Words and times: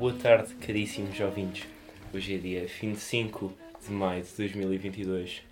Boa 0.00 0.14
tarde, 0.14 0.54
caríssimos 0.54 1.20
ouvintes. 1.20 1.66
Hoje 2.14 2.34
é 2.34 2.38
dia 2.38 2.66
25 2.80 3.52
de 3.86 3.92
maio 3.92 4.22
de 4.22 4.30
2022 4.36 5.42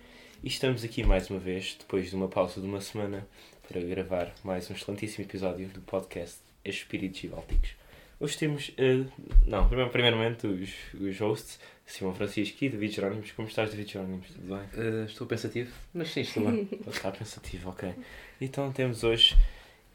e 0.43 0.47
estamos 0.47 0.83
aqui 0.83 1.03
mais 1.03 1.29
uma 1.29 1.37
vez, 1.39 1.75
depois 1.79 2.09
de 2.09 2.15
uma 2.15 2.27
pausa 2.27 2.59
de 2.59 2.65
uma 2.67 2.81
semana, 2.81 3.25
para 3.67 3.79
gravar 3.81 4.33
mais 4.43 4.69
um 4.69 4.73
excelentíssimo 4.73 5.23
episódio 5.25 5.67
do 5.69 5.81
podcast 5.81 6.39
Espíritos 6.65 7.23
Bálticos. 7.29 7.69
Hoje 8.19 8.37
temos, 8.37 8.71
eh, 8.77 9.05
não, 9.45 9.67
primeiro- 9.67 9.91
primeiramente 9.91 10.47
os, 10.47 10.71
os 10.99 11.19
hosts, 11.19 11.59
Simão 11.85 12.13
Francisco 12.15 12.65
e 12.65 12.69
David 12.69 12.93
Jerónimos. 12.95 13.31
Como 13.31 13.47
estás, 13.47 13.69
David 13.69 13.91
Jerónimos? 13.93 14.27
Tudo 14.27 14.47
bem? 14.55 14.65
Uh, 14.83 15.05
estou 15.05 15.25
pensativo, 15.27 15.71
mas 15.93 16.09
sim, 16.11 16.21
estou 16.21 16.49
bem. 16.49 16.67
Está 16.87 17.11
pensativo, 17.11 17.69
ok. 17.69 17.93
Então 18.41 18.71
temos 18.73 19.03
hoje 19.05 19.37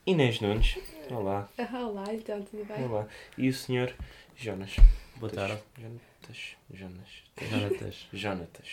Inês 0.06 0.40
Nunes. 0.40 0.78
Olá, 1.10 1.46
Olá, 1.74 2.04
então, 2.14 2.40
tudo 2.42 2.64
bem? 2.64 2.82
olá. 2.84 3.06
E 3.36 3.46
o 3.48 3.52
senhor 3.52 3.92
Jonas. 4.36 4.76
Boa 5.16 5.30
tarde. 5.32 5.58
Jonatas. 5.78 6.56
Jonas. 6.72 7.08
Jonatas. 7.50 7.94
Jonatas. 8.12 8.68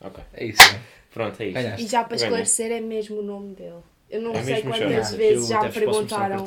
Ok. 0.00 0.24
É 0.34 0.44
isso, 0.46 0.62
né? 0.72 0.80
Pronto, 1.12 1.40
é 1.40 1.46
isso. 1.46 1.54
Ganhaste. 1.54 1.84
E 1.84 1.88
já 1.88 2.04
para 2.04 2.16
esclarecer, 2.16 2.70
é 2.72 2.80
mesmo 2.80 3.18
o 3.18 3.22
nome 3.22 3.54
dele. 3.54 3.80
Eu 4.10 4.22
não 4.22 4.32
É 4.34 4.42
sei 4.42 4.62
quantas 4.62 4.78
Jonas. 4.80 5.14
vezes 5.14 5.48
já 5.48 5.62
me 5.62 5.70
perguntaram. 5.72 6.46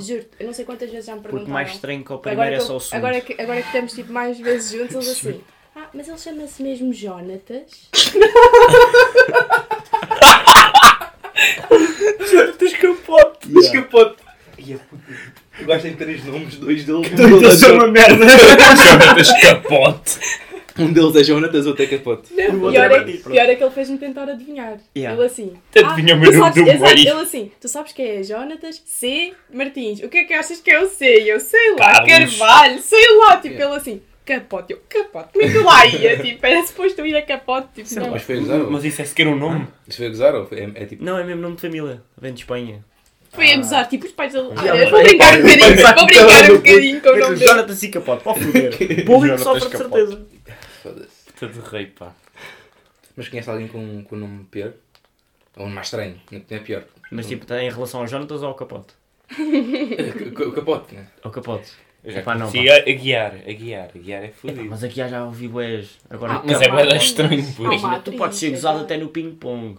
Juro, 0.00 0.24
eu 0.40 0.46
não 0.46 0.52
sei 0.52 0.64
quantas 0.64 0.90
vezes 0.90 1.06
já 1.06 1.14
me 1.14 1.20
perguntaram. 1.20 1.44
Porque 1.46 1.52
mais 1.52 1.70
estranho 1.72 2.04
que 2.04 2.10
o 2.12 2.14
Agora 2.16 2.30
primeiro 2.34 2.56
é 2.56 2.60
só 2.60 2.72
o 2.72 2.76
eu- 2.76 2.80
segundo. 2.80 2.98
agora, 3.06 3.20
que, 3.20 3.32
agora 3.40 3.60
que 3.62 3.66
estamos 3.68 3.92
tipo, 3.92 4.12
mais 4.12 4.38
vezes 4.40 4.72
juntos, 4.72 4.94
eles 4.96 5.08
assim. 5.08 5.40
Ah, 5.76 5.88
mas 5.94 6.08
ele 6.08 6.18
chama-se 6.18 6.62
mesmo 6.62 6.92
Jonatas. 6.92 7.88
Jonatas 12.30 12.72
Capote. 12.74 13.58
Escapote! 13.58 14.16
Eu 15.58 15.66
gosto 15.66 15.88
de 15.88 15.96
três 15.96 16.24
nomes, 16.24 16.56
dois 16.56 16.84
deles. 16.84 17.10
Um 17.12 17.38
deles, 17.38 17.62
é, 17.62 17.72
uma 17.72 17.86
merda. 17.88 18.26
Jonatas 18.28 19.32
Capote. 19.40 20.18
um 20.78 20.92
deles 20.92 21.16
é 21.16 21.24
Jonatas, 21.24 21.66
outro 21.66 21.82
é 21.84 21.86
Capote. 21.86 22.34
Não, 22.34 22.44
outro 22.60 22.70
pior, 22.72 22.90
é 22.90 22.96
é, 22.96 23.02
pior 23.16 23.48
é 23.50 23.54
que 23.56 23.62
ele 23.64 23.70
fez-me 23.70 23.98
tentar 23.98 24.24
adivinhar. 24.28 24.76
Yeah. 24.96 25.16
Ele 25.16 25.26
assim. 25.26 25.54
Adivinha 25.74 26.14
o 26.14 26.20
tu 26.20 26.30
meu 26.30 26.38
nome 26.40 26.52
do 26.54 26.64
meio. 26.64 26.98
Ele 26.98 27.10
assim, 27.12 27.50
tu 27.60 27.68
sabes 27.68 27.92
que 27.92 28.02
é 28.02 28.22
Jonatas 28.22 28.82
C. 28.84 29.32
Martins. 29.52 30.00
O 30.02 30.08
que 30.08 30.18
é 30.18 30.24
que 30.24 30.34
achas 30.34 30.60
que 30.60 30.70
é 30.70 30.80
o 30.80 30.88
C? 30.88 31.22
E 31.22 31.28
Eu 31.30 31.40
sei 31.40 31.70
lá, 31.78 32.04
Carlos. 32.04 32.36
Carvalho, 32.38 32.78
sei 32.80 33.16
lá. 33.18 33.36
Tipo, 33.38 33.54
Yeah. 33.54 33.64
ele 33.64 33.76
assim, 33.80 34.02
capote. 34.26 34.72
Eu, 34.74 34.80
capote. 34.88 35.28
Como 35.32 35.44
é 35.44 35.50
que 35.50 35.56
eu 35.56 35.64
lá 35.64 35.86
ia? 35.86 36.16
Tipo, 36.20 36.44
era 36.46 36.66
suposto 36.66 37.00
eu 37.00 37.06
ir 37.06 37.16
a 37.16 37.22
capote. 37.22 37.68
Tipo, 37.76 38.00
não. 38.00 38.10
Mas 38.10 38.22
foi 38.22 38.40
Mas 38.40 38.84
isso 38.84 39.00
é 39.00 39.04
sequer 39.06 39.26
um 39.28 39.36
nome? 39.36 39.66
Isso 39.88 39.96
foi 39.96 40.06
a 40.06 40.10
gozar? 40.10 40.34
ou 40.34 40.44
foi- 40.46 40.58
É, 40.60 40.70
é 40.74 40.84
tipo. 40.84 41.02
Não, 41.02 41.16
é 41.18 41.24
mesmo 41.24 41.40
nome 41.40 41.54
de 41.56 41.62
família. 41.62 42.02
Vem 42.20 42.34
de 42.34 42.40
Espanha. 42.40 42.84
Foi 43.32 43.52
a 43.52 43.56
gozar, 43.56 43.88
tipo, 43.88 44.06
os 44.06 44.12
pais 44.12 44.32
dele. 44.32 44.48
Ah, 44.56 44.66
eu 44.66 44.90
vou 44.90 45.02
brincar 45.02 45.38
um 45.38 45.42
bocadinho, 45.42 45.76
vou 45.76 46.06
brincar 46.06 46.50
um 46.50 46.56
bocadinho 46.56 47.00
com 47.02 47.08
o 47.08 47.16
nome 47.18 47.36
dele. 47.36 47.46
Jonathan 47.46 47.76
e 47.82 47.88
Capote. 47.88 48.22
Pode 48.24 48.40
foder. 48.44 48.72
Jonatas 49.06 49.40
sofre 49.42 49.68
de 49.70 49.76
certeza. 49.76 50.26
Foda-se. 50.82 51.32
Puta 51.32 51.48
de 51.48 51.60
rei, 51.70 51.86
pá. 51.86 52.12
Mas 53.16 53.28
conhece 53.28 53.50
alguém 53.50 53.68
com, 53.68 54.04
com 54.04 54.16
o 54.16 54.18
nome 54.18 54.44
pior? 54.44 54.72
Ou 55.56 55.66
um 55.66 55.70
mais 55.70 55.86
estranho? 55.86 56.20
Não 56.30 56.42
é 56.50 56.58
pior. 56.58 56.84
Mas 57.10 57.26
tipo, 57.26 57.42
está 57.44 57.62
em 57.62 57.70
relação 57.70 58.00
ao 58.00 58.06
Jonathan 58.06 58.34
ou 58.36 58.46
ao 58.46 58.54
Capote? 58.54 58.94
O 60.46 60.52
Capote, 60.52 60.94
né? 60.94 61.06
Ao 61.22 61.30
Capote. 61.30 61.72
Eu 62.04 62.12
já 62.12 62.20
Epá, 62.20 62.36
não, 62.36 62.46
a, 62.46 62.48
a 62.48 62.52
guiar. 62.52 62.82
A 62.84 63.52
guiar. 63.52 63.90
A 63.94 63.98
guiar 63.98 64.24
é 64.24 64.28
fodido. 64.28 64.64
mas 64.66 64.84
aqui 64.84 64.94
já 64.96 65.08
já 65.08 65.24
ouvi 65.24 65.48
boés. 65.48 65.98
Agora, 66.08 66.34
Ah, 66.34 66.42
Mas 66.44 66.60
é 66.62 66.68
bem 66.70 66.96
estranho, 66.96 67.52
pô. 67.54 67.64
Ah, 67.64 67.66
Imagina, 67.74 68.00
tu 68.00 68.12
podes 68.12 68.38
ser 68.38 68.50
gozado 68.50 68.80
até 68.80 68.96
no 68.96 69.08
ping-pong. 69.08 69.76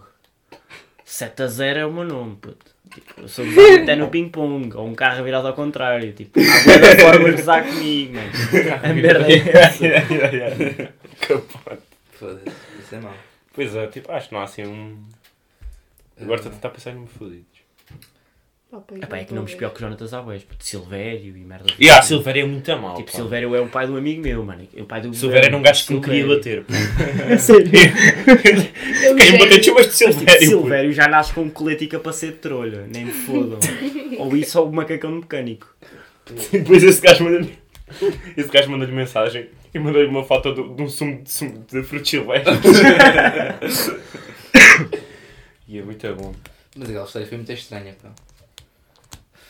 7 1.08 1.42
a 1.42 1.46
0 1.46 1.78
é 1.78 1.86
o 1.86 1.92
meu 1.92 2.04
nome, 2.04 2.36
puto. 2.36 2.70
Tipo, 2.92 3.22
eu 3.22 3.28
sou 3.28 3.46
gozado 3.46 3.82
até 3.82 3.96
no 3.96 4.08
ping-pong. 4.12 4.76
Ou 4.76 4.86
um 4.86 4.94
carro 4.94 5.24
virado 5.24 5.48
ao 5.48 5.54
contrário. 5.54 6.12
Tipo, 6.12 6.38
há 6.38 6.78
boa 6.78 6.98
forma 6.98 7.30
de 7.30 7.36
gozar 7.36 7.66
comigo, 7.66 8.14
mano. 8.14 8.30
A 8.84 8.92
merda 8.92 9.26
é 9.26 9.38
essa. 9.38 9.84
Capote. 11.26 11.82
Foda-se. 12.12 12.50
Isso 12.78 12.94
é 12.94 13.00
mau. 13.00 13.14
Pois 13.54 13.74
é, 13.74 13.86
tipo, 13.86 14.12
acho 14.12 14.28
que 14.28 14.34
não 14.34 14.42
há 14.42 14.44
assim 14.44 14.66
um... 14.66 15.02
Agora 16.20 16.36
estou 16.36 16.52
a 16.52 16.54
tentar 16.54 16.68
pensar 16.68 16.90
em 16.90 16.96
me 16.96 17.06
fodidos. 17.06 17.57
Pá, 18.70 18.82
Epá, 19.02 19.16
é 19.16 19.24
que 19.24 19.30
não 19.32 19.38
nomes 19.42 19.54
pior 19.54 19.70
que 19.70 19.78
o 19.78 19.80
Jonathan 19.80 20.18
há 20.18 20.20
boés. 20.20 20.42
Puto, 20.44 20.62
Silvério 20.62 21.34
e 21.34 21.40
merda. 21.40 21.72
E 21.78 21.88
ah, 21.88 22.02
Silvério 22.02 22.42
é 22.42 22.46
muito 22.46 22.70
a 22.70 22.76
mal, 22.76 22.96
Tipo, 22.96 23.10
pá. 23.10 23.16
Silvério 23.16 23.54
é 23.54 23.60
o 23.62 23.66
pai 23.68 23.86
de 23.86 23.92
um 23.92 23.96
amigo 23.96 24.20
meu, 24.20 24.44
mano. 24.44 24.68
O 24.76 24.84
pai 24.84 25.00
do 25.00 25.14
Silvério 25.14 25.46
era 25.46 25.56
um 25.56 25.62
gajo 25.62 25.86
que 25.86 25.94
me 25.94 26.00
queria 26.02 26.26
bater. 26.26 26.64
É 27.30 27.36
sério. 27.38 27.64
Quem 27.72 29.32
me 29.32 29.38
bateu 29.38 29.62
chumas 29.62 29.86
de 29.86 29.96
Tipo, 29.96 30.12
Silvério. 30.12 30.38
pô. 30.40 30.44
Silvério 30.58 30.92
já 30.92 31.08
nasce 31.08 31.32
com 31.32 31.40
um 31.42 31.48
colete 31.50 31.84
e 31.84 31.88
capacete 31.88 32.32
de 32.34 32.38
trolha. 32.40 32.86
Nem 32.92 33.06
me 33.06 33.12
fodam. 33.12 33.58
ou 34.20 34.36
isso 34.36 34.60
ou 34.60 34.68
o 34.68 34.72
macacão 34.72 35.12
de 35.12 35.20
mecânico. 35.20 35.74
Depois 36.52 36.82
esse 36.82 37.00
gajo 37.00 37.24
manda-lhe. 37.24 37.58
Esse 38.36 38.50
gajo 38.50 38.70
manda-lhe 38.70 38.92
mensagem 38.92 39.46
e 39.72 39.78
manda-lhe 39.78 40.08
uma 40.08 40.24
foto 40.24 40.52
do- 40.52 40.74
de 40.74 40.82
um 40.82 40.88
sumo 40.90 41.22
de, 41.22 41.30
sumo 41.30 41.64
de 41.72 41.82
frutos 41.82 42.10
silvestres. 42.10 42.54
e 45.66 45.78
é 45.78 45.82
muito 45.82 46.14
bom. 46.16 46.34
Mas 46.76 46.90
aquela 46.90 47.06
história 47.06 47.26
foi 47.26 47.38
muito 47.38 47.50
estranha, 47.52 47.96
pá. 48.02 48.10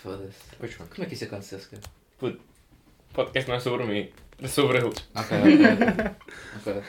Foda-se. 0.03 0.38
Pois 0.59 0.72
foi. 0.72 0.86
Como 0.86 1.03
é 1.04 1.06
que 1.06 1.14
isso 1.14 1.25
aconteceu, 1.25 1.59
sequer? 1.59 1.81
O 2.20 2.32
podcast 3.12 3.48
não 3.48 3.56
é 3.56 3.60
sobre 3.60 3.84
mim, 3.84 4.10
é 4.42 4.48
sobre 4.48 4.78
eles. 4.78 4.94
Ok, 5.14 5.36
ok. 5.38 6.72
ok. 6.72 6.82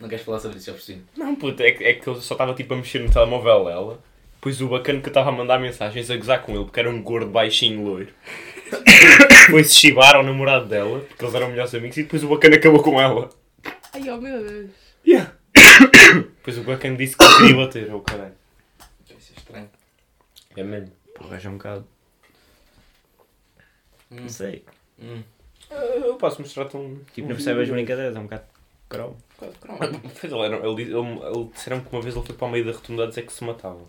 Não 0.00 0.08
queres 0.08 0.24
falar 0.24 0.40
sobre 0.40 0.58
isso, 0.58 0.66
já 0.66 0.72
percebi. 0.72 1.02
Não, 1.16 1.34
puto, 1.36 1.62
é, 1.62 1.72
que- 1.72 1.84
é 1.84 1.94
que 1.94 2.06
eu 2.06 2.14
só 2.16 2.34
estava 2.34 2.54
tipo 2.54 2.74
a 2.74 2.76
mexer 2.76 2.98
no 3.00 3.10
telemóvel 3.10 3.64
dela. 3.64 4.02
Depois 4.34 4.60
o 4.60 4.68
bacana 4.68 5.00
que 5.00 5.06
eu 5.06 5.10
estava 5.10 5.30
a 5.30 5.32
mandar 5.32 5.58
mensagens 5.58 6.10
a 6.10 6.16
gozar 6.16 6.42
com 6.42 6.52
ele, 6.54 6.64
porque 6.64 6.78
era 6.78 6.90
um 6.90 7.02
gordo 7.02 7.30
baixinho 7.30 7.82
loiro. 7.82 8.12
Depois 9.46 9.68
se 9.68 9.74
chibaram 9.76 10.20
ao 10.20 10.24
namorado 10.26 10.66
dela, 10.66 11.00
porque 11.00 11.24
eles 11.24 11.34
eram 11.34 11.48
melhores 11.48 11.74
amigos, 11.74 11.96
e 11.96 12.02
depois 12.02 12.22
o 12.22 12.28
bacana 12.28 12.56
acabou 12.56 12.82
com 12.82 13.00
ela. 13.00 13.28
Ai, 13.94 14.08
oh 14.10 14.18
meu 14.20 14.42
Deus. 14.44 14.70
Depois 16.36 16.58
o 16.58 16.62
bacana 16.62 16.96
disse 16.96 17.16
que 17.16 17.36
queria 17.38 17.56
bater, 17.56 17.90
oh 17.94 18.00
caralho. 18.00 18.34
Isso 19.18 19.32
é 19.34 19.38
estranho. 19.38 19.70
É 20.56 20.62
mesmo. 20.62 20.92
O 21.20 21.28
gajo 21.28 21.48
é 21.48 21.50
um 21.50 21.56
bocado. 21.56 21.88
Hum. 24.16 24.22
Não 24.22 24.28
sei. 24.28 24.64
Hum. 25.00 25.22
Eu 25.70 26.14
posso 26.16 26.40
mostrar-te 26.40 26.76
um. 26.76 26.98
Tipo, 27.12 27.26
um 27.26 27.28
não 27.30 27.36
percebe 27.36 27.62
as 27.62 27.68
brincadeiras, 27.68 28.14
é 28.16 28.18
um 28.18 28.22
bocado 28.24 28.44
crow. 28.88 29.16
Pois 29.38 30.32
ele, 30.32 30.38
era, 30.42 30.56
ele, 30.56 30.82
ele, 30.82 30.92
ele 30.94 31.44
disseram 31.52 31.80
que 31.80 31.92
uma 31.92 32.00
vez 32.00 32.14
ele 32.16 32.24
foi 32.24 32.34
para 32.36 32.46
o 32.46 32.50
meio 32.50 32.64
da 32.64 32.72
rotunda 32.72 33.04
a 33.04 33.06
dizer 33.08 33.22
que 33.26 33.32
se 33.32 33.44
matava. 33.44 33.80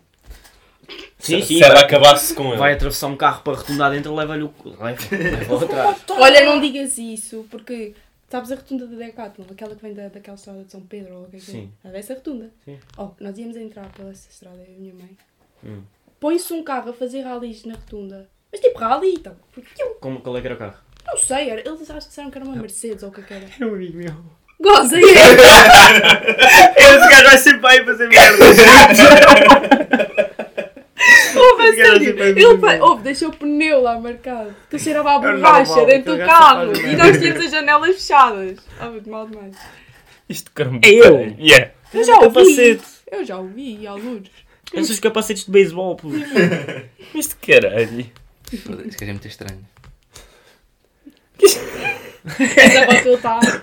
Sim, 1.20 1.42
se, 1.42 1.48
sim, 1.48 1.58
Se 1.58 1.64
ela 1.64 1.76
vai- 1.76 1.84
acabasse 1.84 2.34
com 2.34 2.48
ele. 2.50 2.58
Vai 2.58 2.74
atravessar 2.74 3.08
um 3.08 3.18
carro 3.18 3.44
para 3.44 3.58
rotundar 3.58 3.92
dentro, 3.92 4.14
leva-lhe 4.16 4.44
o. 4.44 4.54
Leva, 4.66 4.98
leva 5.12 5.66
atrás. 5.66 6.04
Olha, 6.10 6.46
não 6.46 6.60
digas 6.62 6.98
isso, 6.98 7.46
porque 7.52 7.94
sabes 8.30 8.52
a 8.52 8.56
rotunda 8.56 8.88
da 8.88 8.96
Decathlon, 8.96 9.46
aquela 9.52 9.76
que 9.76 9.82
vem 9.82 9.94
da, 9.94 10.08
daquela 10.08 10.36
estrada 10.36 10.64
de 10.64 10.72
São 10.72 10.82
Pedro 10.82 11.16
ou 11.16 11.24
o 11.24 11.30
que 11.30 11.36
é 11.38 11.40
que 11.40 11.46
Sim. 11.46 11.72
é? 11.84 11.98
Essa 12.00 12.14
rotunda. 12.16 12.50
Sim. 12.66 12.80
Oh, 12.98 13.10
nós 13.20 13.38
íamos 13.38 13.56
entrar 13.58 13.92
pela 13.94 14.10
essa 14.12 14.30
estrada, 14.30 14.58
eu 14.58 14.74
e 14.74 14.76
a 14.76 14.80
minha 14.80 14.94
mãe. 14.94 15.18
Hum. 15.64 15.82
Põe-se 16.20 16.52
um 16.54 16.64
carro 16.64 16.90
a 16.90 16.94
fazer 16.94 17.22
ralis 17.22 17.64
na 17.66 17.76
rotunda. 17.76 18.30
Mas 18.52 18.60
tipo 18.62 18.78
rali, 18.80 19.14
então. 19.14 19.36
Porque 19.54 19.82
eu 19.82 19.96
Como, 20.02 20.20
qual 20.22 20.38
é 20.38 20.42
que 20.42 20.48
era 20.48 20.56
o 20.56 20.60
carro? 20.60 20.76
não 21.06 21.18
sei, 21.18 21.50
era, 21.50 21.62
eles 21.62 21.90
acho 21.90 22.02
que 22.02 22.08
disseram 22.10 22.30
que 22.30 22.38
era 22.38 22.46
uma 22.46 22.56
Mercedes 22.58 23.02
ou 23.04 23.10
o 23.10 23.12
que 23.14 23.22
é 23.22 23.24
que 23.24 23.34
era. 23.34 23.46
Era 23.58 23.68
um 23.68 23.74
amigo 23.76 23.98
meu. 23.98 24.14
Goza 24.60 24.98
aí! 24.98 25.04
Esse 25.04 25.14
gajo 27.10 27.24
vai 27.24 27.38
sempre 27.38 27.68
aí 27.70 27.86
fazer 27.86 28.10
merda. 28.10 28.46
Ouve, 31.36 31.62
a 31.62 31.68
Esse 31.68 31.78
gajo 31.78 31.92
sério. 31.92 32.06
sempre 32.06 32.14
vai 32.14 32.30
Ele 32.30 32.58
merda. 32.58 32.86
ouve, 32.86 33.04
deixou 33.04 33.30
o 33.30 33.36
pneu 33.36 33.82
lá 33.82 34.00
marcado. 34.00 34.56
Que 34.70 34.80
cheirava 34.80 35.12
a 35.12 35.16
É 35.16 35.20
borracha 35.20 35.70
normal, 35.72 35.86
dentro 35.86 36.12
aquele 36.12 36.12
do 36.12 36.18
gajo 36.18 36.30
carro. 36.30 36.66
faz 36.68 36.80
E 36.80 36.84
merda. 36.84 37.04
nós 37.04 37.18
tínhamos 37.20 37.46
as 37.46 37.52
janelas 37.52 37.96
fechadas. 37.96 38.58
Ah, 38.80 38.90
muito 38.90 39.10
mal 39.10 39.28
demais. 39.28 39.56
Isto 40.28 40.52
caramba. 40.52 40.80
É 40.84 40.90
eu? 40.90 41.36
Yeah. 41.40 41.72
Eu 41.94 42.04
já 42.04 42.14
ouvi. 42.16 42.26
capacete. 42.28 42.84
Eu 43.12 43.24
já 43.26 43.38
ouvi, 43.38 43.88
alguns. 43.88 44.28
Esses 44.74 45.00
capacetes 45.00 45.46
de 45.46 45.52
beisebol, 45.52 45.96
pô. 45.96 46.10
Isto 47.16 47.38
caralho. 47.46 48.06
Isso 48.52 48.72
é 49.04 49.06
muito 49.08 49.28
estranho. 49.28 49.66
Essa 52.58 52.86
bota 52.86 53.10
está 53.10 53.62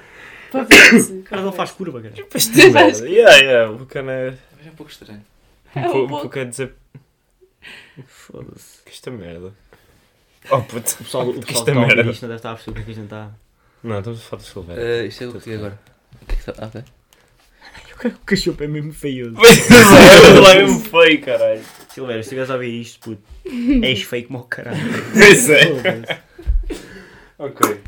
para 0.50 0.62
ver 0.64 1.00
se. 1.00 1.12
O 1.12 1.22
cara 1.22 1.42
não 1.42 1.52
faz 1.52 1.70
curva, 1.72 2.00
cara. 2.00 2.14
Isto 2.34 2.60
é 2.60 2.70
merda. 2.70 3.08
Yeah, 3.08 3.36
yeah. 3.36 3.70
O 3.72 3.78
bacana 3.78 4.12
é. 4.12 4.34
Mas 4.56 4.66
é 4.66 4.70
um 4.70 4.74
pouco 4.74 4.92
estranho. 4.92 5.24
É 5.74 5.80
um 5.88 6.06
pouco- 6.08 6.38
a 6.38 6.44
dizer. 6.44 6.74
Foda-se. 8.06 8.82
Que 8.84 8.90
esta 8.92 9.10
merda. 9.10 9.52
Oh 10.50 10.60
puto. 10.60 10.94
O 11.00 11.04
pessoal, 11.04 11.28
o 11.28 11.34
Que 11.34 11.46
pessoal 11.46 11.64
que 11.64 11.70
está 11.70 11.72
a 11.72 11.82
ouvir 11.82 11.96
merda. 11.96 12.10
isto 12.10 12.22
não 12.22 12.28
deve 12.28 12.38
estar 12.38 12.50
a 12.50 12.54
perceber 12.54 12.70
o 12.70 12.74
que 12.74 12.80
é 12.80 12.84
que 12.84 12.90
a 12.90 12.94
gente 12.94 13.04
está. 13.04 13.30
Não, 13.82 13.98
estamos 13.98 14.20
a 14.20 14.22
falar 14.22 14.42
de 14.42 14.48
Silvério. 14.48 14.82
Uh, 14.82 15.06
isto 15.06 15.24
é 15.24 15.26
o 15.28 15.40
que 15.40 15.50
é 15.50 15.54
agora? 15.56 15.78
O 16.22 16.26
que 16.26 16.32
é 16.32 16.36
que 16.36 16.50
está? 16.50 16.64
Ah, 16.64 16.66
ok. 16.66 16.82
O 18.04 18.18
cachorro 18.26 18.56
é 18.60 18.66
mesmo 18.66 18.92
feioso. 18.92 19.34
Pois 19.36 19.70
é, 19.70 20.52
é 20.58 20.62
mesmo 20.62 20.80
feio, 20.84 21.22
caralho. 21.22 21.62
Silvério, 21.94 22.22
se 22.22 22.26
estiveres 22.28 22.50
a 22.50 22.54
ouvir 22.54 22.80
isto, 22.80 23.00
puto, 23.00 23.22
és 23.84 24.02
feio 24.02 24.26
como 24.26 24.40
o 24.40 24.44
caralho. 24.44 24.78
Pois 25.12 25.48
é. 25.50 26.24
Ok. 27.36 27.80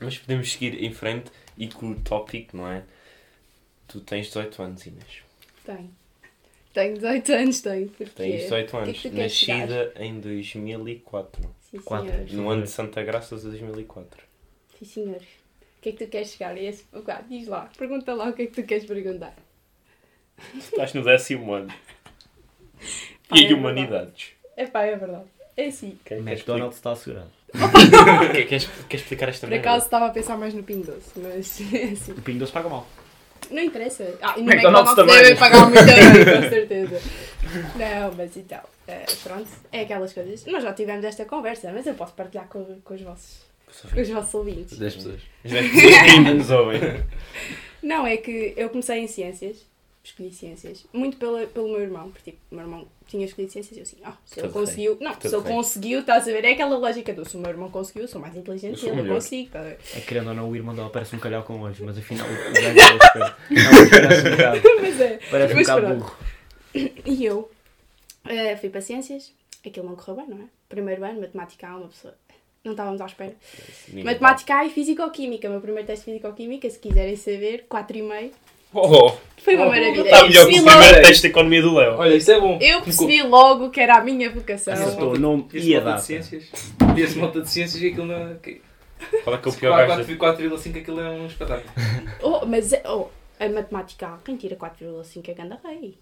Mas 0.00 0.16
podemos 0.18 0.50
seguir 0.52 0.82
em 0.82 0.92
frente 0.92 1.30
e 1.58 1.68
com 1.68 1.90
o 1.90 1.94
tópico, 2.00 2.56
não 2.56 2.66
é? 2.66 2.82
Tu 3.86 4.00
tens 4.00 4.26
18 4.28 4.62
anos, 4.62 4.86
Inês. 4.86 5.22
Tenho. 5.66 5.90
Tenho 6.72 6.94
18 6.94 7.32
anos, 7.32 7.60
tenho. 7.60 7.88
Porque 7.88 8.04
Tens 8.14 8.42
18 8.44 8.68
O 8.68 8.70
que 8.70 8.76
é 8.76 8.80
anos. 8.82 8.98
que 9.02 9.08
tu 9.10 9.14
queres 9.14 9.32
chegar? 9.32 9.58
Nascida 9.68 9.92
em 9.96 10.20
2004. 10.20 11.54
Sim, 11.70 11.78
Quatro. 11.80 12.08
senhor. 12.10 12.32
No 12.32 12.48
ano 12.50 12.62
de 12.62 12.70
Santa 12.70 13.02
Graça 13.02 13.36
de 13.36 13.42
2004. 13.42 14.22
Sim, 14.78 14.84
senhor. 14.86 15.16
O 15.20 15.82
que 15.82 15.88
é 15.90 15.92
que 15.92 16.04
tu 16.06 16.10
queres 16.10 16.30
chegar? 16.30 16.56
E 16.56 16.66
esse, 16.66 16.84
gato, 17.04 17.28
diz 17.28 17.46
lá, 17.48 17.70
pergunta 17.76 18.14
lá 18.14 18.30
o 18.30 18.32
que 18.32 18.42
é 18.42 18.46
que 18.46 18.52
tu 18.62 18.66
queres 18.66 18.86
perguntar. 18.86 19.36
Estás 20.56 20.94
no 20.94 21.02
décimo 21.04 21.52
ano. 21.52 21.72
E 23.32 23.44
é 23.44 23.48
em 23.48 23.54
humanidades. 23.54 24.28
É 24.56 24.66
pá, 24.66 24.82
é 24.84 24.96
verdade. 24.96 25.24
É 25.56 25.66
assim. 25.66 25.98
Quem 26.04 26.22
quer 26.24 26.32
McDonald's 26.32 26.76
está 26.76 26.92
assegurado. 26.92 27.30
explicar- 27.52 28.32
Quer, 28.32 28.44
quer, 28.46 28.60
quer 28.88 28.96
explicar 28.96 29.28
esta 29.28 29.46
Por 29.46 29.56
acaso 29.56 29.84
estava 29.84 30.06
a 30.06 30.10
pensar 30.10 30.36
mais 30.38 30.54
no 30.54 30.62
Pingo 30.62 30.84
Doce, 30.86 31.10
mas 31.16 31.60
é 31.74 31.84
assim. 31.84 32.12
O 32.12 32.22
Pingo 32.22 32.38
Doce 32.40 32.52
paga 32.52 32.68
mal. 32.68 32.86
Não 33.50 33.62
interessa. 33.62 34.04
Ah, 34.22 34.34
e 34.36 34.42
no 34.42 34.50
McDonald's 34.52 34.92
McDonald's, 34.92 34.94
também. 34.94 35.16
devem 35.16 35.36
pagar 35.36 35.68
muito 35.68 35.84
bem, 35.84 36.42
com 36.42 36.48
certeza. 36.50 37.00
Não, 37.76 38.12
mas 38.16 38.36
então, 38.36 38.60
eh, 38.86 39.06
pronto, 39.24 39.48
é 39.72 39.80
aquelas 39.80 40.12
coisas. 40.12 40.44
Nós 40.46 40.62
já 40.62 40.72
tivemos 40.72 41.04
esta 41.04 41.24
conversa, 41.24 41.72
mas 41.72 41.86
eu 41.86 41.94
posso 41.94 42.12
partilhar 42.12 42.46
com, 42.48 42.80
com 42.84 42.94
os 42.94 43.00
vossos, 43.00 43.40
com 43.92 44.00
os 44.00 44.08
vossos 44.08 44.34
ouvintes. 44.34 44.78
10 44.78 44.94
pessoas. 44.94 45.20
As 45.44 45.50
dez 45.50 45.70
pessoas 45.72 45.94
que 45.94 46.10
ainda 46.10 46.34
nos 46.34 46.50
ouvem. 46.50 46.80
Não, 47.82 48.06
é 48.06 48.16
que 48.18 48.52
eu 48.56 48.68
comecei 48.68 48.98
em 48.98 49.06
ciências, 49.08 49.66
escolhi 50.02 50.32
ciências, 50.32 50.86
muito 50.92 51.18
pela, 51.18 51.46
pelo 51.46 51.68
meu 51.68 51.80
irmão, 51.80 52.10
porque 52.10 52.30
tipo, 52.30 52.42
o 52.50 52.54
meu 52.54 52.64
irmão 52.64 52.88
tinha 53.06 53.24
escolhido 53.26 53.52
ciências 53.52 53.76
e 53.76 53.80
eu 53.80 53.82
assim, 53.82 53.96
ah, 54.02 54.16
se 54.24 54.40
ele 54.40 54.48
bem. 54.48 54.52
conseguiu, 54.52 54.96
não, 55.00 55.12
Tudo 55.14 55.28
se 55.28 55.36
ele 55.36 55.42
bem. 55.42 55.54
conseguiu, 55.54 56.00
estás 56.00 56.22
a 56.28 56.32
ver, 56.32 56.44
é 56.44 56.52
aquela 56.52 56.78
lógica 56.78 57.12
do 57.12 57.28
se 57.28 57.36
o 57.36 57.40
meu 57.40 57.50
irmão 57.50 57.70
conseguiu, 57.70 58.08
sou 58.08 58.20
mais 58.20 58.34
inteligente 58.34 58.86
Eu 58.86 58.94
eu 58.94 59.14
consigo, 59.14 59.46
estás 59.48 59.66
a 59.66 59.68
ver? 59.68 59.78
É 59.94 60.00
que, 60.00 60.06
querendo 60.06 60.28
ou 60.28 60.34
não, 60.34 60.48
o 60.48 60.56
irmão 60.56 60.74
dela 60.74 60.88
parece 60.90 61.14
um 61.14 61.18
calhau 61.18 61.42
com 61.42 61.60
olhos, 61.60 61.78
mas 61.80 61.98
afinal 61.98 62.26
o 62.26 62.52
gajo 62.52 62.78
é 62.78 63.34
parece 64.00 64.28
um 64.28 64.30
bocado, 64.30 64.62
Mas 64.80 65.00
é, 65.00 65.20
parece 65.30 65.54
um 65.54 65.58
bocado 65.58 65.94
burro. 65.94 66.16
E 67.04 67.24
eu 67.24 67.50
eh, 68.24 68.56
fui 68.56 68.70
para 68.70 68.80
ciências, 68.80 69.32
aquilo 69.66 69.86
não 69.86 69.96
correu 69.96 70.16
bem, 70.16 70.28
não 70.28 70.44
é? 70.44 70.48
Primeiro 70.68 71.04
ano, 71.04 71.20
matemática 71.20 71.68
A, 71.68 71.76
uma 71.76 71.88
pessoa. 71.88 72.14
Não 72.62 72.72
estávamos 72.72 73.00
à 73.00 73.06
espera. 73.06 73.34
Matemática 74.04 74.54
A 74.54 74.64
e 74.66 74.70
Físico-Química. 74.70 75.48
O 75.48 75.52
meu 75.52 75.60
primeiro 75.62 75.86
teste 75.86 76.04
de 76.04 76.12
Físico-Química, 76.12 76.68
se 76.68 76.78
quiserem 76.78 77.16
saber, 77.16 77.64
4,5. 77.68 78.32
Oh, 78.72 79.12
Foi 79.42 79.56
uma 79.56 79.66
Oh, 79.66 79.68
maravilha. 79.70 80.02
está 80.02 80.18
Eu 80.20 80.26
melhor 80.28 80.46
que 80.46 80.52
percebi, 80.52 80.60
o 80.60 80.64
logo, 80.64 80.78
primeiro 80.78 81.06
teste 81.06 81.22
de 81.22 81.28
economia 81.28 81.62
do 81.62 81.74
Léo. 81.74 81.94
Olha, 81.96 82.14
isso 82.14 82.30
é 82.30 82.40
bom. 82.40 82.58
eu 82.60 82.82
percebi 82.82 83.22
logo 83.22 83.70
que 83.70 83.80
era 83.80 83.96
a 83.96 84.00
minha 84.02 84.30
vocação. 84.30 84.74
Acertou 84.74 85.14
o 85.14 85.18
nome 85.18 85.46
Esse 85.52 85.68
e 85.70 85.74
a 85.76 85.80
malta 85.80 85.90
de 85.90 85.94
data. 85.94 86.02
ciências. 86.06 86.50
E 86.96 87.00
esse 87.00 87.18
malta 87.18 87.40
de 87.40 87.50
ciências 87.50 87.82
e 87.82 87.86
aquilo 87.88 88.06
não. 88.06 88.34
que- 88.36 88.60
Qual 89.24 89.34
é 89.34 89.38
que 89.38 89.48
é 89.48 89.50
o 89.50 89.54
pior 89.54 89.86
gajo 89.88 90.04
da 90.04 90.14
4,5 90.16 90.78
aquilo 90.78 91.00
é 91.00 91.08
um 91.10 91.26
espetáculo. 91.26 91.70
Oh, 92.22 92.44
mas 92.46 92.72
é- 92.72 92.82
oh, 92.86 93.06
a 93.42 93.48
matemática 93.48 94.06
A, 94.08 94.18
quem 94.24 94.36
tira 94.36 94.54
4,5 94.56 95.30
é 95.30 95.34
ganda 95.34 95.58
rei. 95.64 95.96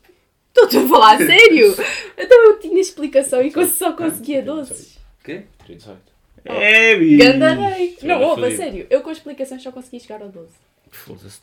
Estou-te 0.49 0.76
a 0.79 0.88
falar 0.88 1.15
a 1.15 1.19
sério? 1.25 1.75
Então 2.19 2.44
eu 2.47 2.59
tinha 2.59 2.81
explicação 2.81 3.41
e 3.41 3.53
só 3.67 3.93
conseguia 3.93 4.43
12. 4.43 4.99
Quê? 5.23 5.44
18. 5.69 5.99
É, 6.44 6.97
bicho. 6.97 7.19
Ganda 7.25 7.53
rei. 7.55 7.97
Não, 8.03 8.20
ouve, 8.23 8.41
a 8.41 8.44
fodido. 8.47 8.56
sério. 8.62 8.87
Eu 8.91 9.00
com 9.03 9.11
explicações 9.12 9.62
só 9.62 9.70
consegui 9.70 10.00
chegar 10.00 10.20
ao 10.23 10.29
12. 10.29 10.49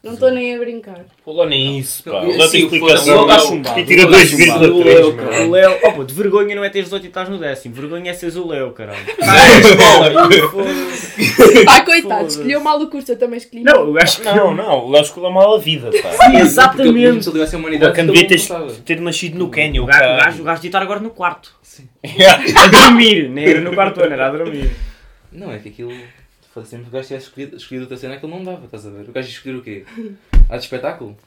Não 0.03 0.13
estou 0.13 0.31
nem 0.31 0.55
a 0.55 0.59
brincar. 0.59 1.05
Pô, 1.23 1.45
nem 1.45 1.79
isso, 1.79 2.03
pá. 2.03 2.21
Não, 2.21 2.29
O 2.29 2.37
Léo 2.37 2.49
tem 2.49 2.61
sim, 2.61 2.63
explicação. 2.65 3.27
E 3.77 3.83
tira 3.85 4.05
O 4.05 4.09
Léo 4.09 4.21
está 4.21 4.37
chumbado. 4.45 4.65
2,3, 4.65 4.71
O 4.73 4.83
Léo, 4.83 5.15
mano. 5.15 5.47
O 5.47 5.51
Léo, 5.51 5.79
oh, 5.83 5.91
pô, 5.93 6.03
de 6.03 6.13
vergonha 6.13 6.55
não 6.55 6.63
é 6.63 6.69
teres 6.69 6.91
8 6.91 7.03
e 7.03 7.07
estás 7.07 7.29
no 7.29 7.37
décimo, 7.37 7.75
vergonha 7.75 8.11
é 8.11 8.13
seres 8.13 8.35
o 8.35 8.47
Léo, 8.47 8.71
caralho. 8.71 8.99
Foda-se. 10.51 11.65
Ah, 11.67 11.81
coitado, 11.85 12.15
Foda-se. 12.15 12.37
escolheu 12.37 12.61
mal 12.61 12.81
o 12.81 12.89
curso, 12.89 13.11
eu 13.11 13.17
também 13.17 13.37
escolhi 13.37 13.63
Não, 13.63 13.87
eu 13.87 13.97
acho 13.97 14.21
que 14.21 14.25
Não, 14.25 14.53
não. 14.53 14.85
O 14.85 14.91
Léo 14.91 15.01
escolheu 15.03 15.31
mal 15.31 15.55
a 15.55 15.59
vida, 15.59 15.89
pá. 15.91 16.33
Exatamente. 16.33 17.23
Se 17.23 17.29
ele 17.29 17.37
tivesse 17.37 17.55
a 17.55 17.59
humanidade, 17.59 18.83
ter, 18.85 18.99
nascido 19.01 19.37
no 19.37 19.49
Quênia, 19.49 19.81
O 19.81 19.85
gajo, 19.85 20.43
devia 20.43 20.53
estar 20.53 20.81
agora 20.81 20.99
no 20.99 21.09
quarto. 21.09 21.53
Yeah. 22.05 22.43
A 22.61 22.67
dormir, 22.67 23.29
nem 23.29 23.49
era 23.49 23.61
no 23.61 23.73
quarto 23.73 24.01
ano, 24.01 24.13
era 24.13 24.27
a 24.27 24.31
dormir. 24.31 24.71
Não, 25.31 25.51
é 25.51 25.59
que 25.59 25.69
aquilo. 25.69 25.91
Foda-se, 26.55 26.71
sempre 26.71 26.85
que 26.85 26.89
o 26.89 26.93
gajo 26.93 27.07
tivesse 27.09 27.27
escolhido, 27.27 27.57
escolhido 27.57 27.83
outra 27.83 27.97
cena, 27.97 28.13
aquilo 28.13 28.31
não 28.31 28.41
dava, 28.41 28.63
estás 28.63 28.85
a 28.85 28.89
ver? 28.89 29.09
O 29.09 29.11
gajo 29.11 29.27
escolher 29.27 29.57
o 29.57 29.61
quê? 29.61 29.85
Ah, 30.47 30.57
de 30.57 30.63
espetáculo? 30.63 31.17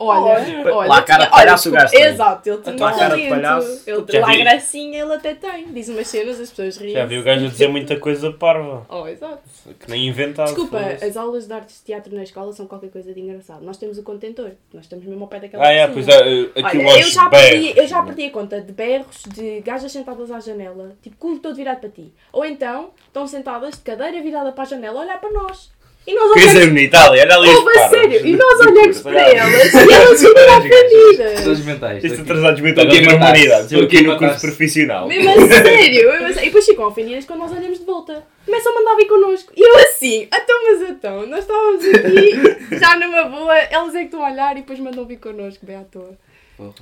Olha, 0.00 0.20
Olha, 0.20 0.74
olha, 0.76 0.88
lá 0.88 0.98
a 0.98 1.02
cara 1.02 1.24
de 1.24 1.30
palhaço 1.32 1.68
o 1.68 1.72
olha, 1.72 1.80
gajo 1.80 1.92
tem. 1.92 2.02
Exato, 2.04 2.48
ele 2.48 2.62
tinha 2.62 2.76
Lá 2.78 2.88
a 2.90 2.92
cara 2.98 3.16
de 3.16 3.28
talento. 3.28 3.30
palhaço. 3.30 3.82
Ele, 3.86 4.20
lá 4.20 4.28
a 4.28 4.30
vi. 4.30 4.38
gracinha 4.38 5.02
ele 5.02 5.12
até 5.12 5.34
tem. 5.34 5.72
Diz 5.72 5.88
umas 5.88 6.06
cenas, 6.06 6.40
as 6.40 6.50
pessoas 6.50 6.76
riem. 6.76 6.92
Já 6.92 7.04
vi 7.04 7.18
o 7.18 7.22
gajo 7.24 7.46
a 7.46 7.48
dizer 7.48 7.68
muita 7.68 7.98
coisa 7.98 8.32
parva. 8.32 8.86
Oh, 8.88 9.08
exato. 9.08 9.42
Que 9.80 9.90
nem 9.90 10.06
inventava. 10.06 10.46
Desculpa, 10.48 10.78
as 10.78 11.16
aulas 11.16 11.46
de 11.48 11.52
artes 11.52 11.78
de 11.78 11.84
teatro 11.86 12.14
na 12.14 12.22
escola 12.22 12.52
são 12.52 12.66
qualquer 12.66 12.90
coisa 12.90 13.12
de 13.12 13.20
engraçado. 13.20 13.64
Nós 13.64 13.76
temos 13.76 13.98
o 13.98 14.02
contentor, 14.04 14.52
nós 14.72 14.84
estamos 14.84 15.04
mesmo 15.04 15.24
ao 15.24 15.28
pé 15.28 15.40
daquela 15.40 15.66
Ah, 15.66 15.72
é, 15.72 15.88
pois 15.88 16.06
é. 16.06 16.14
Aquilo 16.62 16.88
Olha, 16.88 17.00
eu 17.00 17.08
já, 17.08 17.28
perdi, 17.28 17.72
eu 17.76 17.86
já 17.88 18.02
perdi 18.02 18.26
a 18.26 18.30
conta 18.30 18.60
de 18.60 18.72
berros 18.72 19.22
de 19.34 19.60
gajas 19.62 19.90
sentadas 19.90 20.30
à 20.30 20.38
janela, 20.38 20.96
tipo, 21.02 21.16
com 21.16 21.36
todo 21.38 21.56
virado 21.56 21.80
para 21.80 21.88
ti. 21.90 22.12
Ou 22.32 22.44
então, 22.44 22.90
estão 23.06 23.26
sentadas 23.26 23.74
de 23.74 23.80
cadeira 23.80 24.22
virada 24.22 24.52
para 24.52 24.62
a 24.62 24.66
janela 24.66 25.00
a 25.00 25.02
olhar 25.02 25.20
para 25.20 25.30
nós. 25.32 25.76
E 26.08 26.14
nós 26.14 26.32
Quer 26.32 26.40
olhamos 26.40 26.54
dizer, 26.68 26.82
Itália, 26.84 27.22
olha 27.22 27.34
ali 27.36 27.48
os 27.50 27.54
Ouve, 27.56 27.68
a 27.68 27.74
parvos. 27.80 27.98
sério, 27.98 28.26
e 28.26 28.32
nós 28.36 28.60
olhamos 28.66 29.00
para 29.02 29.20
elas 29.28 29.74
e 29.74 29.92
elas 29.92 30.20
ficam 30.22 30.58
ofendidas. 30.58 31.60
mentais. 31.66 32.04
Estes 32.04 32.20
atrasados 32.20 32.60
mentais 32.62 32.86
Estou 32.86 32.98
aqui 32.98 33.06
da 33.06 33.12
a 33.12 33.18
matar-se. 33.18 33.42
humanidade. 33.44 33.64
Estou 33.74 33.82
aqui 33.84 34.02
no 34.02 34.18
curso 34.18 34.40
profissional. 34.40 35.06
Mesmo 35.06 35.30
a 35.30 35.34
sério, 35.48 36.10
mesmo 36.12 36.26
a 36.26 36.32
sério. 36.32 36.40
E 36.42 36.44
depois 36.46 36.64
ficam 36.64 36.86
ofendidas 36.86 37.24
quando 37.26 37.40
nós 37.40 37.52
olhamos 37.52 37.78
de 37.78 37.84
volta. 37.84 38.24
Começam 38.46 38.72
a 38.72 38.74
mandar 38.76 38.96
vir 38.96 39.06
connosco. 39.06 39.52
E 39.54 39.60
eu 39.60 39.76
assim, 39.80 40.22
então, 40.22 40.64
mas 40.64 40.88
então, 40.90 41.26
nós 41.26 41.40
estávamos 41.40 41.84
aqui, 41.84 42.32
já 42.80 42.96
numa 42.96 43.24
boa, 43.24 43.54
elas 43.58 43.94
é 43.94 43.98
que 43.98 44.04
estão 44.06 44.24
a 44.24 44.30
olhar 44.30 44.52
e 44.56 44.60
depois 44.62 44.78
mandam 44.80 45.04
vir 45.04 45.18
connosco, 45.18 45.66
bem 45.66 45.76
à 45.76 45.82
toa. 45.84 46.16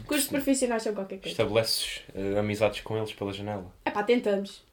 Cursos 0.07 0.29
profissionais 0.29 0.83
são 0.85 0.95
qualquer 0.95 1.17
coisa. 1.17 1.29
Estabeleces 1.29 2.01
uh, 2.15 2.39
amizades 2.39 2.81
com 2.81 2.97
eles 2.97 3.13
pela 3.13 3.33
janela. 3.33 3.67
É 3.85 3.91
pá, 3.91 4.03
tentamos. 4.05 4.65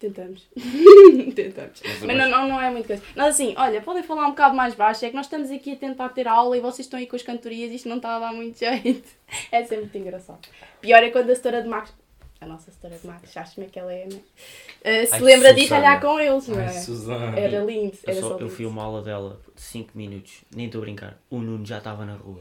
Tentamos. 0.00 0.46
tentamos. 1.34 1.82
Mas 1.82 2.02
Mas 2.02 2.16
não, 2.16 2.28
não, 2.30 2.48
não 2.48 2.60
é 2.60 2.70
muito 2.70 2.86
coisa. 2.86 3.02
Nós 3.16 3.34
assim, 3.34 3.54
olha, 3.56 3.80
podem 3.80 4.02
falar 4.02 4.26
um 4.26 4.30
bocado 4.30 4.54
mais 4.54 4.74
baixo, 4.74 5.04
é 5.04 5.08
que 5.10 5.16
nós 5.16 5.26
estamos 5.26 5.50
aqui 5.50 5.72
a 5.72 5.76
tentar 5.76 6.08
ter 6.10 6.28
aula 6.28 6.56
e 6.56 6.60
vocês 6.60 6.80
estão 6.86 6.98
aí 6.98 7.06
com 7.06 7.16
as 7.16 7.22
cantorias 7.22 7.70
e 7.72 7.76
isto 7.76 7.88
não 7.88 7.96
está 7.96 8.16
a 8.16 8.18
dar 8.18 8.32
muito 8.32 8.58
jeito. 8.60 9.08
É 9.50 9.62
sempre 9.62 9.84
muito 9.84 9.98
engraçado. 9.98 10.40
Pior 10.80 11.02
é 11.02 11.10
quando 11.10 11.30
a 11.30 11.34
setora 11.34 11.62
de 11.62 11.68
Marcos, 11.68 11.92
a 12.40 12.46
nossa 12.46 12.70
setora 12.70 12.96
de 12.98 13.06
Marcos, 13.06 13.30
sabes 13.30 13.54
como 13.54 13.66
é 13.66 13.70
que 13.70 13.78
ela 13.78 13.92
é, 13.92 14.04
né? 14.06 14.16
Uh, 14.16 15.06
se 15.06 15.14
Ai, 15.14 15.20
lembra 15.20 15.54
de 15.54 15.60
ir 15.60 15.62
Susana. 15.62 15.80
ralhar 15.86 16.00
com 16.02 16.20
eles, 16.20 16.48
não 16.48 16.60
é? 16.60 17.40
Era 17.40 17.64
lindo, 17.64 17.96
Eu, 18.04 18.12
era 18.12 18.20
só, 18.20 18.28
só 18.30 18.38
eu 18.38 18.48
fui 18.50 18.66
uma 18.66 18.82
aula 18.82 19.00
dela 19.02 19.40
de 19.54 19.62
5 19.62 19.90
minutos, 19.96 20.42
nem 20.54 20.66
estou 20.66 20.80
a 20.80 20.82
brincar. 20.82 21.18
O 21.30 21.38
Nuno 21.38 21.64
já 21.64 21.78
estava 21.78 22.04
na 22.04 22.14
rua. 22.16 22.40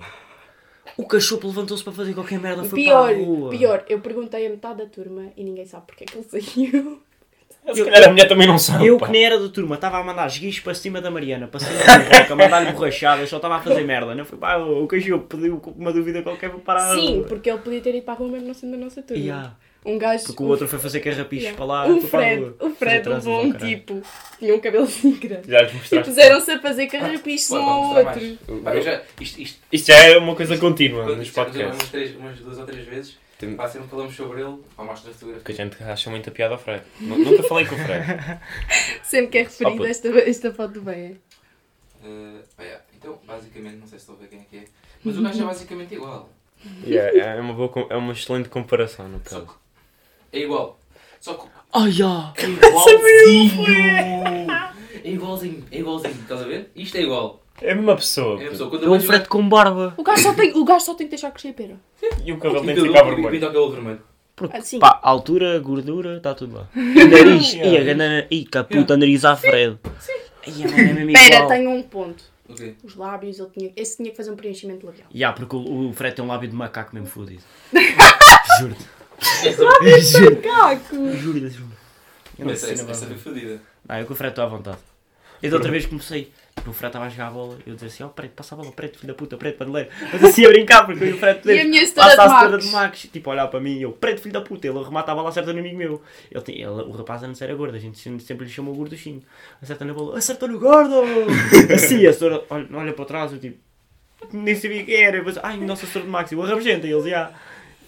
O 0.98 1.08
cachopo 1.08 1.48
levantou-se 1.48 1.84
para 1.84 1.94
fazer 1.94 2.14
qualquer 2.14 2.40
merda, 2.40 2.64
foi 2.66 2.84
Pior, 2.84 3.08
para 3.10 3.16
a 3.16 3.26
rua. 3.26 3.50
pior, 3.50 3.86
eu 3.88 4.00
perguntei 4.02 4.46
a 4.46 4.50
metade 4.50 4.80
da 4.80 4.86
turma 4.86 5.32
e 5.36 5.44
ninguém 5.44 5.66
sabe 5.66 5.88
porque 5.88 6.04
é 6.04 6.08
que 6.08 6.18
ele 6.18 6.24
saiu. 6.42 7.02
Se 7.74 7.84
calhar 7.86 8.04
a 8.04 8.10
mulher 8.12 8.28
também 8.28 8.46
não 8.48 8.58
sabe. 8.58 8.86
Eu 8.88 8.98
pá. 8.98 9.06
que 9.06 9.12
nem 9.14 9.24
era 9.26 9.40
da 9.40 9.48
turma, 9.50 9.76
estava 9.76 9.98
a 10.00 10.04
mandar 10.04 10.28
esguichos 10.28 10.60
para 10.62 10.74
cima 10.74 11.00
da 11.00 11.10
Mariana, 11.10 11.48
para 11.48 11.60
cima 11.62 11.80
da 11.84 11.98
boca, 12.00 12.34
a 12.34 12.36
mandar-lhe 12.36 12.72
borrachadas, 12.74 13.30
só 13.30 13.38
estava 13.38 13.56
a 13.56 13.62
fazer 13.62 13.84
merda. 13.86 14.14
Não 14.14 14.26
foi, 14.26 14.38
pá, 14.38 14.58
o 14.58 14.86
cachopo 14.88 15.38
pediu 15.38 15.62
uma 15.78 15.94
dúvida 15.94 16.22
qualquer 16.22 16.50
para 16.50 16.60
parar 16.60 16.96
Sim, 16.96 17.24
porque 17.28 17.50
ele 17.50 17.60
podia 17.60 17.80
ter 17.82 17.96
ido 17.96 18.04
para 18.04 18.14
a 18.16 18.18
rua 18.18 18.30
mesmo 18.30 18.48
não 18.48 18.54
sendo 18.54 18.72
da 18.72 18.78
nossa 18.78 19.02
turma. 19.02 19.24
Yeah, 19.24 19.56
Um 19.86 19.98
gajo. 19.98 20.26
porque 20.26 20.44
o 20.44 20.46
outro 20.48 20.68
foi 20.68 20.78
fazer 20.80 21.00
carrapichos 21.00 21.44
Yeah. 21.44 21.56
para 21.58 21.66
lá, 21.66 21.88
o 21.88 22.02
foi 22.02 22.10
para 22.10 22.20
a 22.20 22.30
Fred, 22.30 22.54
o 22.60 22.70
Fred 22.72 23.10
levou 23.10 23.44
um 23.44 23.54
tipo, 23.54 24.02
tinha 24.40 24.56
um 24.56 24.60
cabelo 24.60 24.84
assim 24.84 25.12
grande. 25.14 25.50
Já 25.50 25.62
E 25.64 26.04
puseram-se 26.04 26.52
a 26.52 26.60
fazer 26.60 26.88
carrapichos 26.88 27.50
um 27.52 27.56
Pô, 27.64 27.70
ao 27.70 27.82
outro. 27.96 28.38
Pá, 28.64 28.76
eu 28.76 28.82
já, 28.82 29.02
isto, 29.22 29.42
isto, 29.42 29.60
Isto 29.72 29.88
já 29.88 30.04
é 30.04 30.18
uma 30.18 30.36
coisa 30.36 30.58
contínua 30.58 31.06
nos 31.16 31.28
isto 31.28 31.36
já 31.36 31.42
aconteceu 31.44 31.68
podcasts. 31.70 31.82
umas, 31.82 31.90
três, 31.92 32.16
umas 32.18 32.40
duas 32.40 32.60
ou 32.60 32.66
três 32.66 32.86
vezes, 32.86 33.18
Tem- 33.46 33.56
pá, 33.56 33.68
sempre 33.68 33.88
falamos 33.88 34.16
sobre 34.16 34.42
ele, 34.42 34.58
pá, 34.76 34.84
mostra 34.84 35.12
a 35.12 35.14
fotografia. 35.14 35.44
Porque 35.44 35.52
a 35.52 35.56
gente 35.66 35.84
acha 35.84 36.10
muita 36.10 36.32
piada 36.32 36.54
ao 36.56 36.60
Fred. 36.60 36.84
Nu- 37.00 37.18
Nunca 37.18 37.44
falei 37.44 37.66
com 37.66 37.76
o 37.76 37.78
Fred. 37.78 38.06
Sempre 39.04 39.28
que 39.32 39.38
é 39.40 39.44
referido 39.44 39.86
esta, 39.86 40.08
esta 40.20 40.54
foto 40.54 40.82
bem. 40.82 41.20
Uh, 42.04 42.42
yeah. 42.60 42.84
Então, 42.98 43.20
basicamente, 43.26 43.76
não 43.78 43.88
sei 43.88 44.00
se 44.00 44.04
estou 44.04 44.16
a 44.16 44.20
ver 44.20 44.28
quem 44.28 44.40
é 44.40 44.44
que 44.50 44.58
é, 44.58 44.64
mas 45.04 45.18
o 45.18 45.22
gajo 45.24 45.42
é 45.42 45.46
basicamente 45.46 45.94
igual. 45.96 46.30
Yeah, 46.86 47.18
é, 47.38 47.42
uma 47.42 47.54
boa, 47.54 47.88
é 47.90 47.96
uma 47.98 48.14
excelente 48.14 48.48
comparação, 48.50 49.08
no 49.10 49.20
Só 49.26 49.42
caso. 49.42 49.60
que 50.32 50.38
é 50.38 50.44
igual. 50.44 50.80
Só 51.20 51.34
que 51.36 51.48
Ai, 51.74 51.92
já! 51.92 52.34
é 52.38 52.44
igualzinho. 52.48 53.66
É 55.04 55.10
igualzinho, 55.10 55.66
é 55.72 55.80
igualzinho, 55.80 56.14
estás 56.22 56.42
a 56.42 56.46
ver? 56.46 56.72
Isto 56.76 56.98
é 56.98 57.02
igual. 57.02 57.43
É 57.64 57.72
a 57.72 57.76
mesma 57.76 57.96
pessoa. 57.96 58.42
É 58.42 58.48
a 58.48 58.50
pessoa. 58.50 58.70
Quando 58.70 58.84
É 58.84 58.86
eu 58.88 58.92
um 58.92 58.96
vejo 58.96 59.08
Fred 59.08 59.28
com 59.28 59.48
barba. 59.48 59.94
O 59.98 60.04
gajo 60.04 60.22
só 60.24 60.34
tem, 60.34 60.52
o 60.58 60.64
gajo 60.66 60.86
só 60.86 60.94
tem 60.94 61.08
que 61.08 61.12
deixar 61.12 61.32
crescer 61.32 61.50
a 61.50 61.54
pera. 61.54 61.76
E 62.26 62.32
o 62.34 62.38
cabelo 62.38 62.66
tem 62.66 62.76
que 62.76 62.82
ficar 62.82 63.00
e 63.00 63.04
vermelho. 63.06 63.30
pinta 63.32 63.46
o 63.46 63.50
cabelo 63.50 63.72
vermelho. 63.72 64.02
Porque, 64.36 64.58
Assim. 64.58 64.80
pá, 64.80 65.00
altura, 65.04 65.60
gordura, 65.60 66.18
está 66.18 66.34
tudo 66.34 66.56
lá. 66.58 66.68
Nariz, 66.76 67.54
e 67.54 67.78
a 67.78 67.84
gana, 67.84 68.26
e 68.32 68.46
que 68.46 68.58
a 68.58 68.64
puta 68.64 68.98
nariz 68.98 69.24
à 69.24 69.36
Fred. 69.36 69.78
Ai, 70.46 70.54
a 70.64 70.68
mano, 70.68 70.78
é 70.90 70.94
mesmo 71.06 71.14
Pera, 71.14 71.36
igual. 71.36 71.48
tenho 71.50 71.70
um 71.70 71.84
ponto. 71.84 72.24
O 72.50 72.54
quê? 72.56 72.74
Os 72.84 72.96
lábios, 72.96 73.40
ele 73.40 73.50
tinha, 73.58 73.72
esse 73.76 73.98
tinha 73.98 74.10
que 74.12 74.18
fazer 74.18 74.32
um 74.32 74.36
preenchimento 74.36 74.86
labial. 74.86 75.08
Ya, 75.14 75.32
porque 75.32 75.56
o, 75.56 75.90
o 75.90 75.94
Fred 75.94 76.16
tem 76.16 76.26
um 76.26 76.28
lábio 76.28 76.50
de 76.50 76.56
macaco 76.56 76.94
mesmo 76.94 77.08
fodido. 77.08 77.44
Juro-te. 78.60 78.86
Caco! 80.42 81.12
Juro-te, 81.18 81.50
juro. 81.50 81.72
Eu 82.38 82.46
não 82.46 82.54
Essa, 82.54 82.66
sei 82.66 82.74
essa, 82.74 82.84
na 82.84 82.92
essa 82.92 83.06
verdade. 83.06 83.22
foi 83.24 83.34
fodida. 83.34 83.62
Ah, 83.88 84.00
eu 84.02 84.06
com 84.06 84.14
o 84.14 84.16
Fred 84.16 84.32
estou 84.32 84.44
à 84.44 84.48
vontade. 84.48 84.78
E 85.42 85.50
da 85.50 85.56
outra 85.58 85.72
vez 85.72 85.86
comecei. 85.86 86.32
Tipo, 86.64 86.72
o 86.72 86.74
Fred 86.74 86.90
estava 86.90 87.06
a 87.06 87.10
jogar 87.10 87.28
a 87.28 87.32
bola 87.32 87.58
e 87.66 87.70
eu 87.70 87.76
dizia 87.76 87.88
assim: 87.90 88.04
Ó, 88.04 88.08
preto, 88.08 88.32
passa 88.32 88.56
a 88.56 88.58
bola, 88.58 88.72
preto, 88.72 88.98
filho 89.00 89.14
da 89.14 89.18
puta, 89.18 89.36
preto, 89.38 89.58
paneleiro. 89.58 89.90
Mas 90.12 90.24
assim 90.24 90.46
a 90.46 90.48
brincar, 90.50 90.86
porque 90.86 91.04
eu 91.04 91.16
o 91.16 91.18
Fred 91.18 91.42
E 91.46 91.60
a 91.60 91.66
minha 91.66 91.82
passa 91.94 92.16
de 92.16 92.22
a 92.22 92.28
Max. 92.28 92.66
de 92.66 92.72
Max, 92.72 93.00
tipo, 93.12 93.30
a 93.30 93.34
olhar 93.34 93.48
para 93.48 93.60
mim 93.60 93.78
e 93.78 93.82
eu, 93.84 93.92
preto, 93.92 94.22
filho 94.22 94.34
da 94.34 94.42
puta, 94.42 94.68
ele 94.68 94.80
arrematava 94.80 95.22
lá, 95.22 95.30
acerta 95.30 95.52
no 95.54 95.60
amigo 95.60 95.78
meu. 95.78 96.02
Ele, 96.32 96.44
ele- 96.48 96.66
o 96.68 96.92
rapaz 96.92 97.22
antes 97.24 97.42
era 97.42 97.54
gordo, 97.54 97.76
a 97.76 97.80
gente 97.80 98.00
sempre 98.22 98.46
lhe 98.46 98.52
chamou 98.52 98.74
gorduchinho. 98.74 99.22
Acerta 99.62 99.84
na 99.86 99.94
bola, 99.94 100.18
acerta 100.18 100.48
no 100.48 100.58
gordo! 100.60 100.96
assim, 101.74 102.06
a 102.06 102.14
setora 102.14 102.44
olha, 102.50 102.68
olha 102.74 102.94
para 102.94 103.06
trás, 103.06 103.34
eu 103.34 103.40
tipo, 103.40 103.58
nem 104.32 104.56
sabia 104.56 104.84
quem 104.84 104.96
era. 104.96 105.18
Depois, 105.18 105.38
ai, 105.44 105.58
nossa 105.58 105.86
setora 105.86 106.06
de 106.06 106.12
Max, 106.12 106.32
eu 106.32 106.42
arrebenta, 106.42 106.88
e 106.88 106.92
eles, 106.92 107.06
já. 107.06 107.32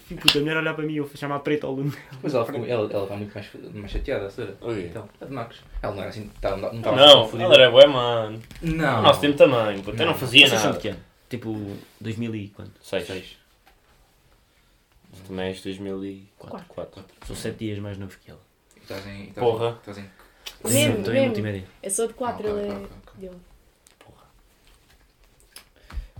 E 0.08 0.14
puta, 0.14 0.38
a 0.38 0.40
mulher 0.40 0.56
olhar 0.56 0.74
para 0.74 0.84
mim, 0.84 0.94
eu 0.94 1.10
chamar 1.16 1.40
preto 1.40 1.66
ao 1.66 1.72
aluno. 1.72 1.92
Mas 2.22 2.32
ela 2.34 2.44
ficou- 2.46 2.64
ela 2.64 2.88
ela 2.92 3.02
está 3.04 3.16
muito 3.16 3.34
mais, 3.34 3.48
mais 3.74 3.90
chateada, 3.90 4.26
a 4.26 4.30
senhora. 4.30 4.56
O 4.60 4.74
quê? 4.74 4.86
Então, 4.88 5.08
a 5.20 5.24
de 5.24 5.32
Max. 5.32 5.56
Ela 5.82 5.94
não 5.94 6.00
era 6.02 6.10
assim, 6.10 6.30
tá- 6.40 6.56
não 6.56 6.72
estava 6.72 6.96
Não, 6.96 7.22
confundida. 7.22 7.44
ela 7.52 7.62
era 7.62 7.70
bué, 7.72 7.86
mano. 7.86 8.40
Não. 8.62 9.02
Nosso 9.02 9.20
tempo 9.20 9.36
também, 9.36 9.82
puta, 9.82 10.00
eu 10.02 10.06
não 10.06 10.14
fazia 10.14 10.46
Vocês 10.46 10.60
são 10.60 10.70
de 10.70 10.76
nada. 10.76 10.80
que 10.80 10.88
ano? 10.88 11.00
Tipo, 11.28 11.76
2000 12.00 12.34
e 12.36 12.48
quanto? 12.50 12.70
Seis. 12.80 13.04
Seis. 13.06 13.36
Tu 15.12 15.22
também 15.28 15.46
és 15.46 15.60
2004. 15.60 16.66
Quatro. 16.68 17.04
Sou 17.26 17.34
7 17.34 17.56
dias 17.58 17.78
mais 17.80 17.98
novo 17.98 18.16
que 18.22 18.30
ele. 18.30 18.38
E 18.76 18.80
Estás 18.80 19.04
em. 19.06 19.24
estás 19.28 19.34
Porra. 19.46 19.70
Estás 19.80 19.98
em. 19.98 20.02
Mesmo, 20.64 20.98
Estou 20.98 21.12
em 21.12 21.14
mesmo. 21.14 21.26
multimédia. 21.26 21.64
Eu 21.82 21.90
sou 21.90 22.06
de 22.06 22.14
4, 22.14 22.46
Ah, 22.46 22.50
ok, 22.52 22.62
ele 22.62 22.70
é. 22.70 22.74
ok, 22.76 22.84
ok, 22.86 22.96
ok. 23.08 23.20
dele. 23.28 23.40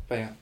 Pá, 0.08 0.14
é. 0.16 0.32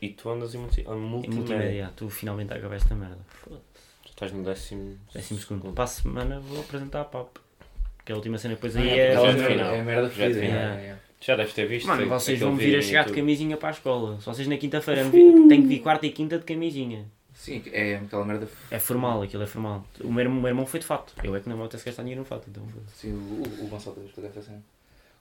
E 0.00 0.10
tu 0.10 0.28
andas 0.30 0.54
em 0.54 0.58
multi- 0.58 0.80
em 0.82 0.84
Em 0.84 0.96
multimédia, 0.96 1.38
multimédia. 1.40 1.82
já, 1.84 1.90
tu 1.96 2.08
finalmente 2.10 2.52
acabaste 2.52 2.84
esta 2.84 2.94
merda. 2.94 3.18
Foda-se. 3.28 3.62
Tu 4.04 4.08
estás 4.10 4.32
no 4.32 4.42
décimo... 4.44 4.98
Décimo 5.14 5.40
segundo. 5.40 5.72
Para 5.72 5.84
a 5.84 5.86
semana 5.86 6.40
vou 6.40 6.60
apresentar 6.60 7.00
a 7.00 7.04
PAP. 7.04 7.36
Que 8.04 8.12
é 8.12 8.14
a 8.14 8.16
última 8.16 8.38
cena 8.38 8.54
depois 8.54 8.76
Ah, 8.76 8.80
aí 8.80 8.88
é, 8.90 9.12
é. 9.12 9.16
merda- 9.16 9.48
final. 9.48 9.74
É 9.74 9.80
a 9.80 9.84
merda 9.84 10.08
Já 10.08 10.14
fedida. 10.14 10.40
é, 10.44 10.46
é. 10.48 10.96
Já 11.20 11.34
deves 11.34 11.54
ter 11.54 11.66
visto. 11.66 11.86
Mano, 11.88 12.06
vocês 12.08 12.38
vão 12.38 12.54
vir 12.56 12.76
a 12.78 12.82
chegar 12.82 13.04
de 13.06 13.12
camisinha 13.12 13.56
para 13.56 13.70
a 13.70 13.72
escola. 13.72 14.20
Se 14.20 14.26
vocês 14.26 14.46
na 14.46 14.56
quinta-feira 14.56 15.02
têm 15.10 15.62
que 15.62 15.66
vir 15.66 15.80
quarta 15.80 16.06
e 16.06 16.12
quinta 16.12 16.38
de 16.38 16.44
camisinha. 16.44 17.04
Sim, 17.34 17.62
é 17.72 17.96
aquela 17.96 18.24
merda. 18.24 18.48
É 18.70 18.78
formal, 18.78 19.22
aquilo 19.22 19.42
é 19.42 19.46
formal. 19.46 19.84
O 20.02 20.12
meu, 20.12 20.28
o 20.28 20.32
meu 20.32 20.46
irmão 20.48 20.64
foi 20.66 20.78
de 20.80 20.86
fato. 20.86 21.12
Eu 21.24 21.34
é 21.34 21.40
que 21.40 21.48
não 21.48 21.56
me 21.56 21.62
apetece 21.64 21.84
gastar 21.84 22.02
dinheiro 22.02 22.20
no 22.20 22.24
fato, 22.26 22.48
então. 22.48 22.62
Sim, 22.94 23.12
o, 23.12 23.16
o, 23.62 23.64
o 23.64 23.68
Gonçalo 23.68 23.96
que 24.14 24.20
fazer. 24.30 24.52
O 24.52 24.60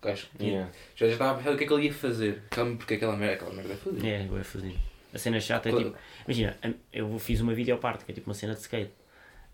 gajo 0.06 0.28
Yeah. 0.40 0.72
já, 0.96 1.08
já 1.08 1.14
estava 1.14 1.32
a 1.32 1.36
pensar 1.36 1.52
o 1.54 1.58
que 1.58 1.64
é 1.64 1.68
que 1.68 1.74
ele 1.74 1.86
ia 1.88 1.94
fazer. 1.94 2.42
Calma, 2.50 2.76
porque 2.78 2.94
aquela 2.96 3.16
merda, 3.18 3.36
aquela 3.36 3.54
merda 3.54 3.74
é 3.74 3.76
fodida. 3.76 4.08
É, 4.08 4.26
é 4.40 4.44
fazer. 4.44 4.76
A 5.14 5.18
cena 5.18 5.40
chata 5.40 5.70
é 5.70 5.72
Claro. 5.72 5.86
tipo. 5.90 5.98
Imagina, 6.26 6.58
eu 6.94 7.18
fiz 7.20 7.42
uma 7.42 7.54
videoparte, 7.54 8.06
que 8.06 8.12
é 8.12 8.16
tipo 8.16 8.30
uma 8.30 8.34
cena 8.34 8.54
de 8.54 8.60
skate. 8.62 8.92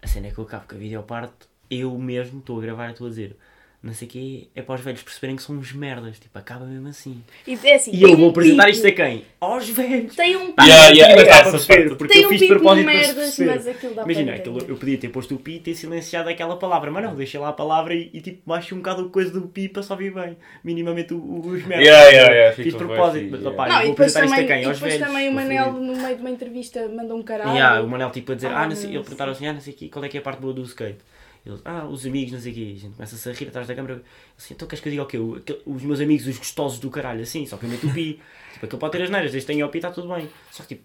A 0.02 0.08
cena 0.08 0.28
é 0.28 0.32
que 0.32 0.38
eu 0.38 0.44
acabo 0.44 0.68
com 0.68 0.76
a 0.76 0.78
videoparte, 0.80 1.34
eu 1.70 1.98
mesmo 1.98 2.40
estou 2.40 2.58
a 2.60 2.62
gravar 2.62 2.90
e 2.90 2.92
estou 2.92 3.08
a 3.08 3.10
dizer. 3.10 3.36
Não 3.84 3.96
sei 3.96 4.08
o 4.08 4.12
quê, 4.12 4.48
é 4.56 4.62
para 4.62 4.76
os 4.76 4.82
velhos 4.82 5.02
perceberem 5.02 5.36
que 5.36 5.42
são 5.42 5.56
uns 5.56 5.74
merdas. 5.74 6.20
Tipo, 6.20 6.38
acaba 6.38 6.66
mesmo 6.66 6.88
assim. 6.88 7.20
E 7.48 7.58
é 7.64 7.74
assim. 7.74 7.90
E 7.92 8.04
eu 8.04 8.16
vou 8.16 8.28
um 8.28 8.30
apresentar 8.30 8.66
pico- 8.66 8.76
isto 8.76 8.86
a 8.88 8.92
quem? 8.92 9.26
Aos 9.42 9.68
velhos! 9.70 10.16
Tem 10.16 10.36
um 10.36 10.52
Pá, 10.52 10.64
Yeah, 10.66 10.90
não 10.90 10.96
yeah, 10.96 11.50
perceber, 11.50 11.84
parte. 11.88 11.96
porque 11.98 12.14
Tem 12.14 12.22
eu 12.22 12.28
um 12.28 12.30
fiz 12.30 12.40
de 12.42 12.46
pico 12.48 12.60
de 12.60 12.60
propósito 12.64 12.86
para 12.86 13.02
se 13.04 13.16
merdas, 13.16 13.40
mas 13.66 13.68
aquilo 13.76 13.96
dá 13.96 14.04
Imagina, 14.04 14.34
aquilo, 14.36 14.60
eu 14.68 14.76
podia 14.78 14.98
ter 15.00 15.10
posto 15.10 15.34
o 15.34 15.40
pi 15.40 15.54
e 15.56 15.60
ter 15.62 15.74
silenciado 15.74 16.30
aquela 16.30 16.56
palavra, 16.58 16.92
mas 16.92 17.04
não, 17.04 17.16
deixei 17.16 17.40
lá 17.40 17.50
a 17.50 17.54
palavra 17.54 17.96
e, 17.96 18.12
e 18.14 18.22
tipo, 18.22 18.44
baixei 18.46 18.78
um 18.78 18.82
bocado 18.82 19.02
a 19.08 19.10
coisa 19.10 19.32
do 19.32 19.42
pi 19.48 19.68
para 19.68 19.82
só 19.82 19.96
ouvir 19.96 20.14
bem, 20.14 20.38
minimamente 20.64 21.16
o- 21.16 21.18
o- 21.18 21.40
os 21.48 21.66
merdas. 21.66 21.88
Yeah, 21.88 22.06
yeah, 22.12 22.34
yeah, 22.36 22.56
Fiz 22.56 22.66
de 22.68 22.78
propósito, 22.78 23.30
mas 23.32 23.44
opá, 23.44 23.66
yeah. 23.66 23.74
Não, 23.74 23.80
eu 23.80 23.82
e 23.82 23.86
vou 23.88 23.96
depois 23.96 24.16
apresentar 24.16 24.26
isto 24.26 24.36
também, 24.36 24.46
a 24.46 24.48
quem? 24.58 24.64
e 24.64 24.66
Aos 24.68 24.78
depois 24.80 24.94
velhos. 24.94 25.08
também 25.08 25.28
o 25.30 25.34
Manel, 25.34 25.74
no 25.74 25.96
meio 25.98 26.16
de 26.18 26.22
uma 26.22 26.30
entrevista, 26.30 26.88
mandou 26.88 27.18
um 27.18 27.24
caralho. 27.24 27.52
Yeah, 27.56 27.82
o 27.82 27.90
Manel 27.90 28.12
tipo 28.12 28.32
a 28.32 28.36
dizer, 28.36 28.50
Ah, 28.50 28.62
ah, 28.62 28.68
não 28.68 28.76
sei, 28.76 28.90
não 28.90 28.96
ele 28.98 29.04
perguntaram 29.04 29.32
assim, 29.32 29.48
ah, 29.48 29.54
não 29.54 29.60
sei 29.62 29.74
o 29.74 29.76
quê, 29.76 29.90
qual 29.90 30.06
é 30.06 30.08
que 30.08 30.18
é 30.18 30.20
a 30.20 30.24
parte 30.24 30.40
boa 30.40 30.54
do 30.54 30.62
skate? 30.62 31.00
Ele, 31.46 31.60
ah, 31.66 31.86
os 31.86 32.06
amigos, 32.06 32.32
não 32.34 32.40
sei 32.40 32.52
o 32.52 32.56
quê, 32.56 32.74
a 32.76 32.80
gente 32.80 32.96
começa-se 32.96 33.28
a 33.30 33.34
rir 33.34 33.48
atrás 33.48 33.68
da 33.68 33.74
câmara, 33.74 34.04
assim, 34.38 34.54
então 34.54 34.68
queres 34.68 34.82
que 34.82 34.90
eu 34.90 34.92
diga 34.92 35.04
o 35.04 35.08
quê? 35.08 35.18
O- 35.18 35.36
aquele- 35.36 35.62
Os 35.66 35.82
meus 35.82 36.00
amigos, 36.00 36.28
os 36.28 36.38
gostosos 36.38 36.78
do 36.80 36.90
caralho, 36.92 37.22
assim, 37.24 37.46
só 37.48 37.58
que 37.58 37.66
eu 37.66 37.70
meto 37.70 37.88
o 37.88 37.94
pi, 37.94 38.20
tipo, 38.54 38.66
aquele 38.68 38.80
pode 38.80 38.92
ter 38.92 39.04
as 39.04 39.10
neiras, 39.10 39.32
desde 39.32 39.48
que 39.48 39.54
tenha 39.54 39.66
o 39.66 39.70
pi 39.70 39.80
está 39.80 39.90
tudo 39.90 40.08
bem, 40.14 40.30
só 40.52 40.62
que 40.64 40.76
tipo, 40.76 40.84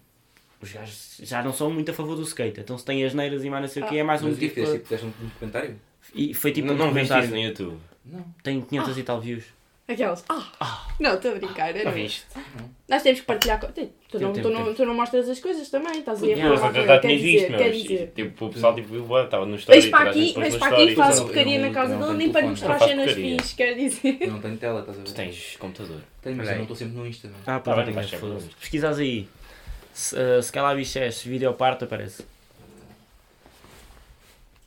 os 0.59 0.71
gajos 0.71 1.17
já 1.21 1.43
não 1.43 1.53
são 1.53 1.69
muito 1.71 1.91
a 1.91 1.93
favor 1.93 2.15
do 2.15 2.23
skate, 2.23 2.59
então 2.59 2.75
se 2.77 2.83
tem 2.83 3.05
as 3.05 3.13
neiras 3.13 3.43
e 3.43 3.49
mais 3.51 3.61
não 3.61 3.69
sei 3.69 3.83
o 3.83 3.87
quê, 3.87 3.97
é 3.97 4.03
mais 4.03 4.23
um 4.23 4.29
Mas 4.29 4.37
o 4.37 4.39
que 4.39 4.45
é 4.45 4.49
que 4.49 4.55
tipo, 4.55 4.65
fizeste? 4.67 4.95
Tipo, 5.05 5.25
um 5.25 5.29
comentário? 5.39 5.75
e 6.15 6.33
foi 6.33 6.51
tipo 6.51 6.67
Não, 6.67 6.73
um 6.73 6.77
não 6.77 6.85
viste 6.93 7.09
comentário, 7.09 7.25
isso 7.25 7.35
no 7.35 7.41
YouTube? 7.41 7.77
Não. 8.05 8.25
tem 8.41 8.61
500 8.61 8.97
e 8.97 9.03
tal 9.03 9.21
views. 9.21 9.43
Aquelas. 9.87 10.25
Ah! 10.27 10.85
Não, 10.99 11.13
estou 11.15 11.31
a 11.31 11.35
brincar. 11.35 11.69
eu 11.73 11.85
Não 11.85 11.91
não- 11.91 11.91
viste? 11.93 12.25
Nós 12.89 13.01
temos 13.03 13.21
que 13.21 13.25
partilhar. 13.25 13.57
co- 13.59 13.67
Tu, 13.67 13.81
não, 14.19 14.33
Tem, 14.33 14.41
tu, 14.43 14.49
tem, 14.49 14.57
não, 14.65 14.73
tu 14.73 14.85
não 14.85 14.93
mostras 14.93 15.29
as 15.29 15.39
coisas 15.39 15.69
também, 15.69 15.99
estás 15.99 16.21
aí 16.23 16.33
a 16.33 16.37
falar. 16.37 16.49
eu 16.49 16.57
com 16.59 16.73
já 16.73 16.79
ele. 16.79 16.87
Quer 16.87 16.99
tinha 16.99 17.19
visto, 17.19 17.49
meu. 17.51 17.71
dizer. 17.71 18.11
Tipo, 18.15 18.45
o 18.45 18.49
pessoal 18.53 18.75
tipo, 18.75 19.19
estava 19.19 19.45
no 19.45 19.55
story. 19.55 19.79
Vens 19.81 19.89
para 19.91 20.09
aqui, 20.09 20.33
vens 20.37 20.55
para 20.57 20.67
aqui 20.75 20.83
e 20.91 20.95
fazes 20.95 21.19
não- 21.19 21.25
porcaria 21.27 21.59
na 21.59 21.67
não- 21.67 21.73
casa 21.73 21.97
não 21.97 22.07
dele, 22.07 22.17
nem 22.17 22.31
para 22.31 22.47
mostrar 22.47 22.67
Não 22.69 22.75
as 22.75 22.83
cenas 22.83 23.11
fixe, 23.13 23.55
quer 23.55 23.73
dizer. 23.75 24.17
Eu 24.21 24.31
não 24.31 24.41
tenho 24.41 24.57
tela, 24.57 24.79
estás 24.81 24.97
a 24.97 25.01
ver? 25.01 25.07
Tu 25.07 25.13
tens 25.13 25.55
computador. 25.57 26.01
Tenho, 26.21 26.35
mas 26.35 26.49
eu 26.49 26.55
não 26.55 26.61
estou 26.63 26.75
sempre 26.75 26.97
no 26.97 27.07
Insta. 27.07 27.27
Não. 27.29 27.35
Ah, 27.41 27.43
Tá 27.45 27.59
pá, 27.59 27.75
não 27.85 27.93
vai 27.93 28.05
tenho. 28.05 28.41
Pesquisas 28.59 28.99
aí, 28.99 29.27
se, 29.93 30.41
se 30.41 30.51
calhar 30.51 30.75
bichés, 30.75 31.21
videoparte 31.23 31.83
aparece. 31.85 32.25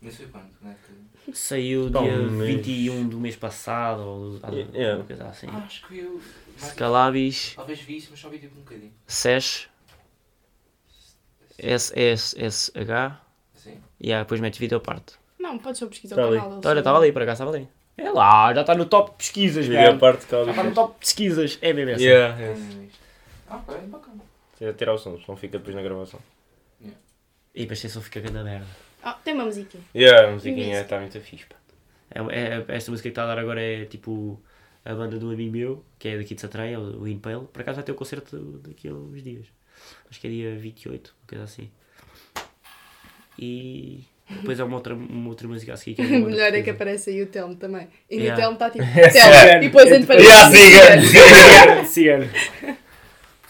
Mas 0.03 0.17
foi 0.17 0.27
quando? 0.27 0.49
Quando 0.61 0.73
é 0.73 0.75
que- 0.75 1.00
Saiu 1.35 1.87
Há 1.95 2.01
dia 2.03 2.17
mês. 2.19 2.57
21 2.57 3.09
do 3.09 3.19
mês 3.21 3.37
passado, 3.37 4.01
ou 4.03 4.41
ah, 4.43 4.51
Yeah. 4.51 4.97
uma 4.99 5.05
coisa 5.05 5.27
assim. 5.29 5.47
Ah, 5.51 5.59
acho 5.65 5.87
que 5.87 5.99
eu. 5.99 6.21
Scalabis, 6.59 7.55
Talvez 7.57 7.81
vi 7.81 7.97
isso, 7.97 8.09
mas 8.11 8.21
só 8.21 8.29
vi 8.29 8.39
tipo 8.39 8.57
um 8.59 8.63
bocadinho. 8.63 8.93
SES, 9.07 9.69
S-S-S-H, 11.59 13.21
Assim? 13.57 13.79
e 14.01 14.13
ah, 14.13 14.21
depois 14.21 14.41
metes 14.41 14.59
videoparte. 14.59 15.15
Não, 15.39 15.59
podes 15.59 15.79
só 15.79 15.87
pesquisar 15.87 16.17
Tá 16.17 16.23
o 16.23 16.29
ali. 16.29 16.37
canal. 16.39 16.53
Olha, 16.65 16.79
estava 16.79 16.83
sabem. 16.83 16.97
ali, 17.09 17.13
por 17.13 17.23
acaso 17.23 17.43
estava 17.43 17.57
ali. 17.57 17.69
É 17.97 18.11
lá, 18.11 18.55
já 18.55 18.61
está 18.63 18.75
no 18.75 18.87
top 18.87 19.11
de 19.13 19.17
pesquisas, 19.19 19.67
Vídeo 19.67 19.81
a 19.81 19.85
velho. 19.87 19.99
parte 19.99 20.25
que 20.27 20.31
Já 20.33 20.51
está 20.51 20.63
no 20.63 20.75
top 20.75 20.93
de 20.95 20.99
pesquisas. 21.01 21.59
É 21.61 21.73
mesmo 21.73 21.91
essa. 21.93 22.03
Yeah, 22.03 22.39
yeah. 22.39 22.59
visto. 22.61 22.99
Ah, 23.49 23.57
ok, 23.57 23.77
bacana. 23.89 24.21
Tira- 24.59 24.73
Tirar 24.75 24.95
o 24.95 24.99
som, 24.99 25.19
senão 25.19 25.37
fica 25.37 25.59
depois 25.59 25.75
na 25.77 25.83
gravação. 25.83 26.21
E 27.55 27.61
depois 27.63 27.81
só 27.81 28.01
fica 28.01 28.21
grande 28.21 28.43
merda. 28.45 28.67
Ah, 29.03 29.15
tem 29.25 29.35
uma 29.35 29.45
musiquinha. 29.45 29.83
Yeah, 29.95 30.29
a 30.29 30.33
musiquinha 30.33 30.81
está 30.83 30.99
muito 31.01 31.19
fixe. 31.21 31.47
É, 32.11 32.19
é- 32.21 32.65
esta 32.77 32.91
música 32.91 33.09
que 33.09 33.13
está 33.13 33.23
a 33.25 33.27
dar 33.27 33.39
agora 33.39 33.61
é 33.63 33.85
tipo 33.85 34.41
a 34.85 34.95
banda 34.95 35.19
do 35.19 35.31
amigo 35.31 35.53
meu, 35.53 35.85
que 35.99 36.09
é 36.09 36.19
daqui 36.19 36.35
de 36.35 36.41
Satreia, 36.41 36.79
o 36.81 37.07
Impale. 37.07 37.47
Por 37.53 37.63
acaso 37.63 37.77
vai 37.77 37.85
ter 37.85 37.93
o 37.93 37.95
concerto 37.95 38.37
daqui 38.67 38.89
a 38.89 38.93
uns 38.93 39.23
dias. 39.23 39.47
Acho 40.11 40.21
que 40.21 40.27
é 40.27 40.31
dia 40.31 40.57
28, 40.57 41.15
uma 41.23 41.29
coisa 41.29 41.45
assim. 41.45 41.71
E 43.39 44.05
depois 44.29 44.61
há 44.61 44.65
uma 44.65 44.77
outra, 44.77 44.95
uma 44.95 45.29
outra 45.31 45.49
música 45.49 45.73
a 45.73 45.77
seguir 45.77 45.95
que 45.97 46.03
é 46.03 46.07
melhor 46.19 46.53
é 46.55 46.63
que 46.63 46.71
aparece 46.71 47.11
aí 47.11 47.23
o 47.23 47.27
Telmo 47.27 47.55
também. 47.57 47.89
E 48.11 48.17
no 48.17 48.23
Yeah. 48.23 48.37
Telmo 48.43 48.55
está 48.55 48.71
tipo. 48.71 48.85
Cigano. 48.85 49.13
Telmo. 49.13 49.57
E 49.57 49.61
depois 49.67 49.93
entre 49.93 50.17
Yeah, 50.17 50.51
parênteses. 50.51 51.11
cigano. 51.87 51.87
Cigano. 51.87 52.80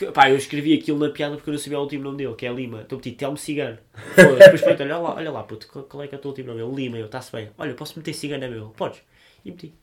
Porque, 0.00 0.12
Pá, 0.12 0.30
eu 0.30 0.36
escrevi 0.36 0.72
aquilo 0.74 0.98
na 0.98 1.10
piada 1.12 1.36
porque 1.36 1.50
eu 1.50 1.52
não 1.52 1.58
sabia 1.60 1.78
o 1.78 1.82
último 1.82 2.04
nome 2.04 2.16
dele, 2.16 2.34
que 2.34 2.46
é 2.46 2.52
Lima. 2.52 2.80
Então 2.86 2.96
meti 2.96 3.12
Telmo 3.12 3.36
Cigano. 3.36 3.76
Foda-se. 4.16 4.38
Depois 4.38 4.60
perguntei, 4.62 4.86
olha 4.86 4.96
lá, 4.98 5.14
olha 5.14 5.30
lá, 5.30 5.42
puto, 5.42 5.68
qual- 5.68 6.02
é 6.02 6.08
que 6.08 6.14
é 6.14 6.18
o 6.18 6.20
teu 6.20 6.30
último 6.30 6.48
nome? 6.54 6.62
Ele, 6.62 6.74
Lima, 6.84 6.96
eu, 6.96 7.04
está-se 7.06 7.30
bem. 7.30 7.50
Olha, 7.58 7.74
posso 7.74 7.98
meter 7.98 8.14
Cigano, 8.14 8.44
é 8.44 8.48
meu. 8.48 8.68
Podes. 8.76 9.00
E 9.44 9.50
meti. 9.50 9.74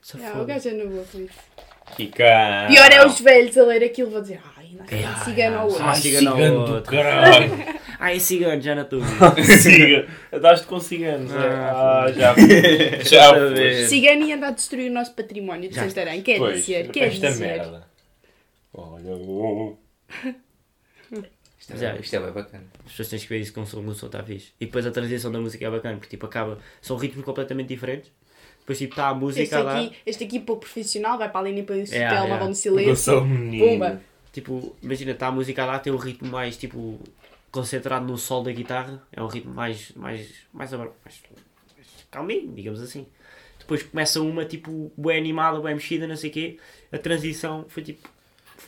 Só 0.00 0.16
Yeah, 0.16 0.40
o 0.40 0.46
gajo 0.46 0.68
é 0.68 0.72
no 0.72 0.88
boa 0.88 1.04
com 1.12 1.20
isso. 1.20 1.38
Pior 1.96 2.92
é 2.92 3.04
os 3.06 3.20
velhos 3.20 3.56
a 3.58 3.62
ler 3.64 3.82
aquilo, 3.84 4.10
vou 4.10 4.20
dizer, 4.20 4.40
ai, 4.56 4.68
não 4.78 4.84
é 4.86 4.94
Yeah, 4.94 5.24
cigano 5.24 5.58
ao 5.58 5.66
outro. 5.68 5.84
Ah, 5.84 5.94
cigano 5.94 6.28
ao 6.30 6.36
Cigano 6.36 6.66
do 6.66 6.72
outro. 6.74 6.92
caralho. 6.92 7.78
Ah, 8.00 8.14
é 8.14 8.18
cigano, 8.20 8.62
já 8.62 8.76
na 8.76 8.84
tua 8.84 9.00
Cigano. 9.60 10.06
Daste 10.40 10.66
com 10.68 10.78
ciganos, 10.78 11.32
é? 11.32 11.36
Ah, 11.36 12.04
Ah, 12.04 12.12
já. 12.12 12.34
Já. 13.02 13.88
Cigano 13.88 14.22
ia 14.22 14.36
andar 14.36 14.48
a 14.48 14.50
destruir 14.52 14.88
o 14.88 14.94
nosso 14.94 15.12
património 15.14 15.68
de 15.68 15.74
Já. 15.74 15.88
Santarém. 15.88 16.22
Quer 16.22 16.38
Pois, 16.38 16.58
dizer, 16.64 16.88
quer 16.92 17.08
dizer. 17.08 17.36
merda. 17.40 17.87
Olha, 18.80 19.16
oh. 19.16 19.76
Isto 21.58 21.72
é, 21.84 21.98
isto 22.00 22.14
é 22.16 22.20
bem 22.20 22.32
bacana. 22.32 22.64
As 22.84 22.90
pessoas 22.92 23.08
têm 23.08 23.18
que 23.18 23.26
ver 23.28 23.40
isso 23.40 23.52
com 23.52 23.62
o 23.62 23.66
som, 23.66 23.80
o 23.84 23.94
som 23.94 24.06
está 24.06 24.22
fixe. 24.22 24.52
E 24.60 24.66
depois 24.66 24.86
a 24.86 24.90
transição 24.92 25.32
da 25.32 25.40
música 25.40 25.66
é 25.66 25.70
bacana, 25.70 25.96
porque 25.96 26.10
tipo 26.10 26.26
acaba. 26.26 26.58
São 26.80 26.96
ritmos 26.96 27.24
completamente 27.24 27.68
diferentes. 27.68 28.10
Depois 28.60 28.78
tipo 28.78 28.92
está 28.92 29.08
a 29.08 29.14
música 29.14 29.42
Este 29.42 29.54
a 29.56 29.62
dar. 29.64 29.76
aqui, 29.78 29.96
este 30.06 30.24
aqui 30.24 30.38
pouco 30.40 30.60
profissional, 30.60 31.18
vai 31.18 31.30
para 31.30 31.40
ali 31.40 31.52
nem 31.52 31.64
para 31.64 31.74
o 31.74 31.78
Yeah, 31.78 32.10
Telmo, 32.10 32.26
yeah. 32.26 32.36
vão 32.38 32.44
no 32.46 32.50
Eu 32.52 32.54
silêncio. 32.54 32.96
sou 32.96 33.20
um 33.22 33.26
menino. 33.26 33.66
Pumba. 33.66 34.02
Tipo, 34.32 34.76
imagina, 34.82 35.10
está 35.12 35.26
a 35.26 35.32
música 35.32 35.64
a 35.64 35.66
dar, 35.66 35.78
tem 35.80 35.92
um 35.92 35.96
ritmo 35.96 36.28
mais 36.30 36.56
tipo. 36.56 37.00
concentrado 37.50 38.06
no 38.06 38.16
sol 38.16 38.42
da 38.44 38.52
guitarra. 38.52 39.02
É 39.12 39.20
um 39.22 39.26
ritmo 39.26 39.52
mais. 39.52 39.90
mais. 39.96 40.28
mais, 40.52 40.70
mais, 40.72 40.90
mais 41.04 41.22
calminho, 42.10 42.52
digamos 42.54 42.80
assim. 42.80 43.06
Depois 43.58 43.82
começa 43.82 44.20
uma 44.20 44.44
tipo 44.44 44.92
bem 44.96 45.18
animada, 45.18 45.60
bem 45.60 45.74
mexida, 45.74 46.06
não 46.06 46.16
sei 46.16 46.30
o 46.30 46.32
quê. 46.32 46.58
A 46.92 46.98
transição 46.98 47.64
foi 47.68 47.82
tipo. 47.82 48.08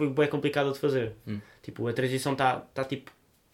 Foi 0.06 0.08
bem 0.14 0.28
complicada 0.28 0.70
de 0.72 0.78
fazer. 0.78 1.12
Hum. 1.26 1.38
Tipo, 1.62 1.86
a 1.88 1.92
transição 1.92 2.32
está 2.32 2.56
tá, 2.56 2.84
tipo. 2.84 3.10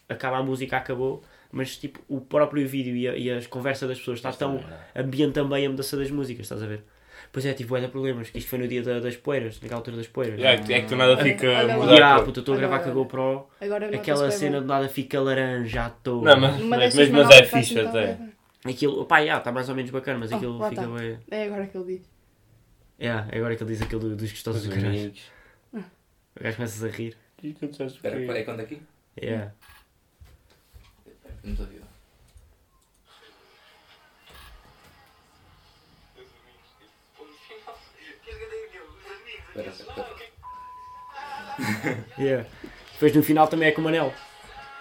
acaba 0.07 0.37
a 0.37 0.43
música, 0.43 0.77
acabou. 0.77 1.21
Mas 1.51 1.77
tipo, 1.77 1.99
o 2.07 2.19
próprio 2.21 2.67
vídeo 2.67 2.95
e, 2.95 3.07
a- 3.07 3.15
e 3.15 3.29
as 3.31 3.47
conversas 3.47 3.87
das 3.89 3.97
pessoas 3.99 4.19
está 4.19 4.31
tão. 4.33 4.63
ambiente 4.95 5.33
também 5.33 5.65
a 5.65 5.69
mudança 5.69 5.95
das 5.97 6.09
músicas, 6.11 6.45
estás 6.45 6.61
a 6.63 6.65
ver? 6.67 6.83
Pois 7.31 7.45
é, 7.45 7.53
tive 7.53 7.69
bué 7.69 7.81
de 7.81 7.87
problemas, 7.89 8.29
que 8.29 8.37
isto 8.37 8.49
foi 8.49 8.59
no 8.59 8.67
dia 8.67 8.81
da- 8.83 8.99
das 8.99 9.15
poeiras, 9.17 9.59
naquela 9.61 9.79
altura 9.79 9.97
das 9.97 10.07
poeiras. 10.07 10.39
É 10.41 10.57
que, 10.57 10.73
é 10.73 10.81
que 10.81 10.87
tu 10.87 10.95
nada 10.95 11.17
fica 11.17 11.47
mudar. 11.77 12.01
Ah, 12.01 12.15
cor. 12.17 12.25
puta, 12.25 12.39
eu 12.39 12.41
estou 12.41 12.55
a 12.55 12.57
gravar 12.57 12.79
com 12.79 12.89
a. 12.89 12.93
GoPro, 12.93 13.47
Agora 13.59 13.95
aquela 13.95 14.31
cena 14.31 14.61
de 14.61 14.67
nada 14.67 14.87
fica 14.87 15.19
laranja, 15.19 15.65
já 15.67 15.87
estou. 15.87 16.21
Não, 16.23 16.39
mas, 16.39 16.57
mas, 16.61 16.95
mas, 16.95 17.09
mas 17.09 17.29
é 17.29 17.43
faz 17.43 17.67
fixe 17.67 17.79
então 17.79 17.89
até. 17.89 18.13
bem. 18.13 18.71
Aquilo, 18.73 19.05
pá, 19.05 19.25
já, 19.25 19.37
está 19.37 19.51
mais 19.51 19.67
ou 19.69 19.75
menos 19.75 19.91
bacana, 19.91 20.19
mas 20.19 20.31
Oh, 20.31 20.35
aquilo 20.35 20.69
fica 20.69 20.81
tá. 20.81 20.87
bem. 20.87 21.17
É 21.31 21.43
agora 21.45 21.65
que 21.67 21.77
ele 21.77 21.97
diz. 21.97 22.09
Yeah, 22.99 23.27
é 23.31 23.37
agora 23.37 23.55
que 23.55 23.63
ele 23.63 23.71
diz 23.71 23.81
aquilo 23.81 24.01
do- 24.01 24.15
dos 24.15 24.31
gostosos 24.31 24.63
Os 24.63 24.67
do 24.69 24.75
gajo. 24.75 25.11
O 26.39 26.43
gajo 26.43 26.57
começas 26.57 26.83
a 26.83 26.87
rir. 26.87 27.17
E 27.41 27.53
que 27.53 27.67
tu 27.67 27.75
sabes 27.75 27.93
Espera, 27.93 28.39
é 28.39 28.43
quando 28.43 28.59
aqui? 28.59 28.81
Yeah. 29.19 29.51
Não 31.43 31.51
estou 31.51 31.65
a 31.65 31.69
ver. 31.69 31.81
Espera, 39.49 39.69
espera. 39.69 40.17
Yeah. 42.19 42.47
Depois 42.93 43.15
no 43.15 43.23
final 43.23 43.47
também 43.47 43.69
é 43.69 43.71
com 43.71 43.81
o 43.81 43.83
Manel. 43.83 44.13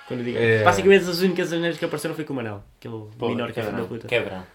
Quando 0.06 0.20
eu 0.20 0.26
digo. 0.26 0.38
É. 0.38 0.62
Basicamente 0.62 1.08
as 1.08 1.20
únicas 1.20 1.52
asneiras 1.52 1.78
que 1.78 1.84
apareceram 1.84 2.14
foi 2.14 2.25
com 2.25 2.34
o 2.34 2.36
Manel. 2.36 2.62
Aquele 2.78 3.06
Porra, 3.18 3.34
menor 3.34 3.52
que 3.52 3.60
é 3.60 3.62
da 3.62 3.84
puta. 3.84 4.08
Falei 4.08 4.18
agora. 4.18 4.46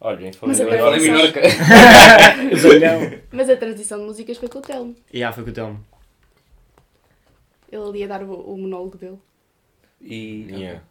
Olha, 0.00 0.32
Sim. 1.00 1.10
Minorca. 1.10 1.40
Zangão. 2.56 3.20
Mas 3.32 3.50
a 3.50 3.56
transição 3.56 3.98
de 3.98 4.04
músicas 4.04 4.36
foi 4.36 4.48
com 4.48 4.58
o 4.58 4.62
Telmo. 4.62 4.94
Yeah, 5.12 5.34
foi 5.34 5.44
com 5.44 5.50
o 5.50 5.52
Telmo. 5.52 5.84
Ele 7.74 7.88
ali 7.88 8.04
a 8.04 8.06
dar 8.06 8.22
o, 8.22 8.32
o 8.32 8.56
monólogo 8.56 8.96
dele. 8.96 9.18
E. 10.00 10.46
Yeah. 10.48 10.82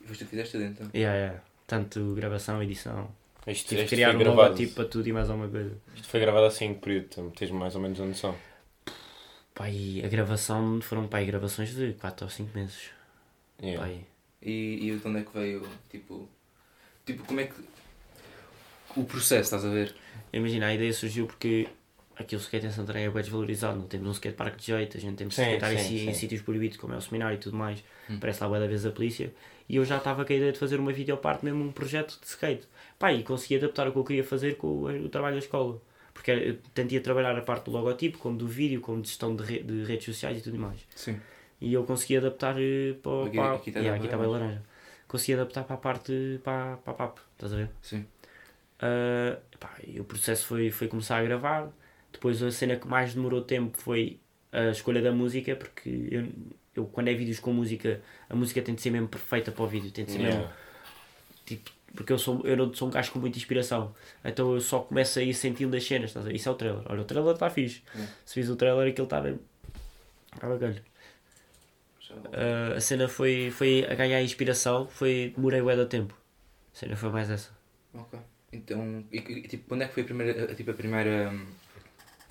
E 0.00 0.06
foste 0.06 0.24
tu 0.24 0.24
que 0.24 0.30
fizeste 0.30 0.52
tudo 0.52 0.64
então? 0.64 0.90
Yeah, 0.94 1.16
yeah. 1.16 1.42
Tanto 1.66 2.14
gravação, 2.14 2.60
edição. 2.62 3.08
Isto, 3.46 3.68
Tive 3.68 3.84
que 3.84 3.90
criar 3.90 4.12
um 4.14 4.18
gravado. 4.18 4.42
logotipo 4.42 4.74
para 4.74 4.84
tudo 4.86 5.08
e 5.08 5.12
mais 5.12 5.30
alguma 5.30 5.48
coisa. 5.48 5.76
Isto 5.94 6.08
foi 6.08 6.18
gravado 6.18 6.46
assim 6.46 6.64
em 6.66 6.74
que 6.74 6.80
período? 6.80 7.06
Então, 7.10 7.30
Tens 7.30 7.50
mais 7.52 7.76
ou 7.76 7.80
menos 7.80 8.00
a 8.00 8.04
noção. 8.04 8.34
Pai, 9.54 10.02
a 10.04 10.08
gravação 10.08 10.80
foram 10.82 11.06
pai, 11.06 11.24
gravações 11.24 11.74
de 11.74 11.92
4 11.94 12.26
ou 12.26 12.30
5 12.30 12.58
meses. 12.58 12.90
Yeah. 13.62 13.80
Pai. 13.86 14.04
E, 14.42 14.90
e 14.90 14.96
de 14.96 15.08
onde 15.08 15.20
é 15.20 15.22
que 15.22 15.32
veio? 15.32 15.62
Tipo. 15.88 16.28
Tipo, 17.04 17.24
como 17.24 17.40
é 17.40 17.44
que. 17.44 17.54
O 18.96 19.04
processo, 19.04 19.42
estás 19.42 19.64
a 19.64 19.68
ver? 19.68 19.94
Imagina, 20.32 20.66
a 20.66 20.74
ideia 20.74 20.92
surgiu 20.92 21.26
porque 21.26 21.68
aqui 22.16 22.34
o 22.36 22.38
skate 22.38 22.66
em 22.66 22.70
Santarém 22.70 23.04
é 23.04 23.10
bem 23.10 23.22
desvalorizado, 23.22 23.78
não 23.78 23.86
temos 23.86 24.08
um 24.08 24.12
skate 24.12 24.36
park 24.36 24.56
de 24.56 24.66
jeito, 24.66 24.96
a 24.96 25.00
gente 25.00 25.16
tem 25.16 25.28
Sim, 25.30 25.42
skatear 25.42 25.72
em, 25.72 25.76
sim, 25.78 26.14
sítios 26.14 26.42
proibidos 26.42 26.76
como 26.78 26.94
é 26.94 26.96
o 26.96 27.00
seminário 27.00 27.36
e 27.36 27.38
tudo 27.38 27.56
mais, 27.56 27.82
Hum. 28.08 28.18
parece 28.20 28.42
lá 28.44 28.58
da 28.58 28.66
vez 28.66 28.86
a 28.86 28.90
polícia, 28.90 29.32
e 29.68 29.76
eu 29.76 29.84
já 29.84 29.96
estava 29.98 30.24
com 30.24 30.32
a 30.32 30.36
ideia 30.36 30.52
de 30.52 30.58
fazer 30.58 30.78
uma 30.78 30.92
videoparte, 30.92 31.44
mesmo 31.44 31.64
um 31.64 31.72
projeto 31.72 32.18
de 32.20 32.26
skate. 32.26 32.66
Pá, 32.98 33.12
e 33.12 33.22
consegui 33.22 33.56
adaptar 33.56 33.88
o 33.88 33.92
que 33.92 33.98
eu 33.98 34.04
queria 34.04 34.24
fazer 34.24 34.56
com 34.56 34.68
o, 34.68 35.04
o 35.06 35.08
trabalho 35.08 35.34
da 35.34 35.40
escola. 35.40 35.80
Porque 36.14 36.30
eu 36.30 36.56
tentia 36.72 37.00
trabalhar 37.00 37.36
a 37.36 37.42
parte 37.42 37.64
do 37.66 37.72
logotipo, 37.72 38.16
como 38.18 38.38
do 38.38 38.46
vídeo, 38.48 38.80
como 38.80 39.02
de 39.02 39.08
gestão 39.08 39.36
de, 39.36 39.42
re- 39.44 39.62
de 39.62 39.84
redes 39.84 40.04
sociais 40.06 40.38
e 40.38 40.40
tudo 40.42 40.58
mais. 40.58 40.80
Sim. 40.94 41.20
E 41.60 41.72
eu 41.74 41.84
consegui 41.84 42.16
adaptar 42.16 42.56
eh, 42.60 42.94
para, 43.02 43.10
o- 43.12 43.26
Aqui- 43.26 43.36
para, 43.36 43.54
aqui 43.54 43.70
está 43.70 43.80
yeah, 43.80 43.98
bem 44.18 44.26
laranja. 44.28 44.62
Consegui 45.08 45.34
adaptar 45.34 45.64
para 45.64 45.74
a 45.74 45.78
parte 45.78 46.40
para, 46.42 46.76
para 46.78 46.92
a 46.92 46.96
PAP, 46.96 47.18
estás 47.34 47.52
a 47.52 47.56
ver? 47.56 47.70
Sim. 47.82 48.04
Ah, 48.80 49.38
pá, 49.58 49.74
e 49.86 50.00
o 50.00 50.04
processo 50.04 50.46
foi, 50.46 50.70
foi 50.70 50.88
começar 50.88 51.18
a 51.18 51.22
gravar. 51.22 51.70
Depois 52.16 52.42
a 52.42 52.50
cena 52.50 52.76
que 52.76 52.88
mais 52.88 53.12
demorou 53.12 53.42
tempo 53.42 53.76
foi 53.78 54.18
a 54.50 54.70
escolha 54.70 55.02
da 55.02 55.12
música, 55.12 55.54
porque 55.54 56.08
eu, 56.10 56.26
eu 56.74 56.86
quando 56.86 57.08
é 57.08 57.14
vídeos 57.14 57.38
com 57.38 57.52
música, 57.52 58.00
a 58.28 58.34
música 58.34 58.62
tem 58.62 58.74
de 58.74 58.80
ser 58.80 58.90
mesmo 58.90 59.06
perfeita 59.06 59.52
para 59.52 59.62
o 59.62 59.68
vídeo, 59.68 59.90
tem 59.90 60.04
de 60.06 60.12
ser 60.12 60.18
mesmo 60.18 60.40
Yeah. 60.40 60.56
tipo, 61.44 61.70
porque 61.94 62.12
eu 62.12 62.18
sou, 62.18 62.40
eu 62.44 62.56
não 62.56 62.72
sou 62.74 62.88
um 62.88 62.90
gajo 62.90 63.12
com 63.12 63.18
muita 63.18 63.36
inspiração, 63.36 63.94
então 64.24 64.54
eu 64.54 64.60
só 64.60 64.80
começo 64.80 65.18
a 65.18 65.22
ir 65.22 65.34
sentindo 65.34 65.76
as 65.76 65.84
cenas, 65.84 66.10
estás 66.10 66.24
a 66.24 66.28
ver? 66.28 66.34
Isso 66.34 66.48
é 66.48 66.52
o 66.52 66.54
trailer. 66.54 66.82
Olha, 66.86 67.02
o 67.02 67.04
trailer 67.04 67.34
está 67.34 67.50
fixe. 67.50 67.82
Yeah. 67.94 68.12
Se 68.24 68.34
fiz 68.34 68.48
o 68.48 68.56
trailer, 68.56 68.88
aquilo 68.88 69.04
está 69.04 69.20
bem. 69.20 69.38
Está 70.34 70.48
bacana. 70.48 70.82
Ah, 72.32 72.74
a 72.76 72.80
cena 72.80 73.08
foi, 73.08 73.50
foi 73.50 73.86
a 73.88 73.94
ganhar 73.94 74.22
inspiração, 74.22 74.86
foi 74.88 75.32
demorei 75.36 75.60
bué 75.60 75.76
da 75.76 75.86
tempo. 75.86 76.14
A 76.74 76.78
cena 76.78 76.96
foi 76.96 77.10
mais 77.10 77.30
essa. 77.30 77.50
Ok. 77.94 78.18
Então, 78.52 79.04
e, 79.12 79.18
e, 79.18 79.48
tipo, 79.48 79.68
quando 79.68 79.82
é 79.82 79.88
que 79.88 79.94
foi 79.94 80.02
a 80.02 80.06
primeira. 80.06 80.54
Tipo, 80.54 80.70
a 80.70 80.74
primeira. 80.74 81.32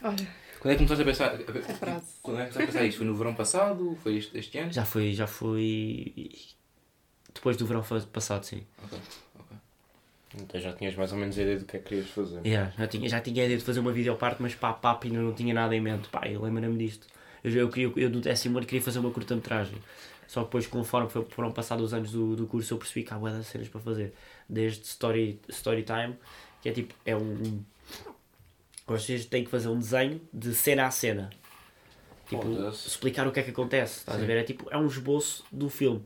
Olha, 0.03 0.27
Quando 0.59 0.71
é 0.73 0.75
que 0.77 0.85
começaste 0.85 1.01
a 1.01 1.05
pensar. 1.05 1.35
a 1.35 1.73
frase. 1.75 2.05
Quando 2.21 2.39
é 2.39 2.45
que 2.45 2.51
começaste 2.53 2.61
a 2.61 2.65
pensar 2.65 2.85
isto? 2.85 2.97
Foi 2.97 3.07
no 3.07 3.15
verão 3.15 3.33
passado? 3.35 3.97
Foi 4.03 4.17
este, 4.17 4.37
este 4.37 4.57
ano? 4.57 4.71
Já 4.71 4.85
foi, 4.85 5.13
já 5.13 5.27
foi. 5.27 6.31
Depois 7.33 7.57
do 7.57 7.65
verão 7.65 7.83
passado, 8.11 8.43
sim. 8.45 8.63
Ok, 8.83 8.97
ok. 9.39 9.57
Então 10.41 10.59
já 10.59 10.73
tinhas 10.73 10.95
mais 10.95 11.11
ou 11.11 11.17
menos 11.17 11.37
a 11.37 11.41
ideia 11.41 11.59
do 11.59 11.65
que 11.65 11.77
é 11.77 11.79
que 11.79 11.89
querias 11.89 12.09
fazer. 12.09 12.45
Yeah, 12.45 12.73
já, 12.77 12.87
tinha, 12.87 13.09
já 13.09 13.21
tinha 13.21 13.43
a 13.43 13.45
ideia 13.45 13.57
de 13.57 13.63
fazer 13.63 13.79
uma 13.79 13.91
videoparte, 13.91 14.41
mas 14.41 14.53
pá, 14.55 14.73
pá, 14.73 14.99
ainda 15.03 15.19
não 15.19 15.33
tinha 15.33 15.53
nada 15.53 15.75
em 15.75 15.81
mente. 15.81 16.09
Pá, 16.09 16.27
eu 16.27 16.41
lembro-me 16.41 16.77
disto. 16.77 17.07
Eu, 17.43 17.51
eu, 17.51 17.69
queria, 17.69 17.91
eu 17.95 18.09
do 18.09 18.19
décimo 18.21 18.57
ano 18.57 18.65
queria 18.65 18.81
fazer 18.81 18.99
uma 18.99 19.11
curta-metragem. 19.11 19.77
Só 20.27 20.41
que 20.41 20.47
depois, 20.47 20.65
conforme 20.67 21.09
foi- 21.09 21.25
foram 21.25 21.51
passados 21.51 21.85
os 21.85 21.93
anos 21.93 22.11
do, 22.11 22.35
do 22.35 22.47
curso, 22.47 22.73
eu 22.73 22.77
percebi 22.77 23.05
que 23.05 23.13
há 23.13 23.17
de 23.17 23.43
cenas 23.43 23.67
para 23.69 23.79
fazer. 23.79 24.13
Desde 24.49 24.81
story, 24.83 25.39
story 25.49 25.83
time, 25.83 26.15
que 26.61 26.69
é 26.69 26.71
tipo, 26.71 26.95
é 27.05 27.15
um... 27.15 27.63
Vocês 28.87 29.25
têm 29.25 29.43
que 29.43 29.49
fazer 29.49 29.67
um 29.67 29.77
desenho 29.79 30.21
de 30.31 30.53
cena 30.53 30.85
a 30.85 30.91
cena. 30.91 31.29
Tipo, 32.29 32.43
Foda-se. 32.43 32.87
explicar 32.87 33.27
o 33.27 33.31
que 33.31 33.39
é 33.39 33.43
que 33.43 33.51
acontece. 33.51 33.99
Estás 33.99 34.21
a 34.21 34.25
ver? 34.25 34.37
É 34.37 34.43
tipo, 34.43 34.67
é 34.71 34.77
um 34.77 34.87
esboço 34.87 35.43
do 35.51 35.69
filme. 35.69 36.03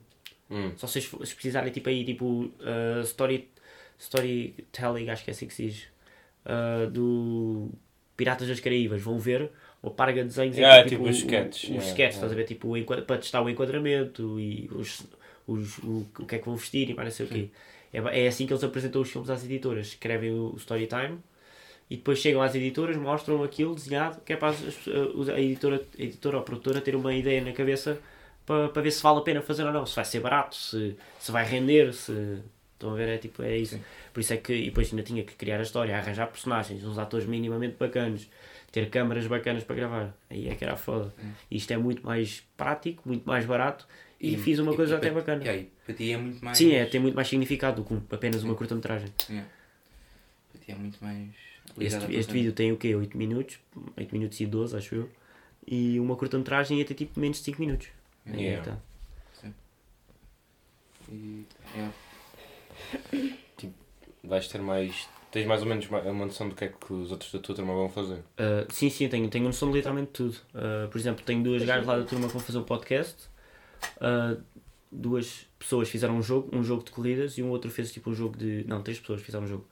Hum. 0.50 0.72
Se 0.76 0.82
vocês 0.82 1.06
se 1.06 1.36
precisarem 1.36 1.72
tipo 1.72 1.90
aí, 1.90 2.04
tipo, 2.04 2.26
uh, 2.26 3.02
story, 3.04 3.50
storytelling, 3.98 5.10
acho 5.10 5.24
que 5.24 5.30
é 5.30 5.34
assim 5.34 5.48
que 5.48 5.54
se 5.54 5.68
diz, 5.68 5.84
uh, 6.46 6.90
do 6.90 7.70
Piratas 8.18 8.48
das 8.48 8.60
Caraíbas, 8.60 9.02
vão 9.02 9.20
ver 9.20 9.50
o 9.82 9.90
parga 9.92 10.22
de 10.22 10.28
desenhos 10.30 10.58
em 10.58 10.64
Ah, 10.64 10.84
que, 10.84 10.90
tipo 10.90 11.04
os 11.04 11.18
sketches, 11.18 11.64
Os 11.64 11.70
yeah, 11.70 11.88
sketches, 11.90 11.98
yeah. 11.98 12.16
estás 12.16 12.32
a 12.32 12.36
ver? 12.36 12.44
Tipo, 12.46 12.76
o 12.78 12.86
para 13.06 13.18
testar 13.18 13.42
o 13.42 13.50
enquadramento 13.50 14.40
e 14.40 14.70
os, 14.74 15.04
os, 15.48 15.78
o, 15.80 16.06
o 16.20 16.26
que 16.26 16.36
é 16.36 16.40
que 16.40 16.46
vão 16.46 16.56
vestir 16.58 16.90
e 16.90 16.94
mais 16.94 17.08
não 17.08 17.16
sei 17.16 17.26
o 17.26 17.30
quê. 17.30 17.50
É, 17.94 18.24
é 18.26 18.28
assim 18.28 18.46
que 18.46 18.52
eles 18.54 18.64
apresentam 18.64 19.02
os 19.02 19.10
filmes 19.10 19.30
às 19.30 19.44
editoras. 19.46 19.88
Escrevem 19.88 20.32
o, 20.32 20.54
o 20.54 20.58
storytime 20.58 21.20
e 21.90 21.96
depois 21.98 22.20
chegam 22.20 22.42
às 22.42 22.54
editoras, 22.56 22.96
mostram 22.98 23.44
aquilo 23.44 23.74
desenhado, 23.76 24.22
que 24.22 24.34
é 24.34 24.36
para 24.36 24.50
as- 24.50 24.88
uh, 24.88 25.32
a, 25.36 25.40
editora, 25.42 25.82
a 25.98 26.02
editora 26.04 26.38
ou 26.38 26.42
a 26.42 26.46
produtora 26.46 26.80
ter 26.82 26.96
uma 26.96 27.14
ideia 27.14 27.42
na 27.42 27.52
cabeça 27.52 28.00
para, 28.46 28.70
para 28.70 28.82
ver 28.82 28.92
se 28.92 29.02
vale 29.02 29.20
a 29.20 29.22
pena 29.22 29.42
fazer 29.42 29.64
ou 29.64 29.72
não, 29.72 29.86
se 29.86 29.96
vai 29.96 30.06
ser 30.06 30.20
barato, 30.20 30.56
se, 30.56 30.96
se 31.20 31.32
vai 31.32 31.46
render, 31.46 31.94
se. 31.94 32.40
Estão 32.74 32.92
a 32.94 32.96
ver? 32.96 33.10
É 33.10 33.18
tipo, 33.18 33.44
é 33.44 33.58
isso. 33.58 33.76
Sim. 33.76 33.82
Por 34.14 34.22
isso 34.22 34.34
é 34.34 34.38
que. 34.38 34.54
E 34.54 34.66
depois 34.66 34.90
ainda 34.90 35.04
tinha 35.04 35.22
que 35.22 35.34
criar 35.36 35.60
a 35.60 35.64
história, 35.64 35.98
arranjar 35.98 36.28
personagens, 36.28 36.82
uns 36.86 36.98
atores 36.98 37.26
minimamente 37.28 37.76
bacanos, 37.78 38.30
ter 38.72 38.90
câmaras 38.90 39.28
bacanas 39.28 39.66
para 39.66 39.76
gravar. 39.76 40.16
Aí 40.30 40.48
é 40.48 40.56
que 40.56 40.64
era 40.64 40.78
foda. 40.78 41.14
Hum. 41.22 41.32
Isto 41.52 41.72
é 41.74 41.78
muito 41.78 42.06
mais 42.06 42.42
prático, 42.56 43.04
muito 43.06 43.26
mais 43.28 43.46
barato 43.46 43.86
e, 44.22 44.36
E- 44.36 44.38
fiz 44.38 44.60
uma 44.60 44.72
e- 44.72 44.76
coisa 44.78 44.94
e 44.94 44.98
até 44.98 45.12
bacana. 45.12 45.44
E 45.44 45.50
aí, 45.50 45.70
para 45.86 45.94
ti 45.94 46.12
é 46.14 46.18
muito 46.18 46.46
mais. 46.46 46.58
Sim, 46.58 46.72
é, 46.74 46.86
tem 46.86 47.02
muito 47.02 47.16
mais 47.16 47.28
significado 47.28 47.84
do 47.84 48.00
que 48.00 48.16
apenas 48.16 48.44
uma 48.46 48.56
curta-metragem. 48.56 49.10
Yeah. 49.30 49.50
Para 50.54 50.62
ti 50.62 50.72
é 50.72 50.76
muito 50.76 51.04
mais. 51.04 51.49
Este, 51.80 52.16
este 52.16 52.34
vídeo 52.34 52.52
tem 52.54 52.72
o 52.72 52.78
quê? 52.78 52.96
8 52.96 53.18
minutos? 53.18 53.60
8 53.98 54.12
minutos 54.12 54.40
e 54.40 54.46
12, 54.46 54.76
acho 54.76 54.96
eu. 54.96 55.10
E 55.66 56.00
uma 56.00 56.16
curta-metragem 56.16 56.80
ia 56.80 56.86
ter 56.86 56.94
tipo 56.94 57.20
menos 57.20 57.38
de 57.38 57.44
5 57.46 57.60
minutos. 57.60 57.88
É 58.26 58.36
Yeah. 58.36 58.72
tá. 58.72 58.78
cena. 59.34 59.56
E, 61.12 61.46
yeah. 61.76 61.94
Vais 64.24 64.48
ter 64.48 64.62
mais. 64.62 65.08
Tens 65.32 65.46
mais 65.46 65.62
ou 65.62 65.68
menos 65.68 65.88
uma 65.88 66.26
noção 66.26 66.50
do 66.50 66.56
que 66.56 66.66
é 66.66 66.68
que 66.70 66.92
os 66.92 67.12
outros 67.12 67.32
da 67.32 67.40
tua 67.40 67.54
turma 67.54 67.74
vão 67.74 67.88
fazer. 67.88 68.16
Uh, 68.16 68.66
sim, 68.72 68.90
sim, 68.90 69.08
tenho, 69.08 69.30
tenho 69.30 69.46
noção 69.46 69.70
de 69.70 69.78
literalmente 69.78 70.10
tudo. 70.12 70.36
Uh, 70.56 70.88
por 70.90 70.98
exemplo, 70.98 71.24
tenho 71.24 71.44
duas 71.44 71.64
gajas 71.64 71.86
lá 71.86 71.98
da 71.98 72.04
turma 72.04 72.26
que 72.26 72.34
vão 72.34 72.42
fazer 72.42 72.58
um 72.58 72.64
podcast. 72.64 73.28
Uh, 73.98 74.42
duas 74.92 75.48
pessoas 75.60 75.88
fizeram 75.88 76.18
um 76.18 76.22
jogo, 76.24 76.50
um 76.56 76.64
jogo 76.64 76.84
de 76.84 76.90
corridas 76.90 77.38
e 77.38 77.44
um 77.44 77.50
outro 77.50 77.70
fez 77.70 77.92
tipo 77.92 78.10
um 78.10 78.16
jogo 78.16 78.38
de. 78.38 78.66
Não, 78.68 78.82
três 78.82 79.00
pessoas 79.00 79.22
fizeram 79.22 79.46
um 79.46 79.48
jogo. 79.48 79.68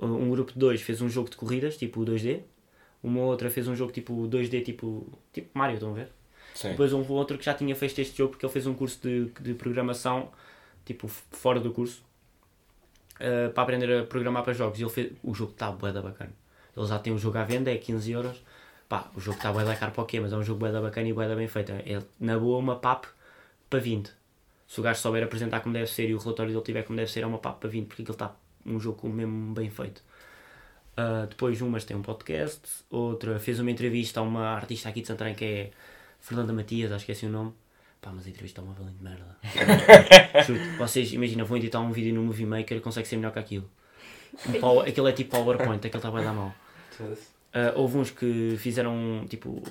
Um 0.00 0.30
grupo 0.30 0.52
de 0.52 0.58
dois 0.58 0.80
fez 0.80 1.02
um 1.02 1.08
jogo 1.08 1.28
de 1.28 1.36
corridas, 1.36 1.76
tipo 1.76 2.00
2D. 2.04 2.40
Uma 3.02 3.20
outra 3.22 3.50
fez 3.50 3.68
um 3.68 3.74
jogo 3.74 3.92
tipo 3.92 4.28
2D, 4.28 4.64
tipo, 4.64 5.06
tipo 5.32 5.50
Mario, 5.52 5.74
estão 5.74 5.90
a 5.90 5.94
ver? 5.94 6.08
Sim. 6.54 6.70
Depois 6.70 6.92
um 6.92 7.06
outro 7.12 7.38
que 7.38 7.44
já 7.44 7.54
tinha 7.54 7.74
feito 7.74 8.00
este 8.00 8.16
jogo 8.16 8.30
porque 8.30 8.44
ele 8.44 8.52
fez 8.52 8.66
um 8.66 8.74
curso 8.74 8.98
de, 9.02 9.26
de 9.40 9.54
programação, 9.54 10.30
tipo 10.84 11.08
fora 11.08 11.60
do 11.60 11.72
curso, 11.72 12.02
uh, 13.16 13.52
para 13.52 13.62
aprender 13.62 14.00
a 14.00 14.04
programar 14.04 14.42
para 14.42 14.52
jogos. 14.52 14.78
E 14.78 14.82
ele 14.82 14.90
fez, 14.90 15.12
o 15.22 15.34
jogo 15.34 15.52
está 15.52 15.70
bué 15.70 15.92
da 15.92 16.02
bacana. 16.02 16.32
Ele 16.76 16.86
já 16.86 16.98
tem 16.98 17.12
o 17.12 17.18
jogo 17.18 17.38
à 17.38 17.44
venda, 17.44 17.70
é 17.70 17.76
15 17.76 18.12
euros. 18.12 18.42
Pá, 18.88 19.10
o 19.14 19.20
jogo 19.20 19.36
está 19.36 19.52
bué 19.52 19.64
da 19.64 19.76
caro 19.76 19.92
para 19.92 20.02
o 20.02 20.06
quê? 20.06 20.18
Mas 20.18 20.32
é 20.32 20.36
um 20.36 20.42
jogo 20.42 20.60
bué 20.60 20.72
da 20.72 20.80
bacana 20.80 21.08
e 21.08 21.12
bué 21.12 21.28
da 21.28 21.36
bem 21.36 21.48
feito. 21.48 21.72
É 21.72 22.02
na 22.18 22.38
boa 22.38 22.58
uma 22.58 22.76
PAP 22.76 23.04
para 23.68 23.78
20. 23.78 24.10
Se 24.66 24.80
o 24.80 24.82
gajo 24.82 25.00
souber 25.00 25.22
apresentar 25.24 25.60
como 25.60 25.72
deve 25.72 25.86
ser 25.86 26.08
e 26.08 26.14
o 26.14 26.18
relatório 26.18 26.52
dele 26.52 26.64
tiver 26.64 26.82
como 26.82 26.96
deve 26.96 27.10
ser, 27.10 27.22
é 27.22 27.26
uma 27.26 27.38
PAP 27.38 27.60
para 27.60 27.68
20 27.68 27.86
porque 27.86 28.02
aquilo 28.02 28.14
está 28.14 28.36
um 28.64 28.78
jogo 28.78 29.08
mesmo 29.08 29.54
bem 29.54 29.70
feito. 29.70 30.02
Uh, 30.98 31.26
depois 31.26 31.60
umas 31.62 31.84
tem 31.84 31.96
um 31.96 32.02
podcast, 32.02 32.60
outra 32.90 33.38
fez 33.38 33.58
uma 33.58 33.70
entrevista 33.70 34.20
a 34.20 34.22
uma 34.22 34.48
artista 34.48 34.88
aqui 34.88 35.00
de 35.00 35.06
Santarém 35.06 35.34
que 35.34 35.44
é 35.44 35.70
Fernanda 36.20 36.52
Matias, 36.52 36.92
acho 36.92 37.04
que 37.06 37.12
é 37.12 37.14
assim 37.14 37.26
o 37.26 37.30
nome. 37.30 37.52
Pá, 38.00 38.10
mas 38.14 38.26
a 38.26 38.30
entrevista 38.30 38.60
é 38.60 38.64
uma 38.64 38.72
valente 38.72 39.02
merda. 39.02 39.36
Juro, 40.46 40.60
vocês 40.78 41.12
imaginam, 41.12 41.44
vão 41.44 41.56
editar 41.58 41.80
um 41.80 41.92
vídeo 41.92 42.14
no 42.14 42.22
Movie 42.22 42.46
Maker, 42.46 42.80
consegue 42.80 43.06
ser 43.06 43.16
melhor 43.16 43.32
que 43.32 43.38
aquilo. 43.38 43.70
Um 44.48 44.60
power- 44.60 44.88
aquilo 44.88 45.08
é 45.08 45.12
tipo 45.12 45.30
PowerPoint, 45.36 45.86
aquilo 45.86 45.96
está 45.98 46.10
bem 46.10 46.24
da 46.24 46.32
mão. 46.32 46.54
Uh, 47.52 47.76
houve 47.76 47.98
uns 47.98 48.10
que 48.10 48.56
fizeram 48.58 49.26
tipo 49.28 49.62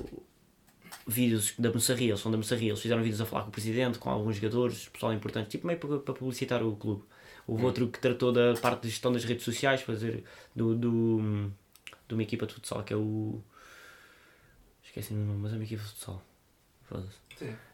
vídeos 1.07 1.53
da 1.57 1.71
Moçarria, 1.71 2.09
eles 2.09 2.19
são 2.19 2.31
da 2.31 2.37
Moçarria, 2.37 2.69
eles 2.69 2.81
fizeram 2.81 3.01
vídeos 3.01 3.21
a 3.21 3.25
falar 3.25 3.43
com 3.43 3.49
o 3.49 3.51
presidente, 3.51 3.97
com 3.97 4.09
alguns 4.09 4.35
jogadores, 4.35 4.87
pessoal 4.89 5.11
importante, 5.13 5.49
tipo 5.49 5.65
meio 5.65 5.79
para, 5.79 5.97
para 5.99 6.13
publicitar 6.13 6.61
o 6.63 6.75
clube. 6.75 7.03
Houve 7.49 7.65
outro 7.65 7.87
que 7.87 7.99
tratou 7.99 8.31
da 8.31 8.53
parte 8.53 8.83
de 8.83 8.89
gestão 8.89 9.11
das 9.11 9.23
redes 9.23 9.43
sociais, 9.43 9.81
fazer 9.81 10.23
do, 10.55 10.75
do 10.75 11.51
de 12.07 12.13
uma 12.13 12.21
equipa 12.21 12.45
de 12.45 12.53
futsal 12.53 12.83
que 12.83 12.93
é 12.93 12.95
o. 12.95 13.41
Esqueci 14.83 15.13
o 15.13 15.17
nome, 15.17 15.39
mas 15.39 15.53
é 15.53 15.55
uma 15.55 15.63
equipa 15.63 15.81
de 15.81 15.89
futsal. 15.89 16.21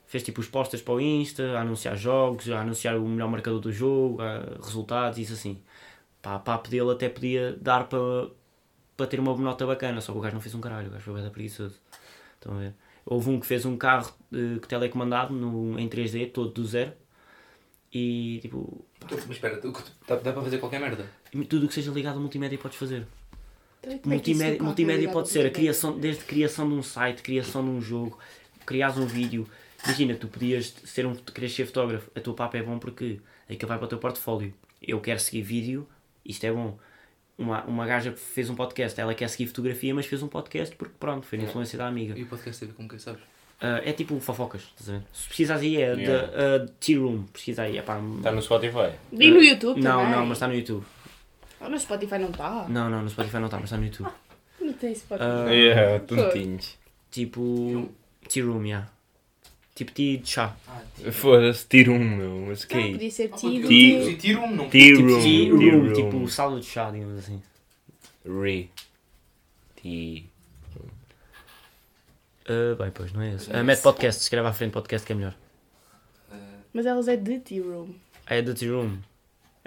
Fez 0.05 0.23
tipo 0.23 0.39
os 0.39 0.47
posters 0.47 0.81
para 0.81 0.93
o 0.93 1.01
Insta, 1.01 1.57
a 1.57 1.61
anunciar 1.61 1.97
jogos, 1.97 2.49
a 2.49 2.61
anunciar 2.61 2.95
o 2.97 3.05
melhor 3.05 3.29
marcador 3.29 3.59
do 3.59 3.71
jogo, 3.71 4.19
resultados, 4.63 5.17
isso 5.19 5.33
assim. 5.33 5.61
Pá, 6.21 6.35
a 6.35 6.39
PAP 6.39 6.67
dele 6.67 6.91
até 6.91 7.09
podia 7.09 7.57
dar 7.59 7.89
para 7.89 8.29
para 8.95 9.07
ter 9.07 9.19
uma 9.19 9.35
nota 9.35 9.67
bacana, 9.67 9.99
só 9.99 10.13
que 10.13 10.19
o 10.19 10.21
gajo 10.21 10.35
não 10.35 10.41
fez 10.41 10.55
um 10.55 10.61
caralho, 10.61 10.87
o 10.87 10.91
gajo 10.91 11.03
foi 11.03 11.21
bem 11.21 11.29
preguiçoso. 11.29 11.77
Estão 12.35 12.53
a 12.53 12.59
ver? 12.59 12.73
Houve 13.05 13.29
um 13.29 13.39
que 13.41 13.45
fez 13.45 13.65
um 13.65 13.75
carro 13.75 14.13
que 14.31 14.67
telecomandado 14.69 15.33
no, 15.33 15.77
em 15.77 15.89
3D, 15.89 16.31
todo 16.31 16.49
do 16.51 16.65
zero. 16.65 16.93
E 17.93 18.39
tipo, 18.41 18.85
Mas 19.11 19.29
espera, 19.29 19.57
tu- 19.57 19.71
dá, 20.07 20.15
dá 20.15 20.33
para 20.33 20.41
fazer 20.43 20.57
qualquer 20.57 20.79
merda. 20.79 21.05
tudo 21.49 21.65
o 21.65 21.67
que 21.67 21.73
seja 21.73 21.91
ligado 21.91 22.17
a 22.17 22.19
multimédia 22.19 22.57
podes 22.57 22.77
fazer. 22.77 23.05
Então, 23.83 23.99
como 23.99 24.13
é 24.15 24.19
que 24.19 24.31
isso 24.31 24.39
Multimédia, 24.41 24.63
multimédia 24.63 24.99
ligado 25.01 25.13
pode 25.13 25.27
ao 25.27 25.31
ser 25.33 25.39
a 25.39 25.43
multimédia? 25.43 25.61
criação, 25.73 25.99
desde 25.99 26.23
criação 26.23 26.67
de 26.69 26.73
um 26.75 26.83
site, 26.83 27.21
criação 27.21 27.63
de 27.63 27.69
um 27.69 27.81
jogo, 27.81 28.17
criares 28.65 28.97
um 28.97 29.05
vídeo. 29.05 29.47
Imagina, 29.83 30.15
tu 30.15 30.27
podias 30.27 30.73
ser 30.83 31.05
um, 31.05 31.13
queres 31.13 31.53
ser 31.53 31.65
fotógrafo, 31.67 32.09
a 32.15 32.19
tua 32.19 32.33
papa 32.33 32.57
é 32.57 32.63
bom 32.63 32.79
porque 32.79 33.19
aquilo 33.47 33.67
vai 33.69 33.77
para 33.77 33.85
o 33.85 33.87
teu 33.87 33.99
portfólio. 33.99 34.51
Eu 34.81 34.99
quero 34.99 35.19
seguir 35.19 35.43
vídeo, 35.43 35.87
isto 36.25 36.43
é 36.45 36.51
bom. 36.51 36.77
Uma, 37.37 37.63
uma 37.65 37.85
gaja 37.85 38.11
que 38.11 38.19
fez 38.19 38.49
um 38.49 38.55
podcast, 38.55 38.99
ela 38.99 39.13
quer 39.13 39.27
seguir 39.29 39.45
fotografia, 39.47 39.93
mas 39.93 40.05
fez 40.05 40.23
um 40.23 40.27
podcast 40.27 40.73
porque 40.75 40.95
pronto, 40.99 41.27
foi 41.27 41.37
na 41.37 41.43
influência 41.43 41.77
da 41.77 41.85
amiga. 41.85 42.17
E 42.17 42.23
o 42.23 42.25
podcast 42.27 42.59
teve 42.61 42.71
com 42.73 42.87
quem 42.87 42.97
sabes? 42.97 43.21
Ah, 43.61 43.81
é 43.85 43.93
tipo 43.93 44.19
fofocas, 44.19 44.61
estás 44.61 44.89
a 44.89 44.93
ver? 44.93 45.01
Se 45.13 45.27
pesquisas 45.27 45.61
aí 45.61 45.77
é 45.77 45.93
Yeah. 45.95 46.27
da 46.27 46.63
uh, 46.63 46.69
Tea 46.79 46.99
Room, 46.99 47.23
pesquisa 47.33 47.61
aí, 47.63 47.77
é 47.77 47.81
pá. 47.81 47.99
Está 48.17 48.31
no 48.31 48.41
Spotify. 48.41 48.91
E 49.13 49.31
no 49.31 49.41
YouTube 49.41 49.81
Não, 49.81 49.99
também? 50.01 50.11
não, 50.15 50.25
mas 50.25 50.37
está 50.37 50.47
no 50.47 50.55
YouTube. 50.55 50.85
Ah, 51.61 51.69
no 51.69 51.79
Spotify 51.79 52.17
não 52.19 52.29
está. 52.29 52.65
Não, 52.67 52.89
não, 52.89 53.01
no 53.01 53.09
Spotify 53.09 53.37
não 53.37 53.45
está, 53.45 53.57
mas 53.57 53.65
está 53.65 53.77
no 53.77 53.85
YouTube. 53.85 54.09
Não 54.59 54.73
tem 54.73 54.93
Spotify. 54.93 55.25
Ah, 55.47 55.49
Yeah, 55.51 55.99
tontinhos. 56.05 56.77
Tipo. 57.09 57.89
Tea 58.27 58.43
Room, 58.43 58.65
yeah. 58.65 58.89
Tipo 59.73 59.91
tea 59.93 60.17
de 60.17 60.29
chá. 60.29 60.55
Ah, 60.67 61.11
Foda-se, 61.11 61.65
tiro 61.67 61.93
um, 61.93 61.99
meu. 62.17 62.45
Mas 62.47 62.65
que 62.65 62.75
é 62.77 62.91
podia 62.91 63.11
ser 63.11 63.29
Ah, 63.33 63.37
Tea. 63.37 63.51
Tea- 63.61 63.67
Tea- 63.67 64.17
Tea 64.17 64.37
Room, 64.37 64.51
não. 64.55 64.69
Tea 64.69 64.95
Tipo 64.95 65.01
room. 65.09 65.21
tea 65.21 65.45
tea 65.45 65.51
room, 65.71 65.83
room. 65.85 65.93
tipo 65.93 66.27
sala 66.29 66.59
de 66.59 66.65
chá, 66.65 66.91
digamos 66.91 67.19
assim. 67.19 67.41
Re. 68.25 68.69
Tea. 69.81 70.23
Ah, 72.47 72.75
bem, 72.77 72.91
pois, 72.93 73.11
não 73.13 73.21
é 73.21 73.33
esse. 73.33 73.49
Uh, 73.49 73.63
mete 73.63 73.81
podcast, 73.81 74.21
escreve 74.21 74.47
à 74.47 74.53
frente 74.53 74.71
podcast 74.71 75.05
que 75.05 75.13
é 75.13 75.15
melhor. 75.15 75.33
Ah, 76.31 76.35
Mas 76.73 76.85
elas 76.85 77.07
é 77.07 77.15
de 77.17 77.39
Tea 77.39 77.61
Room. 77.63 77.89
Ah, 78.27 78.35
é 78.35 78.41
da 78.41 78.53
Tea 78.53 78.71
Room. 78.71 78.97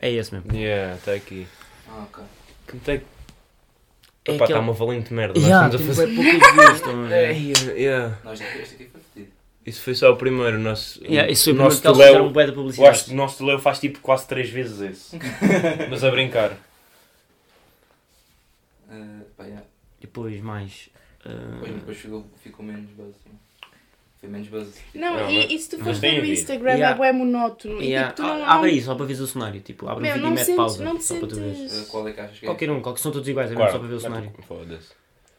É 0.00 0.10
esse 0.12 0.32
mesmo. 0.32 0.52
Yeah, 0.54 0.94
está 0.96 1.12
aqui. 1.12 1.46
ah, 1.88 2.04
ok. 2.08 2.22
Quanto 2.70 2.88
é 2.90 2.98
que. 2.98 3.04
É 4.24 4.32
Opa, 4.32 4.32
está 4.32 4.44
aquele- 4.44 4.58
uma 4.60 4.72
valente 4.74 5.12
merda. 5.12 5.38
Yeah, 5.38 5.68
Nós 5.68 5.80
tem 5.80 5.90
estamos 5.90 5.98
a 5.98 6.22
fazer. 6.22 6.74
estão 6.74 7.04
a 7.04 7.08
ver? 7.08 7.30
Yeah, 7.32 7.72
yeah. 7.72 8.18
Não, 8.24 8.32
este 8.32 8.44
aqui, 8.44 8.58
este 8.58 8.74
aqui 8.74 8.88
foi 8.92 9.00
fedido. 9.14 9.32
Isso 9.66 9.82
foi 9.82 9.94
só 9.94 10.12
o 10.12 10.16
primeiro. 10.16 10.56
O 10.56 10.60
nosso, 10.60 11.02
Yeah, 11.04 11.30
isso 11.32 11.44
foi 11.44 11.52
o 11.52 11.56
o 11.56 11.56
primeiro 11.56 11.64
nosso 11.74 11.82
que 11.82 11.88
eles 11.88 11.98
fizeram 12.06 12.32
bué 12.32 12.44
da 12.46 12.50
Eu 12.52 12.54
publicidade. 12.54 12.90
acho 12.90 13.04
que 13.06 13.10
o 13.12 13.14
nosso 13.16 13.38
Tuleu 13.38 13.58
faz 13.58 13.80
tipo 13.80 13.98
quase 14.00 14.26
três 14.28 14.50
vezes 14.50 14.80
esse. 14.80 15.18
Mas 15.90 16.04
a 16.04 16.10
brincar. 16.10 16.56
Ah, 18.90 19.20
pá, 19.36 19.44
yeah. 19.44 19.64
Depois 20.00 20.40
mais. 20.40 20.90
Ah, 21.24 21.28
Depois, 21.54 21.72
depois 21.74 21.96
ficou, 21.98 22.26
ficou 22.42 22.64
menos 22.64 22.90
buzz. 22.90 23.14
sim. 23.24 23.30
Foi 24.20 24.28
menos 24.28 24.48
buzz. 24.48 24.80
Não, 24.94 25.14
Não, 25.14 25.30
e, 25.30 25.54
e 25.54 25.58
se 25.58 25.70
tu 25.70 25.78
fores 25.78 25.98
ver 25.98 26.18
o 26.18 26.22
vídeo. 26.22 26.32
Instagram 26.34 26.72
Yeah. 26.74 27.06
é 27.06 27.12
monótono. 27.12 27.80
E, 27.80 27.86
yeah, 27.86 28.08
tipo, 28.12 28.22
tu 28.22 28.22
não, 28.34 28.44
a- 28.44 28.54
Abre 28.54 28.70
não- 28.70 28.74
aí 28.76 28.82
só 28.82 28.94
para 28.96 29.06
ver 29.06 29.12
o 29.14 29.26
cenário. 29.28 29.60
Tipo, 29.60 29.88
abre 29.88 30.02
Meu, 30.02 30.10
o 30.10 30.14
vídeo 30.14 30.26
não 30.28 30.32
e 30.32 30.38
mete 30.40 30.56
pausa. 30.56 30.84
não 30.84 30.96
te 30.98 31.04
só 31.04 31.16
para 31.18 31.28
tu 31.28 31.36
Ah, 31.38 31.84
qual 31.88 32.08
é 32.08 32.12
que 32.12 32.20
achas 32.20 32.38
que 32.40 32.44
é? 32.44 32.48
Qualquer 32.48 32.70
um, 32.70 32.80
qualquer 32.82 33.00
são 33.00 33.12
todos 33.12 33.28
iguais, 33.28 33.46
é 33.46 33.50
mesmo 33.50 33.58
Claro, 33.60 33.72
só 33.72 33.78
para 33.78 33.88
ver 33.88 33.94
o 33.94 34.00
cenário. 34.00 34.32
Foda-se. 34.46 34.88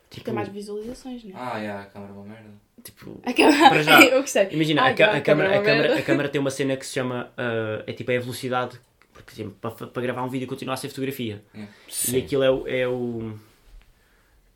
Tipo, 0.10 0.26
Tem 0.26 0.34
mais 0.34 0.48
visualizações, 0.48 1.24
né? 1.26 1.34
Ah, 1.36 1.58
yeah, 1.58 1.84
a 1.84 1.86
câmera 1.88 2.12
é 2.14 2.16
uma 2.16 2.24
merda. 2.26 2.50
tipo, 2.84 3.22
A 3.26 3.34
câmera, 3.34 3.70
Para 3.70 3.84
já. 3.84 4.02
eu 4.02 4.22
gostei. 4.22 4.48
Imagina, 4.52 4.82
Ai, 4.84 4.92
a, 4.92 4.96
ca- 4.96 5.08
não, 5.08 5.14
a 5.18 5.22
câmara, 5.22 5.50
a, 5.50 5.54
é 5.54 5.58
uma 5.58 5.64
câmara, 5.66 5.82
merda. 5.88 6.00
a 6.00 6.04
câmara 6.04 6.30
tem 6.30 6.40
uma 6.42 6.50
cena 6.50 6.78
que 6.78 6.86
se 6.86 6.94
chama. 6.94 7.30
ah, 7.38 7.84
é 7.86 7.92
tipo 7.92 8.10
é 8.12 8.18
a 8.18 8.20
velocidade. 8.22 8.80
Porque 9.14 9.36
tipo, 9.36 9.50
para, 9.52 9.72
para 9.88 10.02
gravar 10.02 10.24
um 10.24 10.30
vídeo 10.30 10.48
continua 10.48 10.74
a 10.76 10.78
ser 10.78 10.88
fotografia. 10.88 11.44
E 11.54 11.68
Sim. 11.90 12.18
aquilo 12.18 12.66
é. 12.66 12.80
É 12.80 12.88
o 12.88 13.34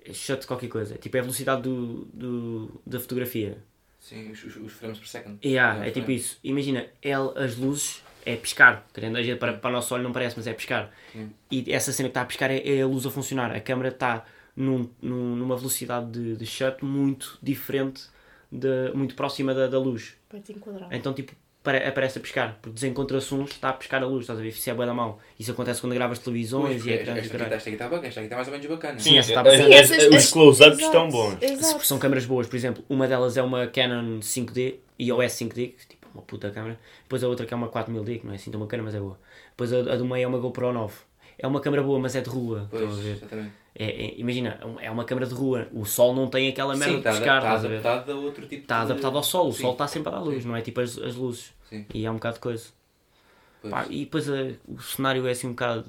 é 0.05 0.13
shut 0.13 0.45
qualquer 0.47 0.67
coisa. 0.69 0.97
Tipo 0.97 1.17
é 1.17 1.19
a 1.19 1.23
velocidade 1.23 1.61
do, 1.63 2.05
do, 2.13 2.81
da 2.85 2.99
fotografia. 2.99 3.57
Sim, 3.99 4.31
os, 4.31 4.43
os, 4.43 4.55
os 4.57 4.71
frames 4.73 4.99
per 4.99 5.07
second. 5.07 5.37
Yeah, 5.43 5.73
Yeah, 5.75 5.87
é 5.87 5.91
tipo 5.91 6.05
frame. 6.05 6.19
isso. 6.19 6.37
Imagina, 6.43 6.85
ele, 7.01 7.31
as 7.35 7.55
luzes 7.55 8.03
é 8.25 8.35
piscar. 8.35 8.85
Querendo, 8.93 9.17
a 9.17 9.23
gente, 9.23 9.37
para, 9.39 9.53
para 9.53 9.69
o 9.69 9.73
nosso 9.73 9.93
olho 9.93 10.03
não 10.03 10.11
parece, 10.11 10.35
mas 10.37 10.45
é 10.47 10.53
piscar. 10.53 10.91
Sim. 11.13 11.29
E 11.49 11.71
essa 11.71 11.91
cena 11.93 12.09
que 12.09 12.11
está 12.11 12.21
a 12.21 12.25
piscar 12.25 12.51
é, 12.51 12.57
é 12.77 12.81
a 12.81 12.87
luz 12.87 13.05
a 13.05 13.11
funcionar. 13.11 13.51
A 13.55 13.61
câmera 13.61 13.89
está 13.89 14.25
num, 14.55 14.89
num- 15.01 15.35
numa 15.35 15.55
velocidade 15.55 16.11
de, 16.11 16.35
de 16.35 16.45
shut 16.45 16.83
muito 16.83 17.37
diferente, 17.41 18.03
de, 18.51 18.91
muito 18.93 19.15
próxima 19.15 19.53
da, 19.53 19.67
da 19.67 19.79
luz. 19.79 20.15
Então, 20.91 21.13
tipo, 21.13 21.31
pare- 21.63 21.85
aparece 21.87 22.17
a 22.17 22.21
piscar, 22.21 22.59
porque 22.61 22.75
desencontra 22.75 23.19
sons, 23.21 23.51
está 23.51 23.69
a 23.69 23.73
piscar 23.73 24.03
a 24.03 24.05
luz, 24.05 24.21
estás 24.21 24.37
a 24.37 24.41
ver? 24.41 24.49
Isso 24.49 24.69
é 24.69 24.73
bué 24.73 24.85
da 24.85 24.93
mal. 24.93 25.19
Isso 25.39 25.51
acontece 25.51 25.79
quando 25.81 25.93
gravas 25.93 26.19
televisões 26.19 26.81
Pois, 26.81 26.85
e 26.85 26.91
esta, 26.91 27.01
ecrãs 27.03 27.17
e 27.17 27.19
esta, 27.21 27.35
aqui, 27.37 27.53
esta 27.53 27.55
aqui 27.69 27.69
está 27.71 27.85
bacana, 27.85 28.07
esta 28.07 28.19
aqui 28.19 28.25
está 28.25 28.35
mais 28.35 28.47
ou 28.47 28.51
menos 28.51 28.67
bacana. 28.67 28.99
Sim, 28.99 29.17
essa 29.17 29.29
está 29.29 29.43
bacana. 29.43 30.17
os 30.17 30.31
close-ups 30.31 30.79
estão 30.79 31.09
bons. 31.09 31.37
Exato. 31.41 31.85
São 31.85 31.97
câmaras 31.97 32.25
boas, 32.25 32.47
por 32.47 32.55
exemplo, 32.55 32.83
uma 32.89 33.07
delas 33.07 33.37
é 33.37 33.41
uma 33.41 33.65
Canon 33.67 34.19
5D, 34.19 34.75
EOS 34.99 35.31
5D, 35.33 35.53
que 35.77 35.87
tipo, 35.87 36.07
uma 36.13 36.21
puta 36.21 36.51
câmera. 36.51 36.79
Depois 37.03 37.23
a 37.23 37.27
outra 37.27 37.45
que 37.45 37.53
é 37.53 37.57
uma 37.57 37.69
4000D, 37.69 38.19
que 38.19 38.25
não 38.25 38.33
é 38.33 38.35
assim 38.35 38.51
tão 38.51 38.59
bacana, 38.59 38.83
mas 38.83 38.93
é 38.95 38.99
boa. 38.99 39.17
Depois 39.51 39.71
a, 39.73 39.79
a 39.93 39.95
do 39.95 40.05
meio 40.05 40.25
é 40.25 40.27
uma 40.27 40.37
GoPro 40.39 40.71
9. 40.73 40.93
É 41.43 41.47
uma 41.47 41.59
câmera 41.59 41.83
boa, 41.83 41.99
mas 41.99 42.15
é 42.15 42.21
de 42.21 42.29
rua, 42.29 42.67
Pois, 42.71 42.83
a 42.83 43.01
ver? 43.01 43.21
É, 43.75 43.85
é- 43.85 44.13
imagina, 44.17 44.59
é 44.79 44.89
uma 44.89 45.03
câmera 45.03 45.27
de 45.27 45.33
rua, 45.33 45.67
o 45.73 45.83
sol 45.85 46.15
não 46.15 46.27
tem 46.29 46.47
aquela 46.47 46.73
merda 46.73 46.85
Sim, 46.85 46.91
de 46.93 46.97
está, 46.99 47.11
piscar, 47.11 47.37
está 47.37 47.47
estás 47.49 47.65
a 47.65 47.67
ver? 47.67 47.79
adaptado 47.85 48.11
a 48.11 48.15
outro 48.15 48.47
tipo 48.47 48.61
Está 48.61 48.77
de- 48.77 48.91
adaptado 48.91 49.17
ao 49.17 49.23
sol, 49.23 49.49
o 49.49 49.53
Sim. 49.53 49.61
sol 49.63 49.71
está 49.73 49.87
sempre 49.87 50.07
a 50.07 50.15
dar 50.15 50.21
luz, 50.21 50.41
Sim. 50.41 50.47
não 50.47 50.55
é 50.55 50.61
tipo 50.61 50.79
as, 50.79 50.97
as 50.97 51.15
luzes. 51.15 51.53
E 51.93 52.05
é 52.05 52.09
um 52.09 52.13
bocado 52.15 52.35
de 52.35 52.39
coisa. 52.39 52.67
Pá, 53.69 53.85
e 53.89 54.05
depois 54.05 54.29
a- 54.29 54.53
o 54.67 54.79
cenário 54.81 55.27
é 55.27 55.31
assim 55.31 55.47
um 55.47 55.51
bocado. 55.51 55.85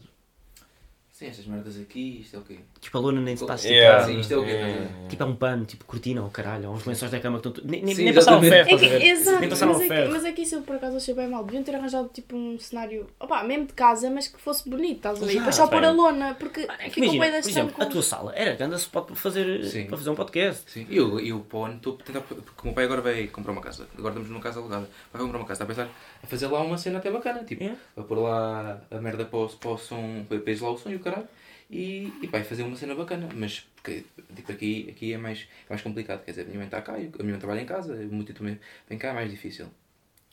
Sim, 1.14 1.29
estas 1.29 1.46
merdas 1.46 1.79
aqui, 1.79 2.22
isto 2.22 2.35
é 2.35 2.38
o 2.40 2.42
quê? 2.42 2.59
Tipo, 2.81 2.98
a 2.98 3.00
lona 3.00 3.20
nem 3.20 3.37
se 3.37 3.44
está 3.44 3.53
a 3.53 3.55
esticar. 3.55 3.77
Yeah. 3.77 4.05
Sim, 4.05 4.18
isto 4.18 4.35
é 4.35 4.37
o 4.37 4.44
quê? 4.44 4.50
Yeah. 4.50 5.09
Tipo, 5.09 5.22
é 5.22 5.27
um 5.27 5.37
pano, 5.37 5.64
tipo 5.64 5.85
cortina 5.85 6.20
ou 6.24 6.29
caralho, 6.29 6.68
ou 6.68 6.74
uns 6.74 6.85
lençóis 6.85 7.09
da 7.12 7.20
cama 7.20 7.38
que 7.38 7.46
estão. 7.46 7.64
Nem, 7.64 7.85
nem, 7.85 7.94
Sim, 7.94 8.03
nem 8.07 8.12
passaram 8.12 8.42
ferro. 8.42 8.68
É 8.68 8.77
que, 8.77 8.85
exato, 9.07 9.38
Nem 9.38 9.48
passaram 9.48 9.72
mas, 9.74 9.83
é 9.83 9.87
que, 9.87 10.09
mas 10.11 10.24
é 10.24 10.33
que 10.33 10.42
isso 10.42 10.57
eu 10.57 10.62
por 10.62 10.74
acaso 10.74 10.96
achei 10.96 11.14
bem 11.14 11.29
mal. 11.29 11.44
Deviam 11.44 11.62
ter 11.62 11.77
arranjado 11.77 12.09
tipo 12.09 12.35
um 12.37 12.59
cenário, 12.59 13.07
opá, 13.20 13.44
mesmo 13.44 13.66
de 13.66 13.74
casa, 13.74 14.11
mas 14.11 14.27
que 14.27 14.40
fosse 14.40 14.68
bonito, 14.68 14.96
estás 14.96 15.22
a 15.22 15.24
ver? 15.24 15.35
E 15.35 15.37
depois 15.37 15.55
só 15.55 15.68
pôr 15.68 15.85
a 15.85 15.92
lona, 15.92 16.35
porque 16.35 16.66
É 16.81 16.88
que 16.88 17.00
ficou 17.00 17.20
bem 17.20 17.31
por 17.31 17.48
exemplo, 17.48 17.74
a 17.79 17.87
tua 17.87 18.03
sala 18.03 18.33
era 18.35 18.57
grande 18.57 18.77
se 18.81 18.88
pode 18.88 19.14
fazer, 19.14 19.64
Sim. 19.66 19.87
para 19.87 19.96
fazer 19.96 20.11
um 20.11 20.16
podcast. 20.16 20.68
Sim, 20.68 20.85
e 20.90 20.96
eu, 20.96 21.20
eu 21.20 21.38
para 21.38 21.59
o 21.59 21.64
ano 21.66 21.77
estou 21.77 21.94
a 21.94 22.03
tentar, 22.03 22.22
porque 22.22 22.42
o 22.61 22.64
meu 22.64 22.74
pai 22.74 22.87
agora 22.87 23.00
vai 23.00 23.29
comprar 23.29 23.53
uma 23.53 23.62
casa, 23.62 23.87
agora 23.96 24.14
estamos 24.14 24.31
numa 24.31 24.40
casa 24.40 24.59
alugada, 24.59 24.90
vai 25.12 25.22
comprar 25.22 25.38
uma 25.38 25.46
casa, 25.46 25.62
está 25.62 25.64
a 25.64 25.68
pensar 25.68 25.88
a 26.24 26.27
fazer 26.27 26.48
lá 26.48 26.61
uma 26.61 26.77
cena 26.77 26.98
até 26.98 27.09
bacana, 27.09 27.44
tipo, 27.44 27.62
É. 27.62 27.77
a 27.96 28.03
pôr 28.03 28.18
lá 28.18 28.81
a 28.90 28.96
merda 28.96 29.24
para 29.24 29.38
o, 29.38 29.48
para 29.48 29.70
o 29.70 29.79
som, 29.79 30.24
para 30.29 30.38
pôr 30.40 30.61
lá 30.61 30.70
o 30.72 30.77
som 30.77 30.90
e 30.90 30.96
o 30.96 31.03
caralho, 31.04 31.28
e, 31.70 32.12
e 32.22 32.26
vai 32.26 32.44
fazer 32.44 32.62
uma 32.62 32.76
cena 32.76 32.94
bacana, 32.94 33.28
mas 33.34 33.66
porque, 33.76 34.04
tipo, 34.34 34.52
aqui, 34.52 34.86
aqui 34.88 35.12
é 35.12 35.18
mais, 35.18 35.46
é 35.66 35.70
mais 35.70 35.82
complicado, 35.82 36.24
quer 36.24 36.32
dizer, 36.32 36.42
a 36.42 36.44
minha 36.46 36.58
mãe 36.58 36.66
está 36.66 36.80
cá, 36.80 36.94
a 36.94 36.98
minha 36.98 37.10
mãe 37.22 37.38
trabalha 37.38 37.60
em 37.60 37.66
casa, 37.66 37.94
o 37.94 38.14
meu 38.14 38.24
tio 38.24 38.34
também 38.34 38.58
vem 38.88 38.98
cá, 38.98 39.08
é 39.08 39.12
mais 39.12 39.30
difícil, 39.30 39.66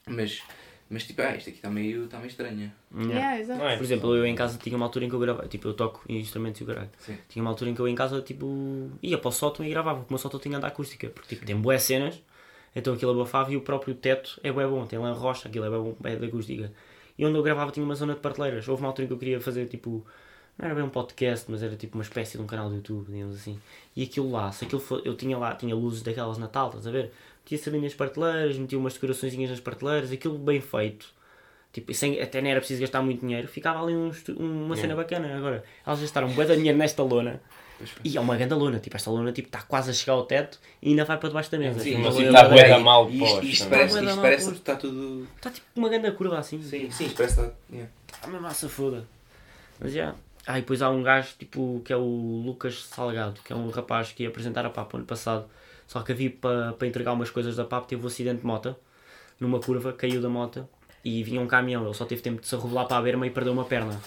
mas, 0.07 0.41
mas 0.89 1.03
tipo, 1.03 1.21
ah, 1.21 1.35
isto 1.35 1.49
aqui 1.49 1.57
está 1.57 1.69
meio, 1.69 2.05
está 2.05 2.17
meio 2.17 2.29
estranha. 2.29 2.73
Yeah, 2.95 3.39
exato. 3.39 3.63
É? 3.63 3.75
Por 3.77 3.83
exemplo, 3.83 4.15
eu 4.15 4.25
em 4.25 4.35
casa 4.35 4.57
tinha 4.57 4.75
uma 4.75 4.85
altura 4.85 5.05
em 5.05 5.09
que 5.09 5.15
eu 5.15 5.19
gravava, 5.19 5.47
tipo, 5.47 5.67
eu 5.67 5.73
toco 5.73 6.03
instrumentos 6.09 6.61
e 6.61 6.63
o 6.63 6.67
caralho. 6.67 6.89
Sim. 6.99 7.17
Tinha 7.27 7.43
uma 7.43 7.51
altura 7.51 7.71
em 7.71 7.75
que 7.75 7.81
eu 7.81 7.87
em 7.87 7.95
casa, 7.95 8.21
tipo, 8.21 8.89
ia 9.01 9.17
para 9.17 9.29
o 9.29 9.31
sótão 9.31 9.65
e 9.65 9.69
gravava, 9.69 9.99
porque 9.99 10.11
o 10.11 10.13
meu 10.13 10.19
sótão 10.19 10.39
tinha 10.39 10.59
da 10.59 10.67
acústica, 10.67 11.09
porque 11.09 11.35
tipo, 11.35 11.45
tem 11.45 11.55
boas 11.55 11.81
cenas, 11.83 12.21
então 12.75 12.93
aquilo 12.93 13.11
abafava 13.11 13.51
e 13.51 13.57
o 13.57 13.61
próprio 13.61 13.93
teto 13.95 14.39
é 14.43 14.51
bem 14.51 14.67
bom, 14.67 14.85
tem 14.85 14.99
lá 14.99 15.11
rocha, 15.11 15.49
aquilo 15.49 15.65
é 15.65 15.69
bem 15.69 15.79
bom, 15.79 15.95
é 16.03 16.15
da 16.15 16.27
acústica. 16.27 16.71
E 17.17 17.25
onde 17.25 17.37
eu 17.37 17.43
gravava 17.43 17.71
tinha 17.71 17.85
uma 17.85 17.95
zona 17.95 18.13
de 18.13 18.19
prateleiras. 18.19 18.67
Houve 18.67 18.81
uma 18.81 18.89
altura 18.89 19.05
em 19.05 19.07
que 19.07 19.13
eu 19.13 19.17
queria 19.17 19.41
fazer 19.41 19.67
tipo, 19.67 20.05
não 20.61 20.67
era 20.67 20.75
bem 20.75 20.83
um 20.83 20.89
podcast, 20.89 21.49
mas 21.49 21.63
era 21.63 21.75
tipo 21.75 21.97
uma 21.97 22.03
espécie 22.03 22.37
de 22.37 22.43
um 22.43 22.47
canal 22.47 22.69
do 22.69 22.75
YouTube, 22.75 23.11
digamos 23.11 23.35
assim. 23.35 23.59
E 23.95 24.03
aquilo 24.03 24.31
lá, 24.31 24.51
se 24.51 24.63
aquilo 24.65 24.79
for, 24.79 25.01
eu 25.03 25.15
tinha 25.15 25.37
lá, 25.37 25.55
tinha 25.55 25.75
luzes 25.75 26.01
daquelas 26.03 26.35
de 26.35 26.41
Natal, 26.41 26.67
estás 26.67 26.85
a 26.87 26.91
ver? 26.91 27.11
Metia-se 27.43 27.67
ali 27.69 27.81
nas 27.81 27.93
prateleiras, 27.93 28.55
metia 28.57 28.77
umas 28.77 28.93
decoraçõezinhas 28.93 29.49
nas 29.49 29.59
prateleiras, 29.59 30.11
aquilo 30.11 30.37
bem 30.37 30.61
feito. 30.61 31.07
Tipo, 31.73 31.93
sem, 31.93 32.21
até 32.21 32.41
não 32.41 32.49
era 32.49 32.59
preciso 32.59 32.81
gastar 32.81 33.01
muito 33.01 33.21
dinheiro, 33.21 33.47
ficava 33.47 33.81
ali 33.81 33.95
um 33.95 34.11
uma 34.37 34.75
cena 34.75 34.95
bacana. 34.95 35.35
Agora, 35.35 35.63
elas 35.85 35.99
gastaram 36.01 36.27
um 36.27 36.33
de 36.33 36.55
dinheiro 36.55 36.77
nesta 36.77 37.01
lona. 37.01 37.41
E 38.03 38.15
é 38.15 38.21
uma 38.21 38.37
grande 38.37 38.53
lona, 38.53 38.79
tipo, 38.79 38.95
esta 38.95 39.09
lona 39.09 39.31
tipo, 39.31 39.47
está 39.47 39.63
quase 39.63 39.89
a 39.89 39.93
chegar 39.93 40.13
ao 40.13 40.25
teto 40.25 40.59
e 40.81 40.89
ainda 40.89 41.03
vai 41.03 41.17
para 41.17 41.29
debaixo 41.29 41.49
da 41.51 41.57
mesa. 41.57 41.79
Sim, 41.79 41.91
Tipo, 41.95 42.01
mas 42.03 42.15
está 42.19 42.43
lona- 42.43 42.49
bué 42.49 42.69
da 42.69 42.77
mal 42.79 43.07
posto, 43.07 43.45
Isto, 43.45 43.65
é? 43.65 43.69
parece, 43.69 43.95
isto 43.95 44.05
mal 44.05 44.17
parece 44.21 44.51
que 44.51 44.57
está 44.57 44.75
tudo... 44.75 45.27
Está 45.35 45.49
tipo 45.49 45.65
uma 45.75 45.89
grande 45.89 46.11
curva 46.11 46.37
assim. 46.37 46.61
Sim, 46.61 46.91
sim, 46.91 47.05
isto 47.05 47.17
parece 47.17 47.35
que 47.35 47.41
está... 47.41 47.53
yeah. 47.71 47.91
Está 48.13 48.27
uma 48.27 48.39
massa 48.39 48.69
foda. 48.69 49.07
Mas 49.79 49.93
já. 49.93 50.13
Ah, 50.45 50.57
e 50.57 50.61
depois 50.61 50.81
há 50.81 50.89
um 50.89 51.03
gajo 51.03 51.35
tipo 51.37 51.81
que 51.85 51.93
é 51.93 51.95
o 51.97 52.43
Lucas 52.45 52.83
Salgado, 52.85 53.39
que 53.43 53.53
é 53.53 53.55
um 53.55 53.69
rapaz 53.69 54.11
que 54.11 54.23
ia 54.23 54.29
apresentar 54.29 54.65
a 54.65 54.69
PAP 54.69 54.95
ano 54.95 55.05
passado. 55.05 55.45
Só 55.87 56.01
que 56.01 56.11
havia 56.11 56.31
para 56.31 56.73
para 56.73 56.87
entregar 56.87 57.13
umas 57.13 57.29
coisas 57.29 57.55
da 57.55 57.65
PAP, 57.65 57.87
teve 57.87 58.03
um 58.03 58.07
acidente 58.07 58.41
de 58.41 58.45
moto 58.45 58.75
numa 59.39 59.59
curva, 59.59 59.93
caiu 59.93 60.21
da 60.21 60.29
moto 60.29 60.67
e 61.03 61.23
vinha 61.23 61.41
um 61.41 61.47
caminhão. 61.47 61.85
Ele 61.85 61.93
só 61.93 62.05
teve 62.05 62.21
tempo 62.21 62.41
de 62.41 62.47
se 62.47 62.55
arrolar 62.55 62.87
para 62.87 62.97
a 62.97 63.01
berma 63.01 63.27
e 63.27 63.31
perdeu 63.31 63.53
uma 63.53 63.65
perna. 63.65 63.99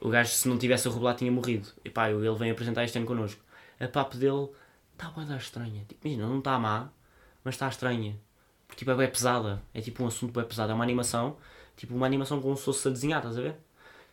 O 0.00 0.08
gajo, 0.08 0.30
se 0.30 0.48
não 0.48 0.56
tivesse 0.58 0.86
a 0.88 0.90
revelar, 0.92 1.14
tinha 1.14 1.30
morrido. 1.30 1.68
E 1.84 1.90
pá, 1.90 2.10
ele 2.10 2.30
vem 2.36 2.50
apresentar 2.50 2.84
este 2.84 2.98
ano 2.98 3.06
connosco. 3.06 3.42
A 3.80 3.88
papo 3.88 4.16
dele 4.16 4.48
está 4.92 5.08
da 5.08 5.36
estranha. 5.36 5.84
Tipo, 5.88 6.06
imagina, 6.06 6.28
não 6.28 6.38
está 6.38 6.58
má, 6.58 6.88
mas 7.44 7.54
está 7.54 7.68
estranha. 7.68 8.16
Porque 8.66 8.80
tipo, 8.80 8.90
é 8.92 8.94
bem 8.94 9.08
pesada. 9.08 9.62
É 9.74 9.80
tipo 9.80 10.04
um 10.04 10.06
assunto 10.06 10.32
bem 10.32 10.44
pesado. 10.44 10.70
É 10.70 10.74
uma 10.74 10.84
animação, 10.84 11.36
tipo 11.76 11.94
uma 11.94 12.06
animação 12.06 12.40
como 12.40 12.56
se 12.56 12.64
fosse 12.64 12.86
a 12.88 12.90
desenhar, 12.90 13.18
estás 13.18 13.38
a 13.38 13.42
ver? 13.42 13.56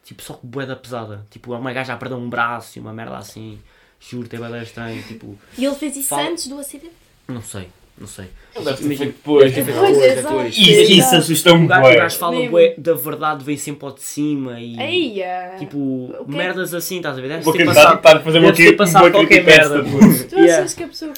Tipo, 0.06 0.22
só 0.22 0.36
que 0.36 0.46
bué 0.46 0.66
da 0.66 0.76
pesada. 0.78 1.26
Tipo, 1.30 1.54
uma 1.56 1.74
gaja 1.74 1.94
a 1.94 1.98
perder 1.98 2.16
um 2.16 2.30
braço 2.30 2.78
e 2.78 2.82
uma 2.82 2.94
merda 2.94 3.18
assim. 3.18 3.60
Juro-te, 4.00 4.36
é 4.36 4.40
bué 4.40 4.50
da 4.50 4.62
estranho. 4.64 5.02
Tipo, 5.04 5.36
E 5.58 5.66
ele 5.66 5.76
fez 5.76 5.98
isso 5.98 6.10
Fala- 6.10 6.30
antes 6.30 6.48
do 6.48 6.58
acidente? 6.60 6.94
não 7.28 7.42
sei, 7.42 7.68
não 7.98 8.06
sei. 8.06 8.28
Ele 8.56 8.66
deve 8.66 8.78
ter 8.78 8.88
feito 8.98 9.06
depois. 9.14 9.52
Pois, 9.54 9.66
depois, 9.66 9.98
depois. 10.16 10.58
Isso, 10.58 10.92
isso 10.92 11.16
assusta-me 11.16 11.66
O 11.66 11.68
gajo, 11.68 11.90
o 11.92 11.96
gajo 11.96 12.18
fala 12.20 12.50
bué 12.50 12.76
da 12.78 12.94
verdade, 12.94 13.44
vem 13.44 13.58
sempre 13.58 13.84
ao 13.88 13.92
de 13.94 14.04
cima 14.04 14.60
e. 14.60 14.80
Eia! 14.80 15.56
Tipo, 15.58 15.78
O 16.20 16.26
que 16.26 16.36
é- 16.36 16.38
merdas 16.38 16.72
assim, 16.76 16.98
estás 16.98 17.18
a 17.18 17.22
ver? 17.22 17.28
Deve 17.30 17.44
Vou 17.44 17.54
ter 17.54 17.66
passado. 17.66 17.96
tentar 17.96 18.20
fazer 18.22 18.38
uma 18.40 18.52
Deve 18.52 18.70
ter 18.72 18.78
passado 18.78 19.12
qualquer 19.12 19.44
merda. 19.44 19.84
Tu 20.30 20.38
achas 20.38 20.74
que 20.76 20.84
a 20.84 20.88
pessoa, 20.88 21.14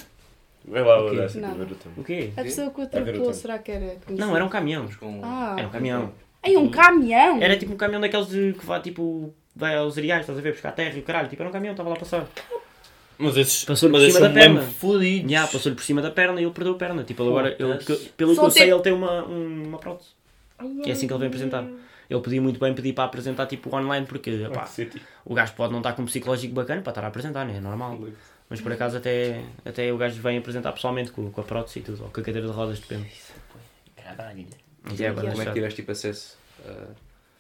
Vai 0.70 0.82
lá, 0.84 1.02
Ok. 1.02 1.18
Horácio, 1.18 1.40
Não. 1.42 1.50
para 1.56 1.64
ver 1.66 1.76
o 1.98 2.04
quê? 2.04 2.30
a 2.36 2.42
pessoa 2.42 2.70
que 2.70 2.80
o 2.80 2.84
A 2.84 2.86
atropelou, 2.86 3.34
será 3.34 3.58
que 3.58 3.72
era? 3.72 3.98
Não, 4.10 4.36
era 4.36 4.44
um 4.46 4.50
caminhão. 4.50 4.86
Ah, 5.24 5.56
Era 5.58 5.68
um 5.68 5.72
caminhão. 5.72 6.12
Um 6.56 6.70
caminhão? 6.70 7.42
Era 7.42 7.58
tipo 7.58 7.74
um 7.74 7.78
caminhão 7.78 8.02
daqueles 8.02 8.28
de, 8.28 8.54
que 8.54 8.66
vai 8.66 8.80
tipo. 8.82 9.34
Vai 9.56 9.76
aos 9.76 9.98
areais, 9.98 10.22
estás 10.22 10.38
a 10.38 10.42
ver? 10.42 10.52
Buscar 10.54 10.72
terra 10.72 10.96
e 10.96 11.00
o 11.00 11.04
caralho. 11.04 11.28
Tipo, 11.30 11.42
era 11.42 11.50
um 11.50 11.52
caminhão, 11.52 11.74
estava 11.74 11.90
lá 11.90 11.96
a 11.96 12.00
passar. 12.00 12.28
Mas 13.18 13.36
esses, 13.36 13.66
Passou-lhe 13.66 13.92
mas 13.94 14.04
por 14.04 14.12
cima 14.12 14.20
são 14.26 14.34
da 14.34 14.40
perna. 14.40 14.62
fodidos. 14.62 15.32
Já, 15.32 15.48
passou-lhe 15.48 15.76
por 15.76 15.84
cima 15.84 16.02
da 16.04 16.12
perna 16.12 16.40
e 16.40 16.44
ele 16.44 16.54
perdeu 16.54 16.74
a 16.74 16.78
perna. 16.78 17.04
Tipo, 17.04 17.24
ele 17.24 17.30
agora, 17.30 17.56
ele, 17.58 18.10
pelo 18.16 18.36
Só 18.36 18.42
que 18.42 18.48
eu 18.48 18.52
sei, 18.52 18.72
ele 18.72 18.82
tem 18.82 18.94
uma, 18.94 19.26
um- 19.26 19.64
uma 19.70 19.80
prótese. 19.80 20.10
É 20.86 20.92
assim 20.92 21.08
que 21.08 21.14
ele 21.14 21.20
vem 21.20 21.28
apresentar. 21.28 21.66
Ele 22.10 22.22
podia 22.22 22.40
muito 22.42 22.60
bem 22.60 22.74
pedir 22.76 22.94
para 22.94 23.06
apresentar 23.06 23.48
tipo 23.48 23.76
online 23.76 24.06
porque 24.06 24.30
epá, 24.30 24.66
sítio. 24.68 25.02
o 25.26 25.34
gajo 25.34 25.54
pode 25.54 25.72
não 25.74 25.80
estar 25.80 25.94
com 25.94 26.04
um 26.04 26.06
psicológico 26.06 26.54
bacana 26.54 26.82
para 26.82 26.92
estar 26.92 27.04
a 27.04 27.08
apresentar, 27.08 27.44
né? 27.46 27.58
é 27.58 27.60
normal. 27.60 28.00
Mas 28.50 28.62
por 28.62 28.72
acaso 28.72 28.96
até, 28.98 29.42
até 29.66 29.92
o 29.92 29.98
gajo 29.98 30.22
vem 30.22 30.38
apresentar 30.38 30.72
pessoalmente 30.72 31.12
com, 31.12 31.30
com 31.32 31.42
a 31.42 31.44
prótese 31.44 31.80
e 31.80 31.82
tudo, 31.82 32.04
ou 32.04 32.10
com 32.10 32.22
a 32.22 32.24
cadeira 32.24 32.48
de 32.48 32.54
rodas, 32.54 32.80
depende. 32.80 33.10
Caralho. 34.02 34.46
Mas 34.90 35.02
é, 35.02 35.12
Como 35.12 35.42
é 35.42 35.46
que 35.46 35.54
tiveste 35.54 35.76
tipo, 35.82 35.92
acesso 35.92 36.38
a, 36.66 36.86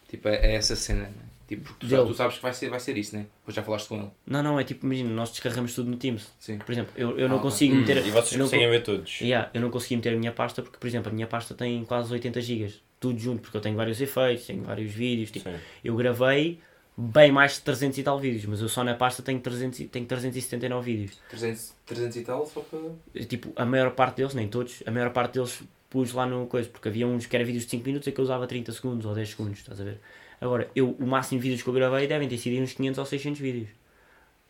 tipo, 0.10 0.28
a 0.28 0.32
a 0.32 0.36
essa 0.36 0.76
cena? 0.76 1.04
Né? 1.04 1.12
Tipo, 1.48 1.64
porque 1.64 1.88
tu, 1.88 2.06
tu 2.08 2.14
sabes 2.14 2.36
que 2.36 2.42
vai 2.42 2.54
ser, 2.54 2.70
vai 2.70 2.80
ser 2.80 2.98
isso, 2.98 3.16
né? 3.16 3.26
Depois 3.40 3.56
já 3.56 3.64
falaste 3.64 3.88
com 3.88 3.96
ele. 4.00 4.10
Não, 4.26 4.44
não, 4.44 4.60
é 4.60 4.66
tipo, 4.66 4.86
imagina, 4.86 5.10
nós 5.12 5.30
descarregamos 5.32 5.74
tudo 5.74 5.90
no 5.90 5.96
Teams. 5.96 6.28
Sim. 6.40 6.58
Por 6.58 6.70
exemplo, 6.74 6.92
eu, 6.98 7.18
eu 7.18 7.30
não 7.30 7.38
Ah, 7.38 7.42
consigo 7.42 7.74
Hum, 7.74 7.80
meter. 7.80 8.06
E 8.06 8.12
vocês 8.12 8.34
não 8.38 8.46
conseguem 8.46 8.68
co- 8.68 8.72
ver 8.72 8.84
todos. 8.84 9.22
Yeah, 9.22 9.50
eu 9.54 9.62
não 9.62 9.70
consegui 9.70 9.96
meter 9.96 10.14
a 10.14 10.18
minha 10.18 10.34
pasta 10.34 10.62
porque, 10.62 10.78
por 10.78 10.86
exemplo, 10.88 11.10
a 11.10 11.14
minha 11.16 11.26
pasta 11.28 11.54
tem 11.56 11.86
quase 11.86 12.12
80 12.12 12.42
GB. 12.42 12.74
Tudo 13.00 13.18
junto, 13.18 13.42
porque 13.44 13.56
eu 13.56 13.62
tenho 13.62 13.78
vários 13.78 14.02
efeitos, 14.02 14.46
tenho 14.46 14.62
vários 14.64 14.92
vídeos. 14.92 15.32
Tipo, 15.32 15.50
Sim. 15.50 15.56
eu 15.86 15.96
gravei 15.96 16.60
bem 16.98 17.32
mais 17.32 17.54
de 17.54 17.62
300 17.62 17.98
e 17.98 18.04
tal 18.04 18.20
vídeos, 18.20 18.44
mas 18.46 18.60
eu 18.60 18.68
só 18.68 18.84
na 18.84 18.96
pasta 18.96 19.24
tenho, 19.24 19.40
300, 19.40 19.80
e- 19.80 19.86
tenho 19.88 20.06
379 20.06 20.92
vídeos. 20.98 21.18
300, 21.30 21.74
300 21.86 22.18
e 22.18 22.22
tal, 22.24 22.46
só 22.46 22.60
para. 22.60 23.24
Tipo, 23.26 23.54
a 23.56 23.66
maior 23.66 23.92
parte 23.92 24.18
deles, 24.18 24.34
nem 24.34 24.50
todos, 24.50 24.84
a 24.86 24.92
maior 24.92 25.12
parte 25.12 25.36
deles 25.36 25.62
pus 25.98 26.14
lá 26.14 26.28
no 26.28 26.46
coisa, 26.46 26.70
porque 26.70 26.88
havia 26.88 27.08
uns 27.08 27.26
que 27.26 27.36
eram 27.36 27.44
vídeos 27.44 27.64
de 27.64 27.72
5 27.72 27.84
minutos 27.84 28.08
e 28.08 28.12
que 28.12 28.20
eu 28.20 28.24
usava 28.24 28.46
30 28.46 28.72
segundos 28.72 29.04
ou 29.04 29.16
10 29.16 29.30
segundos, 29.30 29.58
estás 29.58 29.82
a 29.82 29.84
ver? 29.84 30.00
Agora, 30.40 30.70
eu, 30.76 30.92
o 31.00 31.08
máximo 31.08 31.42
de 31.42 31.44
vídeos 31.48 31.64
que 31.64 31.70
eu 31.70 31.74
gravei 31.74 32.06
devem 32.06 32.30
ter 32.30 32.38
sido 32.38 32.62
uns 32.62 32.74
500 32.74 33.00
ou 33.00 33.06
600 33.06 33.42
vídeos. 33.42 33.70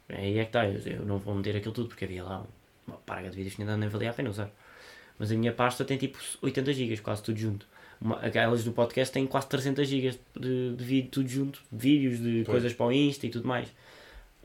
Aí 0.10 0.38
é 0.38 0.43
que 0.43 0.49
está, 0.49 0.67
eu, 0.67 0.79
eu 0.79 1.05
não 1.05 1.17
vou 1.17 1.33
meter 1.33 1.55
aquilo 1.55 1.73
tudo 1.73 1.88
porque 1.88 2.03
havia 2.03 2.21
lá 2.21 2.45
uma 2.86 2.97
parga 2.97 3.29
de 3.29 3.38
vídeos 3.38 3.55
que 3.55 3.62
ainda 3.62 3.77
nem 3.77 3.88
valia 3.88 4.10
a 4.10 4.13
pena 4.13 4.29
usar. 4.29 4.51
Mas 5.17 5.31
a 5.31 5.36
minha 5.36 5.53
pasta 5.53 5.86
tem 5.86 5.97
tipo 5.97 6.19
80 6.41 6.73
GB, 6.73 6.97
quase 6.97 7.23
tudo 7.23 7.39
junto. 7.39 7.65
Uma, 8.01 8.17
aquelas 8.17 8.65
do 8.65 8.73
podcast 8.73 9.13
têm 9.13 9.25
quase 9.25 9.47
300 9.47 9.88
GB 9.88 10.19
de, 10.38 10.75
de 10.75 10.83
vídeo, 10.83 11.10
tudo 11.10 11.29
junto, 11.29 11.62
vídeos 11.71 12.19
de 12.19 12.43
Pois. 12.43 12.47
coisas 12.47 12.73
para 12.73 12.88
o 12.88 12.91
Insta 12.91 13.25
e 13.25 13.29
tudo 13.29 13.47
mais. 13.47 13.69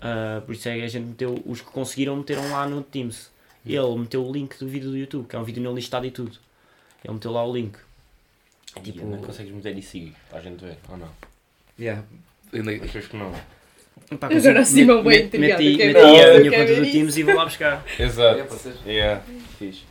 Ah, 0.00 0.42
por 0.46 0.54
isso 0.54 0.68
é 0.68 0.76
que 0.76 0.82
a 0.84 0.88
gente 0.88 1.06
meteu, 1.06 1.42
os 1.44 1.60
que 1.60 1.66
conseguiram 1.66 2.16
meteram 2.16 2.48
lá 2.50 2.66
no 2.68 2.82
Teams. 2.82 3.30
Ele 3.64 3.96
meteu 3.96 4.26
o 4.26 4.32
link 4.32 4.58
do 4.58 4.66
vídeo 4.66 4.90
do 4.90 4.96
YouTube, 4.96 5.28
que 5.28 5.36
é 5.36 5.38
um 5.38 5.44
vídeo 5.44 5.62
não 5.62 5.74
listado 5.74 6.04
e 6.04 6.10
tudo. 6.10 6.36
Ele 7.04 7.14
meteu 7.14 7.32
lá 7.32 7.44
o 7.44 7.52
link. 7.54 7.76
Tipo, 8.66 8.80
Tipo- 8.80 9.06
não 9.06 9.18
consegues 9.18 9.52
meter 9.52 9.76
isso 9.76 9.96
aí 9.96 10.12
para 10.30 10.38
a 10.38 10.42
gente 10.42 10.64
ver, 10.64 10.78
ou 10.88 10.96
não? 10.96 11.08
Yeah. 11.78 12.02
Nem- 12.52 12.82
Achas 12.82 13.06
que 13.06 13.16
não? 13.16 13.32
Pá, 14.18 14.26
Agora 14.28 14.60
assim, 14.60 14.82
intrigado, 14.82 15.04
Meti, 15.62 15.76
meti 15.76 15.98
a 16.00 16.38
minha 16.38 16.50
conta 16.58 16.74
do 16.80 16.90
Teams 16.90 17.16
e 17.16 17.22
vou 17.22 17.34
lá 17.34 17.44
buscar. 17.44 17.84
Exato. 17.98 18.78
É. 18.86 18.90
Yeah. 18.90 19.22
Fixe. 19.58 19.84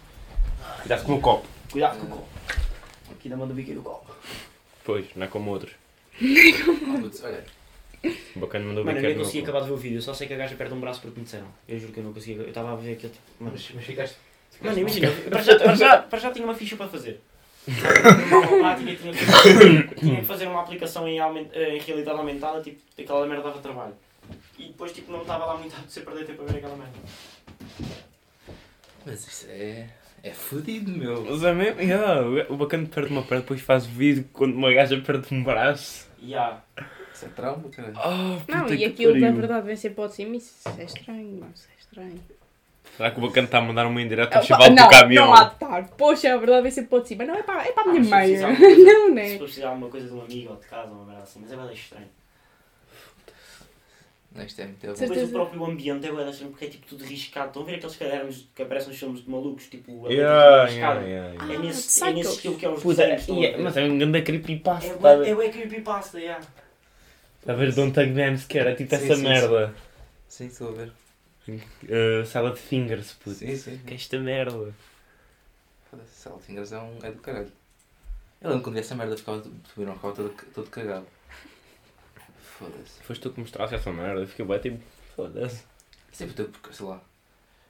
Cuidado 0.81 1.03
com 1.05 1.13
o 1.15 1.21
copo. 1.21 1.47
Cuidado 1.71 1.99
com 1.99 2.05
o 2.05 2.09
copo. 2.09 2.27
Aqui 3.11 3.29
da 3.29 3.37
mão 3.37 3.47
do 3.47 3.53
bico 3.53 3.73
do 3.73 3.81
copo. 3.81 4.15
Pois, 4.83 5.05
não 5.15 5.25
é 5.25 5.27
como 5.27 5.51
outros. 5.51 5.73
Olha, 7.23 7.43
O 8.35 8.39
bacana 8.39 8.65
mandou 8.65 8.83
Mano, 8.83 8.97
eu 8.97 9.01
biqueiro 9.01 9.15
nem 9.15 9.17
consegui 9.17 9.43
acabar 9.43 9.59
de 9.61 9.67
ver 9.67 9.73
o 9.73 9.77
vídeo, 9.77 9.97
eu 9.97 10.01
só 10.01 10.13
sei 10.13 10.27
que 10.27 10.33
a 10.33 10.37
gaja 10.37 10.55
perde 10.55 10.73
um 10.73 10.79
braço 10.79 11.01
porque 11.01 11.19
me 11.19 11.23
disseram. 11.23 11.47
Eu 11.67 11.79
juro 11.79 11.93
que 11.93 11.99
eu 11.99 12.03
não 12.03 12.13
conseguia. 12.13 12.41
Eu 12.41 12.47
estava 12.49 12.73
a 12.73 12.75
ver 12.75 12.93
aquilo. 12.93 13.11
tipo, 13.13 13.23
mas, 13.39 13.69
mas 13.73 13.85
ficaste. 13.85 14.17
Mano, 14.59 14.79
imagina, 14.79 15.11
para 15.29 15.41
já, 15.41 15.59
para, 15.59 15.75
já, 15.75 15.97
para 15.99 16.19
já 16.19 16.31
tinha 16.31 16.45
uma 16.45 16.53
ficha 16.55 16.75
para 16.75 16.87
fazer. 16.87 17.21
Uma 17.67 18.57
prática, 18.57 18.95
tinha, 18.95 19.13
que, 19.13 19.95
tinha 19.95 20.19
que 20.21 20.25
fazer 20.25 20.47
uma 20.47 20.61
aplicação 20.61 21.07
em, 21.07 21.19
aument, 21.19 21.45
em 21.53 21.79
realidade 21.79 22.17
aumentada, 22.17 22.59
tipo, 22.59 22.79
aquela 22.99 23.27
merda 23.27 23.43
dava 23.43 23.59
trabalho. 23.59 23.93
E 24.57 24.65
depois, 24.65 24.91
tipo, 24.91 25.11
não 25.11 25.21
estava 25.21 25.45
lá 25.45 25.57
muito 25.57 25.75
a 25.75 25.87
ser 25.87 26.01
perder 26.01 26.25
tempo 26.25 26.41
a 26.41 26.45
ver 26.45 26.57
aquela 26.57 26.75
merda. 26.75 26.93
Mas 29.05 29.27
isso 29.27 29.45
é. 29.49 29.89
É 30.23 30.31
fodido, 30.31 30.91
meu. 30.91 31.23
Mas 31.23 31.43
é 31.43 31.53
mesmo, 31.53 31.81
yeah, 31.81 32.21
o 32.49 32.55
bacana 32.55 32.87
perde 32.87 33.11
uma 33.11 33.23
perna, 33.23 33.41
depois 33.41 33.61
faz 33.61 33.85
vídeo 33.85 34.27
quando 34.31 34.55
uma 34.55 34.71
gaja 34.71 34.99
perde 35.01 35.33
um 35.33 35.43
braço. 35.43 36.07
E 36.19 36.35
há. 36.35 36.61
Isso 37.13 37.25
é 37.25 37.29
trauma, 37.29 37.69
cara. 37.69 37.93
Oh, 37.95 38.51
Não, 38.51 38.67
e 38.73 38.77
que 38.77 38.85
aquilo 38.85 39.13
pariu. 39.13 39.27
na 39.27 39.35
verdade 39.35 39.65
vem 39.65 39.75
sempre 39.75 40.01
ao 40.01 40.07
de 40.07 40.15
cima, 40.15 40.35
isso 40.35 40.69
é 40.77 40.83
estranho, 40.83 41.47
isso 41.53 41.67
é 41.75 41.79
estranho. 41.79 42.19
Será 42.97 43.11
que 43.11 43.17
o 43.19 43.21
bacana 43.21 43.45
está 43.45 43.57
a 43.57 43.61
mandar 43.61 43.85
uma 43.87 44.01
indireta 44.01 44.35
ao 44.37 44.43
Ah, 44.43 44.45
chaval 44.45 44.69
não, 44.71 44.83
do 44.83 44.89
caminhão? 44.89 45.25
não 45.27 45.33
há 45.33 45.43
de 45.45 45.53
estar. 45.53 45.87
Poxa, 45.97 46.33
a 46.33 46.37
verdade 46.37 46.61
vem 46.63 46.71
sempre 46.71 46.95
ao 46.95 47.01
de 47.01 47.07
cima. 47.07 47.25
Não, 47.25 47.35
é 47.35 47.43
para, 47.43 47.65
é 47.67 47.71
para 47.71 47.83
a 47.83 47.93
minha 47.93 48.03
se 48.03 48.09
mãe. 48.09 48.27
coisa- 48.55 48.83
Não, 48.83 49.07
Se 49.07 49.11
né? 49.13 49.29
for 49.37 49.43
precisar 49.45 49.67
alguma 49.69 49.89
coisa 49.89 50.07
de 50.07 50.13
um 50.13 50.21
amigo 50.21 50.49
ou 50.51 50.55
de 50.57 50.65
casa, 50.67 50.91
uma 50.91 51.05
merda 51.05 51.23
assim, 51.23 51.39
mas 51.41 51.51
é 51.51 51.55
bem 51.57 51.73
estranho. 51.73 52.07
Não, 54.33 54.45
Isto 54.45 54.61
é 54.61 54.65
muito 54.65 54.87
bom. 54.87 54.93
Depois 54.93 55.23
o 55.23 55.27
próprio 55.29 55.65
ambiente 55.65 56.07
é 56.07 56.11
bem 56.11 56.29
estranho 56.29 56.51
porque 56.51 56.65
é 56.65 56.69
tipo 56.69 56.85
tudo 56.85 57.03
riscado. 57.03 57.47
Estão 57.47 57.63
a 57.63 57.65
ver 57.65 57.75
aqueles 57.75 57.95
cadernos 57.97 58.47
que 58.55 58.61
aparecem 58.63 58.89
nos 58.89 58.99
filmes 58.99 59.23
de 59.25 59.29
malucos, 59.29 59.67
tipo, 59.67 60.09
Yeah, 60.09 60.69
yeah, 60.69 61.01
yeah, 61.01 61.35
Ah, 61.37 61.53
É 61.53 61.57
nesse, 61.57 61.87
Psycho. 61.87 62.05
é 62.05 62.13
nesse 62.13 62.31
estilo 62.35 62.55
que 62.57 62.65
é 62.65 62.69
os 62.69 62.81
Puta, 62.81 63.03
yeah, 63.03 63.57
ver? 63.57 63.57
mas 63.63 63.75
é 63.75 63.83
um 63.83 63.97
grande 63.97 64.21
creepypasta. 64.21 64.89
É 64.89 64.95
bué- 64.95 65.31
a 65.33 65.45
é 65.45 65.49
creepypasta, 65.49 66.19
yeah. 66.19 66.45
Está 67.41 67.53
a 67.53 67.55
ver 67.55 67.73
Don't 67.73 67.91
Tag 67.93 68.11
Me 68.11 68.37
sequer, 68.37 68.67
é 68.67 68.75
tipo 68.75 68.95
Sim, 68.95 69.05
essa 69.05 69.15
sim, 69.15 69.23
merda. 69.23 69.73
Sim, 70.29 70.45
estou 70.45 70.69
a 70.69 70.71
ver. 70.71 71.00
Uh, 71.83 72.25
salad 72.25 72.55
fingers, 72.57 73.13
puto. 73.13 73.35
Sim, 73.35 73.55
sim. 73.55 73.79
Que 73.85 73.93
é 73.93 73.95
esta 73.95 74.19
merda. 74.19 74.73
Foda-se, 75.89 76.21
Saltingers 76.21 76.71
é, 76.71 76.79
um, 76.79 76.97
é 77.03 77.11
do 77.11 77.19
caralho. 77.19 77.51
Eu 78.41 78.49
lembro 78.49 78.63
quando 78.63 78.75
vi 78.75 78.79
essa 78.81 78.95
merda 78.95 79.15
ficava, 79.17 79.41
ficava, 79.41 79.93
ficava 79.93 80.13
todo, 80.15 80.33
todo 80.53 80.69
cagado. 80.69 81.05
Foda-se. 82.57 83.03
Foste 83.03 83.21
tu 83.21 83.29
que 83.31 83.39
mostraste 83.39 83.75
essa 83.75 83.91
merda, 83.91 84.21
eu 84.21 84.27
fiquei 84.27 84.45
bem 84.45 84.59
tipo, 84.59 84.79
foda-se. 85.15 85.63
Sempre 86.11 86.33
teve, 86.35 86.49
porque, 86.49 86.73
sei 86.73 86.85
lá. 86.85 87.01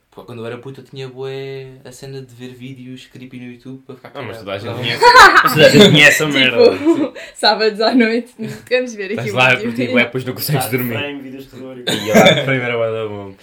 Porque 0.10 0.26
quando 0.28 0.39
eu 0.39 0.46
era 0.46 0.58
puto 0.58 0.82
eu 0.82 0.86
tinha 0.86 1.08
bué 1.08 1.78
a 1.86 1.91
cena 1.91 2.22
de 2.22 2.36
ver 2.36 2.50
vídeos 2.54 3.06
creepy 3.06 3.38
no 3.39 3.46
YouTube 3.54 3.82
para 3.86 3.96
ficar 3.96 4.12
Ah, 4.13 4.22
mas 4.22 4.39
cagado. 4.39 4.39
toda 4.39 4.52
a 4.54 4.58
gente 4.60 4.67
Não. 4.70 4.78
conhece, 4.78 5.04
mas 5.44 5.54
toda 5.54 5.65
a 5.65 5.70
gente 5.70 5.86
conhece 5.91 6.24
a 6.24 6.28
merda. 6.28 6.78
Tipo, 6.78 7.13
sábados 7.36 7.80
à 7.82 7.96
noite, 7.96 8.34
vamos 8.70 8.94
ver 8.94 9.04
aqui 9.06 9.13
Estás 9.13 9.34
lá 9.34 9.50
vídeo. 9.56 9.70
por 9.70 9.76
ti, 9.76 9.84
é, 9.84 10.04
depois 10.04 10.26
não 10.26 10.34
consegues 10.34 10.70
dormir. 10.70 10.98
frame, 10.98 11.22
vídeos 11.22 11.44
de 11.46 11.50
terror. 11.52 11.78
E 11.78 11.84
lá 11.84 12.44
primeira 12.44 12.78
vai 12.78 12.91
dar 12.91 13.08
bom. 13.08 13.36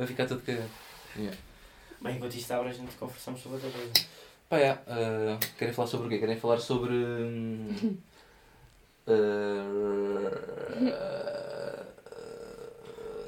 Vai 0.00 0.06
ficar 0.06 0.26
todo 0.26 0.40
cagado. 0.40 0.64
Yeah. 1.14 1.36
Bem, 2.00 2.16
enquanto 2.16 2.34
isto 2.34 2.50
abre, 2.52 2.70
a 2.70 2.72
gente 2.72 2.96
conversamos 2.96 3.42
sobre 3.42 3.56
outra 3.56 3.70
coisa. 3.70 3.92
Pá, 4.48 4.56
é, 4.58 4.70
ah, 4.88 5.38
querem 5.58 5.74
falar 5.74 5.88
sobre 5.88 6.06
o 6.06 6.08
quê? 6.08 6.16
Querem 6.18 6.38
falar 6.38 6.56
sobre. 6.58 6.94
hum, 6.94 7.98
ah, 9.06 9.10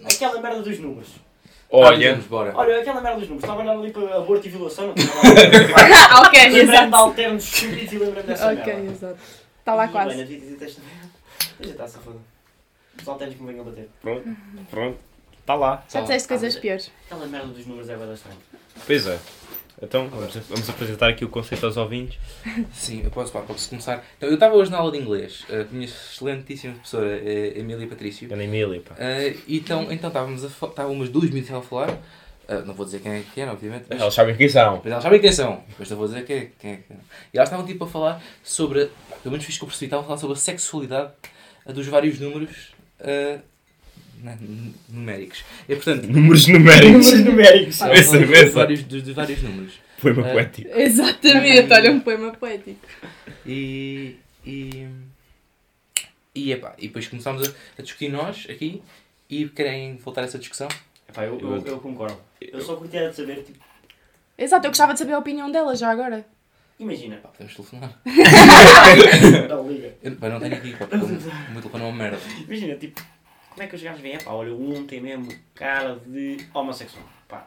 Aquela 0.06 0.40
merda 0.40 0.62
dos 0.62 0.78
números. 0.78 1.10
Olha, 1.70 2.12
vamos, 2.12 2.26
bora. 2.26 2.52
Olha, 2.56 2.80
aquela 2.80 3.02
merda 3.02 3.18
dos 3.20 3.28
números. 3.28 3.44
Estava 3.44 3.60
a 3.60 3.64
olhar 3.64 3.78
ali 3.78 3.92
para 3.92 4.16
aborto 4.16 4.46
e 4.46 4.50
violação, 4.50 4.86
não 4.86 4.94
estava 4.94 5.28
lá. 5.28 5.34
Ah, 6.10 6.22
ok, 6.26 6.40
Lembrei-me 6.40 6.66
de 6.66 6.72
exato. 6.72 6.96
alternos 6.96 7.44
estúpidos 7.44 7.92
e 7.92 7.98
lembrei-me 7.98 8.28
dessa 8.28 8.46
Ok, 8.52 8.64
merda. 8.64 8.92
exato. 8.92 9.18
Está 9.58 9.74
lá 9.74 9.84
E, 9.84 9.88
quase. 9.92 10.24
bem. 10.24 10.56
Já 11.60 11.70
está 11.70 11.86
se 11.86 11.98
foda. 11.98 12.18
Os 12.98 13.06
alternos 13.08 13.36
que 13.36 13.42
me 13.42 13.52
venham 13.52 13.64
bater. 13.66 13.90
pronto, 14.00 14.36
pronto. 14.70 15.11
Está 15.42 15.54
lá. 15.54 15.84
Já 15.92 16.00
disseste 16.00 16.28
coisas 16.28 16.56
piores. 16.56 16.90
Aquela 17.06 17.26
merda 17.26 17.48
dos 17.48 17.66
números 17.66 17.90
é 17.90 17.94
estranho. 17.94 18.38
Pois 18.86 19.06
é. 19.06 19.18
Então, 19.82 20.08
vamos, 20.08 20.36
vamos 20.48 20.70
apresentar 20.70 21.08
aqui 21.08 21.24
o 21.24 21.28
conceito 21.28 21.66
aos 21.66 21.76
ouvintes. 21.76 22.16
Sim, 22.72 23.02
eu 23.02 23.10
posso, 23.10 23.32
pá, 23.32 23.40
posso 23.40 23.68
começar. 23.68 24.04
Então, 24.16 24.28
eu 24.28 24.34
estava 24.36 24.54
hoje 24.54 24.70
na 24.70 24.78
aula 24.78 24.92
de 24.92 24.98
inglês 24.98 25.44
ah, 25.48 25.64
com 25.64 25.70
a 25.70 25.72
minha 25.72 25.86
excelentíssima 25.86 26.74
professora 26.74 27.18
eh, 27.18 27.58
Emília 27.58 27.88
Patrício. 27.88 28.32
Ana 28.32 28.44
Emília, 28.44 28.80
pá. 28.80 28.94
Ah, 28.96 29.34
então, 29.48 29.90
então 29.90 30.08
estávamos 30.08 30.44
a 30.44 30.86
umas 30.86 31.08
duas 31.08 31.28
minutos 31.30 31.52
a 31.52 31.60
falar. 31.60 31.98
Ah, 32.46 32.60
não 32.60 32.74
vou 32.74 32.86
dizer 32.86 33.00
quem 33.00 33.10
é 33.10 33.24
que 33.34 33.40
era, 33.40 33.50
obviamente. 33.50 33.86
Mas, 33.90 34.00
Elas 34.00 34.14
sabem 34.14 34.36
quem 34.36 34.48
são. 34.48 34.80
mas 34.84 34.92
elas 34.92 35.02
sabem 35.02 35.20
quem 35.20 35.32
são. 35.32 35.64
Depois 35.68 35.90
eu 35.90 35.96
vou 35.96 36.06
dizer 36.06 36.24
quem 36.24 36.36
é, 36.36 36.50
quem 36.60 36.72
é 36.74 36.76
que 36.76 36.92
E 37.34 37.38
elas 37.38 37.48
estavam 37.48 37.66
tipo 37.66 37.84
a 37.84 37.88
falar 37.88 38.22
sobre. 38.44 38.88
Pelo 39.20 39.32
menos 39.32 39.44
fiz 39.44 39.58
que 39.58 39.64
eu 39.64 39.66
percebi, 39.68 39.86
estavam 39.86 40.04
a 40.04 40.06
falar 40.06 40.18
sobre 40.18 40.36
a 40.36 40.38
sexualidade 40.40 41.10
ah, 41.66 41.72
dos 41.72 41.88
vários 41.88 42.20
números 42.20 42.72
ah, 43.00 43.40
não, 44.22 44.38
numéricos. 44.88 45.44
E 45.68 45.74
portanto, 45.74 46.06
Números 46.06 46.46
numéricos. 46.48 47.12
numéricos. 47.24 47.80
ela 47.80 47.90
Pensa, 47.94 48.10
fala 48.12 48.20
dos 48.26 48.30
pensa. 48.38 48.52
vários, 48.52 48.82
dos, 48.84 49.02
dos 49.02 49.14
vários 49.14 49.42
números. 49.42 49.72
Foi 49.98 50.12
uma 50.12 50.28
É. 50.28 50.32
poética. 50.32 50.80
Exatamente, 50.80 51.72
olha 51.72 51.92
um 51.92 52.00
poema 52.00 52.32
poético. 52.32 52.86
E. 53.46 54.16
E. 54.46 54.86
E, 56.34 56.50
epá, 56.52 56.74
e 56.78 56.88
depois 56.88 57.06
começámos 57.08 57.46
a, 57.46 57.52
a 57.78 57.82
discutir 57.82 58.08
nós 58.10 58.46
aqui 58.48 58.82
e 59.28 59.48
querem 59.50 59.96
voltar 59.96 60.22
a 60.22 60.24
essa 60.24 60.38
discussão? 60.38 60.66
Epá, 61.08 61.24
eu, 61.24 61.38
eu, 61.38 61.62
eu 61.66 61.78
concordo. 61.78 62.16
Eu 62.40 62.60
só 62.60 62.74
curtia 62.76 63.10
de 63.10 63.16
saber, 63.16 63.42
tipo, 63.44 63.58
Exato, 64.38 64.66
eu 64.66 64.70
gostava 64.70 64.94
de 64.94 64.98
saber 64.98 65.12
a 65.12 65.18
opinião 65.18 65.50
dela 65.52 65.76
já 65.76 65.90
agora. 65.90 66.24
imagina. 66.80 67.16
Pá, 67.16 67.28
podemos 67.28 67.54
telefonar. 67.54 68.00
Não, 69.48 69.68
liga. 69.70 69.94
Eu, 70.02 70.16
pá, 70.16 70.28
não 70.30 70.40
tenho 70.40 70.54
aqui, 70.54 70.72
pá, 70.72 70.86
porque 70.86 71.04
o 71.04 71.08
meu 71.08 71.60
telefone 71.60 71.84
é 71.84 71.86
uma 71.86 71.92
merda. 71.96 72.18
Imagina, 72.48 72.74
tipo, 72.76 73.02
como 73.52 73.62
é 73.62 73.66
que 73.66 73.74
os 73.76 73.82
gajos 73.82 74.00
veem? 74.00 74.14
Epá, 74.16 74.32
olha, 74.32 74.52
o 74.52 74.74
um 74.74 74.86
tem 74.86 75.00
mesmo 75.00 75.28
cara 75.54 75.96
de 76.06 76.38
homossexual. 76.54 77.04
Pá. 77.28 77.46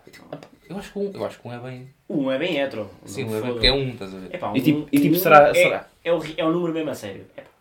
Eu 0.68 0.78
acho 0.78 0.92
que 0.92 1.00
um, 1.00 1.12
eu 1.14 1.26
acho 1.26 1.40
que 1.40 1.48
um 1.48 1.54
é 1.54 1.60
bem. 1.60 1.88
um 2.10 2.32
é 2.32 2.38
bem 2.40 2.58
hetero. 2.60 2.90
Sim, 3.06 3.26
um 3.26 3.38
é 3.38 3.42
bem 3.42 3.52
porque 3.52 3.68
é 3.68 3.72
um, 3.74 3.90
estás 3.90 4.14
a 4.14 4.18
ver? 4.18 4.34
Epá, 4.36 4.52
E 4.56 4.62
tipo- 4.62 4.80
um- 4.80 4.88
e 4.92 5.00
tipo, 5.00 5.16
um 5.16 5.20
será- 5.20 5.50
é, 5.50 5.54
será? 5.54 5.88
É, 6.04 6.12
o, 6.14 6.22
é 6.38 6.44
o 6.46 6.52
número 6.52 6.74
mesmo 6.74 6.90
a 6.90 6.96
sério. 6.96 7.26
Epá, 7.38 7.44
é. 7.44 7.46
É 7.46 7.46
o, 7.46 7.55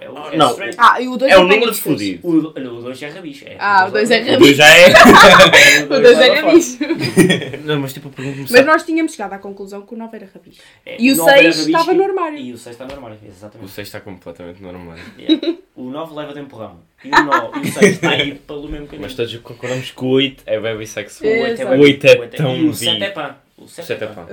é 0.00 0.08
o, 0.08 0.28
é 0.32 0.36
Não. 0.36 0.56
Ah, 0.78 1.00
e 1.00 1.08
o 1.08 1.16
2 1.16 1.32
É 1.32 1.36
o 1.38 1.42
número 1.44 1.70
de 1.72 1.80
fudido. 1.80 2.26
O 2.28 2.40
2 2.40 3.02
é 3.02 3.08
rabicho. 3.08 3.44
É. 3.46 3.56
Ah, 3.58 3.86
o 3.86 3.90
dois 3.90 4.10
é 4.10 4.16
O 4.16 4.20
rabicho. 4.20 4.38
dois 4.38 4.56
já 4.56 4.66
é. 4.76 4.88
O 5.84 6.00
2 6.00 6.18
é 6.18 6.40
rabicho. 6.40 6.78
Não, 7.64 7.80
mas 7.80 7.92
tipo, 7.92 8.10
pergunto-me 8.10 8.46
Mas 8.50 8.66
nós 8.66 8.82
tínhamos 8.84 9.12
chegado 9.12 9.32
à 9.32 9.38
conclusão 9.38 9.82
que 9.82 9.94
o 9.94 9.96
9 9.96 10.16
era 10.16 10.28
rabicho. 10.32 10.60
É, 10.86 10.96
E 11.00 11.12
o 11.12 11.16
nove 11.16 11.30
era 11.30 11.42
6 11.42 11.56
rabicho 11.56 11.70
estava 11.70 11.92
e- 11.92 11.96
no 11.96 12.04
armário. 12.04 12.38
E 12.38 12.52
o 12.52 12.58
6 12.58 12.74
está 12.74 12.86
no 12.86 12.92
armário, 12.94 13.18
O 13.22 13.26
exatamente. 13.26 13.70
6 13.70 13.88
está 13.88 14.00
completamente 14.00 14.62
normal. 14.62 14.96
Yeah. 15.18 15.58
O 15.74 15.90
9 15.90 16.14
leva 16.14 16.32
de 16.34 16.40
empurrão. 16.40 16.78
E 17.04 17.08
o, 17.08 17.24
9, 17.24 17.58
e 17.58 17.68
o 17.68 17.72
6 17.72 17.84
está 17.94 18.10
aí 18.10 18.34
pelo 18.36 18.68
mesmo 18.68 18.86
caminho. 18.86 19.02
Mas 19.02 19.14
todos 19.14 19.34
concordamos 19.38 19.90
que 19.90 20.04
o 20.04 20.08
8 20.08 20.42
é 20.46 20.60
bem 20.60 20.76
bissexual. 20.78 21.30
É. 21.32 21.36
o 21.36 21.42
8 21.42 21.52
Exato. 21.60 21.72
é, 21.72 21.76
O 21.76 21.80
oito 21.80 22.06
é 22.06 22.16
o 22.16 22.20
oito 22.20 22.36
tão 22.36 22.56
E 22.56 22.68
o 22.68 22.74
7 22.74 22.96
vi. 22.98 23.02
é 23.04 23.10
pá. 23.10 23.38
O 23.56 23.68
7 23.68 23.86
Sete 23.86 24.02
é 24.02 24.06
é 24.06 24.08
pá. 24.08 24.22
o 24.22 24.26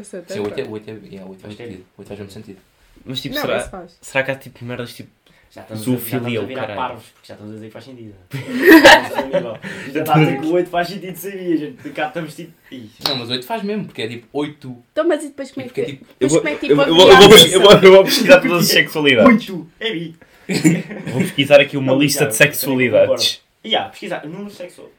8 0.44 0.60
é, 0.60 0.64
o 0.64 0.72
oito 0.72 0.90
é, 0.90 0.94
yeah, 1.08 1.26
o 1.26 1.30
oito 1.32 1.42
faz 1.42 1.56
sentido. 1.56 1.86
O 1.98 2.02
8 2.02 2.08
faz 2.16 2.34
sentido. 2.34 2.58
Mas 3.04 3.20
tipo, 3.22 3.36
será, 3.36 3.88
será 4.00 4.24
que 4.24 4.32
há 4.32 4.36
tipo 4.36 4.64
merdas 4.64 4.94
tipo. 4.94 5.10
Já 5.54 5.62
estamos, 5.64 5.84
Zoofilia, 5.84 6.12
já 6.12 6.18
estamos 6.18 6.38
a 6.38 6.42
o 6.44 6.48
virar 6.48 6.62
caralho. 6.62 6.80
parvos, 6.80 7.04
porque 7.10 7.28
já 7.28 7.34
estamos 7.34 7.52
a 7.52 7.56
dizer 7.56 7.68
que 7.68 7.74
faz 7.74 7.86
sentido. 7.86 8.14
já 9.94 10.00
está 10.00 10.16
a 10.16 10.20
dizer 10.20 10.40
que 10.40 10.46
o 10.48 10.52
8 10.54 10.70
faz 10.70 10.88
sentido, 10.88 11.16
sabia, 11.18 11.58
gente. 11.58 11.90
Cá 11.90 12.08
estamos 12.08 12.36
tipo. 12.36 12.54
Ih, 12.72 12.90
Não, 13.06 13.16
mas 13.18 13.30
o 13.30 13.32
8 13.34 13.46
faz 13.46 13.64
mesmo, 13.64 13.86
porque 13.86 14.02
é 14.02 14.08
tipo 14.08 14.28
8. 14.32 14.78
Então, 14.94 15.08
mas 15.08 15.24
e 15.24 15.28
depois 15.28 15.52
como 15.52 15.66
é 15.66 15.68
Porque 15.68 15.84
que... 15.84 15.92
é 15.92 15.94
tipo. 15.94 16.06
Eu 16.22 16.30
vou, 16.30 16.48
é 16.48 16.56
tipo 16.56 16.76
vou, 16.76 16.86
a 16.86 16.88
eu 16.88 16.96
vou, 16.96 17.12
eu 17.12 17.18
vou, 17.18 17.38
eu 17.38 17.62
vou, 17.62 17.72
eu 17.74 17.92
vou 17.92 18.04
pesquisar 18.06 18.40
todas 18.42 18.60
as 18.64 18.68
sexualidades. 18.68 19.50
8 19.50 19.68
é 19.82 19.92
bi. 19.92 20.16
Vou 21.12 21.22
pesquisar 21.22 21.62
aqui 21.62 21.78
uma 21.78 21.94
Não, 21.94 22.00
lista 22.00 22.24
já, 22.26 22.30
de 22.30 22.36
sexualidades. 22.36 23.42
E 23.64 23.76
há, 23.76 23.84
pesquisar, 23.90 24.26
número 24.26 24.50
sexual. 24.50 24.90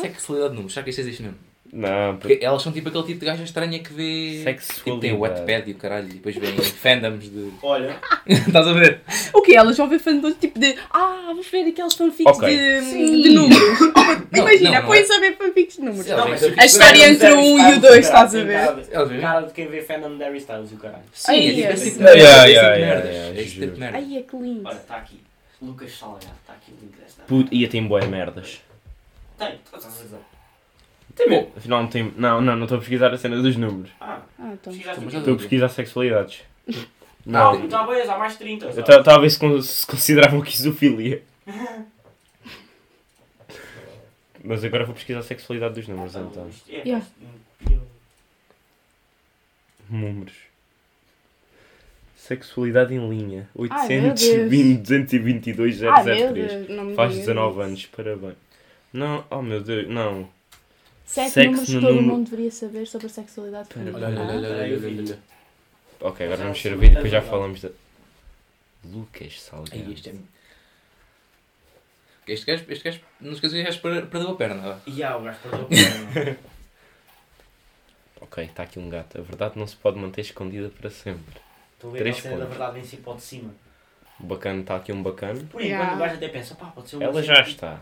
Sexualidade 0.00 0.50
de 0.50 0.56
números, 0.56 0.72
será 0.72 0.82
que 0.84 0.90
isto 0.90 1.00
existe 1.00 1.22
mesmo? 1.22 1.38
Não, 1.76 2.16
porque 2.16 2.34
Porque 2.34 2.44
elas 2.46 2.62
são 2.62 2.72
tipo 2.72 2.88
aquele 2.88 3.04
tipo 3.04 3.20
de 3.20 3.26
gaja 3.26 3.42
estranha 3.44 3.78
que 3.78 3.92
vê. 3.92 4.38
Tipo, 4.38 4.44
tem 4.44 4.54
o 4.54 4.60
sexualidade. 4.62 5.16
Wattpad 5.18 5.68
e 5.68 5.72
o 5.72 5.76
caralho, 5.76 6.08
e 6.08 6.12
depois 6.14 6.34
vem 6.36 6.52
fandoms 6.56 7.30
de. 7.30 7.52
Olha, 7.62 7.96
Estás 8.26 8.66
a 8.66 8.72
ver? 8.72 9.00
O 9.34 9.42
quê? 9.42 9.54
Elas 9.54 9.76
vão 9.76 9.86
ver 9.88 9.98
fandoms 9.98 10.36
tipo 10.40 10.58
de... 10.58 10.74
Ah, 10.90 11.32
vou 11.34 11.42
ver 11.42 11.68
aqueles 11.68 11.94
fanfics 11.94 12.38
Ok. 12.38 12.48
de, 12.48 13.22
de 13.22 13.28
números. 13.34 13.80
Não, 14.32 14.38
Imagina, 14.40 14.82
põe-se 14.82 15.12
a 15.12 15.20
ver 15.20 15.36
fanfics 15.36 15.76
de 15.76 15.82
números. 15.82 16.06
Não, 16.06 16.28
mas 16.28 16.42
a 16.58 16.64
história 16.64 17.08
entre 17.10 17.30
o 17.32 17.40
um 17.40 17.58
e 17.70 17.74
o 17.74 17.80
dois, 17.80 18.06
estás 18.06 18.34
a 18.34 18.42
ver? 18.42 18.54
Elas 18.90 19.08
vêem? 19.08 19.20
Cara 19.20 19.46
de 19.46 19.52
quem 19.52 19.68
vê 19.68 19.82
fandom 19.82 20.16
de 20.16 20.24
Harry 20.24 20.38
Styles 20.38 20.70
e 20.72 20.74
o 20.74 20.78
caralho. 20.78 21.02
Sim, 21.12 21.32
é 21.32 21.52
tipo 21.52 21.68
Ai, 21.68 21.76
tipo 21.76 22.02
é. 22.04 22.16
é 22.16 22.22
esse 22.22 22.30
tipo 22.30 22.54
de 22.54 22.80
merdas. 22.80 23.14
É 23.14 23.30
esse 23.32 23.50
tipo 23.50 23.60
de 23.60 23.66
juro. 23.66 23.78
merda. 23.78 23.98
Ai, 23.98 24.16
é 24.16 24.22
que 24.22 24.36
lindo. 24.36 24.62
Olha, 24.64 24.76
está 24.76 24.96
aqui. 24.96 25.20
Lucas 25.60 25.92
Salgado, 25.98 26.26
está 26.40 26.52
aqui 26.54 26.72
o 26.72 26.74
link 26.84 26.96
desta. 26.98 27.22
Puto, 27.24 27.54
ia 27.54 27.68
tem 27.68 27.86
boas 27.86 28.06
merdas. 28.06 28.60
Tem, 29.38 29.50
tu 29.70 29.76
estás 29.76 29.86
a 30.00 30.02
dizer. 30.02 30.18
Tem 31.16 31.28
mesmo. 31.28 31.50
Afinal 31.56 31.82
não 31.82 31.88
tem. 31.88 32.12
Não, 32.16 32.40
não, 32.40 32.54
não 32.56 32.64
estou 32.64 32.76
a 32.76 32.80
pesquisar 32.80 33.12
a 33.12 33.16
cena 33.18 33.40
dos 33.42 33.56
números. 33.56 33.90
Ah, 34.00 34.20
Ah, 34.38 34.52
então. 34.52 34.72
pesquisaste 34.72 35.00
Mas 35.00 35.08
o 35.08 35.10
quê? 35.10 35.16
Estou 35.16 35.34
a 35.34 35.36
pesquisar 35.38 35.68
sexualidades. 35.70 36.42
Não, 37.24 37.54
Não. 37.54 37.64
então 37.64 37.86
bem, 37.86 38.02
há 38.02 38.18
mais 38.18 38.32
de 38.32 38.38
30. 38.38 38.66
Eu 38.66 38.72
sabe? 38.72 38.90
estava 38.98 39.16
a 39.16 39.20
ver 39.20 39.30
se, 39.30 39.38
con- 39.38 39.60
se 39.62 39.84
consideravam 39.86 40.40
que 40.42 40.54
isofilia. 40.54 41.22
Mas 44.44 44.62
agora 44.64 44.84
vou 44.84 44.94
pesquisar 44.94 45.18
a 45.20 45.22
sexualidade 45.24 45.74
dos 45.74 45.88
números 45.88 46.14
então. 46.14 46.48
Isto 46.48 46.70
é, 46.70 46.82
Yeah. 46.86 47.04
Números. 49.90 50.34
Sexualidade 52.16 52.94
em 52.94 53.08
linha. 53.08 53.48
Meu 53.54 53.62
820, 53.70 54.78
222, 54.78 55.80
meu 55.80 55.92
003. 55.94 56.32
Deus, 56.34 56.68
não 56.68 56.84
me 56.84 56.94
Faz 56.94 57.10
digas 57.12 57.26
19 57.26 57.50
isso. 57.52 57.60
anos, 57.62 57.86
parabéns. 57.86 58.34
Não, 58.92 59.24
oh 59.30 59.42
meu 59.42 59.60
Deus, 59.60 59.88
não. 59.88 60.28
Sete 61.06 61.30
Sexo 61.30 61.46
números 61.50 61.66
que 61.68 61.72
todo 61.80 61.94
número- 61.94 62.06
mundo 62.16 62.30
deveria 62.30 62.50
saber 62.50 62.86
sobre 62.86 63.06
a 63.06 63.10
sexualidade 63.10 63.68
feminina. 63.68 63.96
Olha, 63.96 64.06
olha, 64.08 64.20
olha, 64.20 64.32
Ah, 64.48 64.50
olha, 64.50 64.66
eu 64.68 64.78
olha. 65.04 65.18
Ok, 66.00 66.26
agora 66.26 66.42
vamos 66.42 66.58
é 66.58 66.62
ver 66.68 66.74
o 66.74 66.78
vídeo 66.78 66.92
e 66.92 66.94
depois 66.96 67.12
já 67.12 67.18
é 67.18 67.22
falamos 67.22 67.60
da. 67.60 67.70
Lucas 68.84 69.40
Salgado. 69.40 69.92
Este 69.92 70.10
é. 70.10 70.14
Este 72.28 72.44
gajo, 72.46 72.64
este 72.68 72.84
gajo, 72.84 73.00
não 73.20 73.30
se 73.30 73.34
esqueça, 73.36 73.56
este 73.56 73.64
gajo 73.66 73.80
per- 73.80 74.06
perdeu 74.06 74.30
a 74.30 74.36
perna. 74.36 74.80
E 74.86 75.02
há, 75.02 75.16
o 75.16 75.22
gajo 75.22 75.38
perdeu 75.40 75.60
a 75.62 75.64
perna. 76.14 76.36
Ok, 78.20 78.42
está 78.44 78.62
aqui 78.64 78.78
um 78.78 78.88
gato. 78.88 79.18
A 79.18 79.20
verdade 79.22 79.58
não 79.58 79.66
se 79.66 79.76
pode 79.76 79.98
manter 79.98 80.22
escondida 80.22 80.68
para 80.70 80.90
sempre. 80.90 81.38
Estou 81.74 81.90
a 81.90 81.92
ver 81.92 81.98
Três 82.00 82.16
a 82.16 82.20
cena 82.22 82.38
da 82.38 82.44
verdade 82.46 82.78
em 82.80 82.84
si 82.84 82.96
pode 82.96 83.18
de 83.18 83.24
cima. 83.24 83.54
O 84.18 84.24
bacana 84.24 84.60
está 84.62 84.74
aqui 84.76 84.90
um 84.90 85.02
bacana. 85.02 85.34
Por 85.34 85.60
enquanto 85.60 85.64
Yeah. 85.64 85.94
o 85.94 85.98
gajo 85.98 86.14
até 86.14 86.28
pensa, 86.28 86.54
pá, 86.54 86.66
pode 86.66 86.88
ser 86.88 86.96
uma 86.96 87.04
Ela 87.04 87.22
já 87.22 87.42
que- 87.44 87.50
está. 87.50 87.80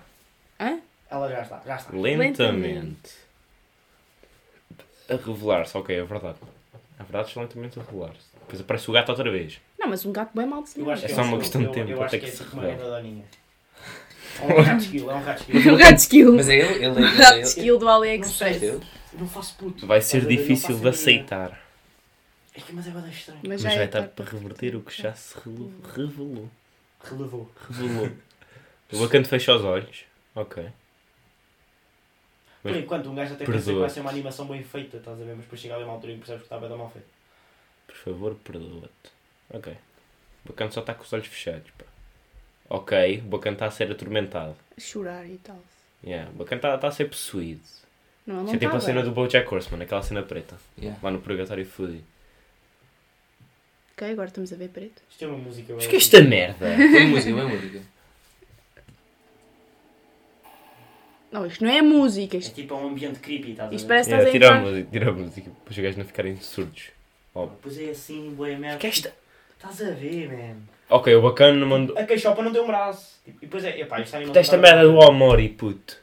Ela 1.14 1.28
já 1.30 1.42
está, 1.42 1.62
já 1.66 1.76
está. 1.76 1.96
Lentamente. 1.96 3.12
A 5.08 5.14
revelar-se. 5.16 5.76
Ok, 5.76 5.94
é 5.94 6.02
verdade. 6.04 6.38
A 6.98 7.02
verdade 7.02 7.28
está 7.28 7.40
lentamente 7.40 7.78
a 7.78 7.82
revelar-se. 7.82 8.26
Depois 8.40 8.60
aparece 8.60 8.90
o 8.90 8.92
gato 8.92 9.08
outra 9.10 9.30
vez. 9.30 9.60
Não, 9.78 9.88
mas 9.88 10.04
um 10.04 10.12
gato 10.12 10.30
bem 10.36 10.46
mal 10.46 10.62
desenhado. 10.62 10.92
É 11.04 11.06
que 11.06 11.14
só 11.14 11.22
uma 11.22 11.36
um- 11.36 11.38
questão 11.40 11.62
de 11.62 11.72
tempo 11.72 12.02
até 12.02 12.18
que 12.18 12.26
é 12.26 12.30
se 12.30 12.44
tipo 12.44 12.56
revele. 12.60 13.24
É 14.40 14.44
um 14.52 14.62
rato 14.62 14.80
skill, 14.82 15.10
é 15.10 15.14
um 15.14 15.22
rato 15.22 15.40
skill. 15.42 15.76
Gato 15.76 15.96
skill. 15.98 16.34
Mas 16.34 16.48
é 16.48 16.54
ele, 16.56 16.84
ele, 16.84 16.86
O 16.86 16.98
ele, 17.06 17.16
gato 17.18 17.34
ele, 17.34 17.42
skill 17.42 17.78
do 17.78 17.84
Não 17.86 17.92
AliExpress. 17.94 18.80
não 19.12 19.28
faço 19.28 19.54
puto. 19.56 19.86
Vai 19.86 20.00
ser 20.00 20.26
difícil 20.26 20.78
de 20.78 20.88
aceitar. 20.88 21.60
É 22.54 22.60
que, 22.60 22.72
mas 22.72 22.86
é 22.86 22.90
bada 22.90 23.08
estranho. 23.08 23.40
Mas 23.42 23.50
Mas 23.50 23.62
já 23.62 23.68
vai 23.70 23.78
é 23.78 23.84
estar 23.84 24.02
para 24.08 24.24
reverter 24.24 24.76
o 24.76 24.80
que 24.80 25.02
já 25.02 25.12
se 25.14 25.34
rele- 25.44 25.70
revelou. 25.94 26.48
Relevou. 27.02 27.50
Revelou. 27.70 28.10
O 28.92 28.98
bacana 28.98 29.24
fecha 29.24 29.54
os 29.54 29.64
olhos. 29.64 30.04
Ok. 30.34 30.64
Por 32.64 32.70
Mas- 32.72 32.80
enquanto 32.82 33.10
um 33.10 33.14
gajo 33.14 33.34
até 33.34 33.44
pensa 33.44 33.70
que 33.72 33.78
vai 33.78 33.90
ser 33.90 34.00
uma 34.00 34.08
animação 34.08 34.46
bem 34.46 34.62
feita, 34.64 34.96
estás 34.96 35.20
a 35.20 35.22
ver? 35.22 35.34
Mas 35.34 35.44
depois 35.44 35.60
chega 35.60 35.74
ali 35.74 35.84
uma 35.84 35.92
altura 35.92 36.14
que 36.14 36.18
percebes 36.20 36.40
que 36.40 36.46
está 36.46 36.58
bem 36.58 36.66
da 36.70 36.76
mal 36.78 36.90
feita. 36.90 37.06
Por 37.86 37.94
favor, 37.94 38.34
perdoa-te. 38.36 39.10
Ok. 39.50 39.76
O 40.46 40.48
bacana 40.48 40.70
só 40.70 40.80
está 40.80 40.94
com 40.94 41.02
os 41.02 41.12
olhos 41.12 41.26
fechados. 41.26 41.70
Pá. 41.76 41.84
Ok. 42.70 43.18
O 43.18 43.28
bacana 43.28 43.54
está 43.54 43.66
a 43.66 43.70
ser 43.70 43.92
atormentado. 43.92 44.56
Chorar 44.78 45.26
e 45.26 45.36
tal. 45.44 45.62
Yeah. 46.02 46.30
O 46.30 46.36
bacana 46.36 46.58
está, 46.58 46.74
está 46.74 46.88
a 46.88 46.90
ser 46.92 47.04
possuído. 47.04 47.60
Não, 48.26 48.36
ele 48.36 48.44
Isso 48.44 48.46
não 48.46 48.54
é 48.54 48.58
tipo 48.58 48.70
tá 48.72 48.78
a 48.78 48.80
cena 48.80 49.02
do 49.02 49.10
Bojack 49.10 49.54
Horseman, 49.54 49.82
aquela 49.82 50.02
cena 50.02 50.22
preta. 50.22 50.56
Yeah. 50.78 50.98
Lá 51.02 51.10
no 51.10 51.20
Purgatório 51.20 51.66
Foodie. 51.66 52.02
Ok, 53.92 54.10
agora 54.10 54.28
estamos 54.28 54.50
a 54.52 54.56
ver 54.56 54.70
preto. 54.70 55.02
Isto 55.10 55.24
é 55.24 55.28
uma 55.28 55.36
música 55.36 55.74
Mas 55.74 55.86
que 55.86 55.94
é 55.96 55.98
esta 55.98 56.22
merda? 56.22 56.66
Põe 56.76 57.06
música, 57.08 57.36
põe 57.42 57.56
música. 57.56 57.82
Não, 61.34 61.44
isto 61.46 61.64
não 61.64 61.70
é 61.72 61.82
música. 61.82 62.36
É 62.36 62.38
Isto, 62.38 62.54
tipo 62.54 62.74
um 62.76 62.86
ambiente 62.86 63.18
creepy, 63.18 63.50
estás 63.50 63.66
a 63.66 63.70
ver? 63.70 63.76
isto 63.76 63.88
parece 63.88 64.08
que 64.08 64.14
Yeah, 64.14 64.28
estás 64.28 64.28
a 64.28 64.32
tira, 64.32 64.46
a 64.46 64.58
entrar... 64.58 64.70
música, 64.70 64.88
tira 64.92 65.10
a 65.10 65.12
música, 65.12 65.50
para 65.64 65.72
os 65.72 65.78
gajos 65.78 65.96
não 65.96 66.04
ficarem 66.04 66.36
surdos. 66.36 66.82
Óbvio. 67.34 67.58
Pois 67.60 67.76
é 67.80 67.90
assim, 67.90 68.32
boa 68.36 68.48
merda. 68.56 68.78
Que 68.78 68.86
esta... 68.86 69.12
Estás 69.56 69.82
a 69.82 69.94
ver, 69.94 70.28
man. 70.28 70.56
Ok, 70.88 71.12
o 71.12 71.22
bacana 71.22 71.66
mandou. 71.66 71.98
A 71.98 72.04
queixopa 72.04 72.40
não 72.40 72.52
tem 72.52 72.62
um 72.62 72.66
braço. 72.68 73.16
E 73.26 73.32
depois 73.32 73.64
é, 73.64 73.80
epá, 73.80 74.00
isto 74.00 74.16
não 74.16 74.26
Puta, 74.26 74.38
esta 74.38 74.54
está- 74.56 74.68
merda 74.68 74.84
do 74.88 74.96
Omori, 74.96 75.48
puto. 75.48 75.96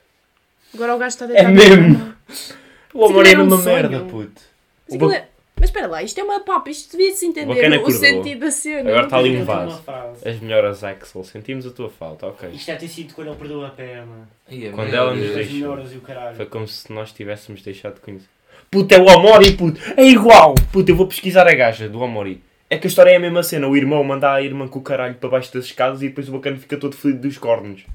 Agora 0.74 0.96
o 0.96 0.98
gajo 0.98 1.08
está 1.16 1.26
É 1.26 1.28
deitado. 1.28 1.54
mesmo? 1.54 2.14
O 2.94 3.06
Omori 3.06 3.30
é 3.30 3.32
era 3.32 3.42
um 3.42 3.48
uma 3.48 3.58
sonho. 3.58 3.74
merda, 3.76 4.00
puto. 4.02 4.42
O 4.90 4.98
ba- 4.98 5.16
é- 5.16 5.28
mas 5.62 5.70
espera 5.70 5.86
lá, 5.86 6.02
isto 6.02 6.20
é 6.20 6.24
uma 6.24 6.40
papa, 6.40 6.72
isto 6.72 6.98
devia-se 6.98 7.24
entender 7.24 7.78
o, 7.78 7.86
o 7.86 7.92
sentido 7.92 8.40
da 8.40 8.50
cena. 8.50 8.90
Agora 8.90 9.04
está 9.04 9.18
ali 9.20 9.38
um 9.38 9.46
vaso. 9.46 9.84
As 10.26 10.40
melhoras 10.40 10.84
Axel, 10.84 11.24
sentimos 11.24 11.68
a 11.68 11.70
tua 11.70 11.88
falta, 11.88 12.26
ok. 12.26 12.50
Isto 12.50 12.66
deve 12.66 12.80
ter 12.80 12.88
sido 12.88 13.14
quando 13.14 13.28
ele 13.28 13.38
perdeu 13.38 13.64
a 13.64 13.70
perna. 13.70 14.28
É 14.50 14.72
Quando 14.72 14.92
ela 14.92 15.14
nos 15.14 15.24
As 15.30 15.36
deixou. 15.36 15.54
melhoras 15.54 15.94
e 15.94 15.98
o 15.98 16.02
caralho. 16.02 16.36
Foi 16.36 16.48
como 16.48 16.68
se 16.68 16.92
nós 16.92 17.12
tivéssemos 17.12 17.62
deixado 17.62 17.94
de 17.94 18.00
conhecer. 18.02 18.28
Puto, 18.72 18.92
é 18.96 18.98
o 18.98 19.06
Omori, 19.06 19.52
puto! 19.52 19.80
É 19.96 20.04
igual! 20.04 20.56
Puto, 20.74 20.92
eu 20.92 20.96
vou 20.96 21.06
pesquisar 21.06 21.48
a 21.48 21.54
gaja 21.54 21.88
do 21.88 22.02
Omori. 22.02 22.42
É 22.68 22.80
que 22.80 22.88
a 22.88 22.90
história 22.90 23.12
é 23.12 23.18
a 23.18 23.20
mesma 23.20 23.44
cena. 23.44 23.68
O 23.68 23.78
irmão 23.78 24.04
manda 24.04 24.34
a 24.34 24.42
irmã 24.42 24.68
com 24.68 24.80
o 24.80 24.82
caralho 24.82 25.14
para 25.14 25.30
baixo 25.30 25.54
das 25.54 25.66
escadas 25.66 26.02
e 26.02 26.08
depois 26.08 26.28
o 26.28 26.32
bacana 26.32 26.58
fica 26.58 26.76
todo 26.76 26.96
fedido 26.96 27.28
dos 27.28 27.38
cornos. 27.38 27.86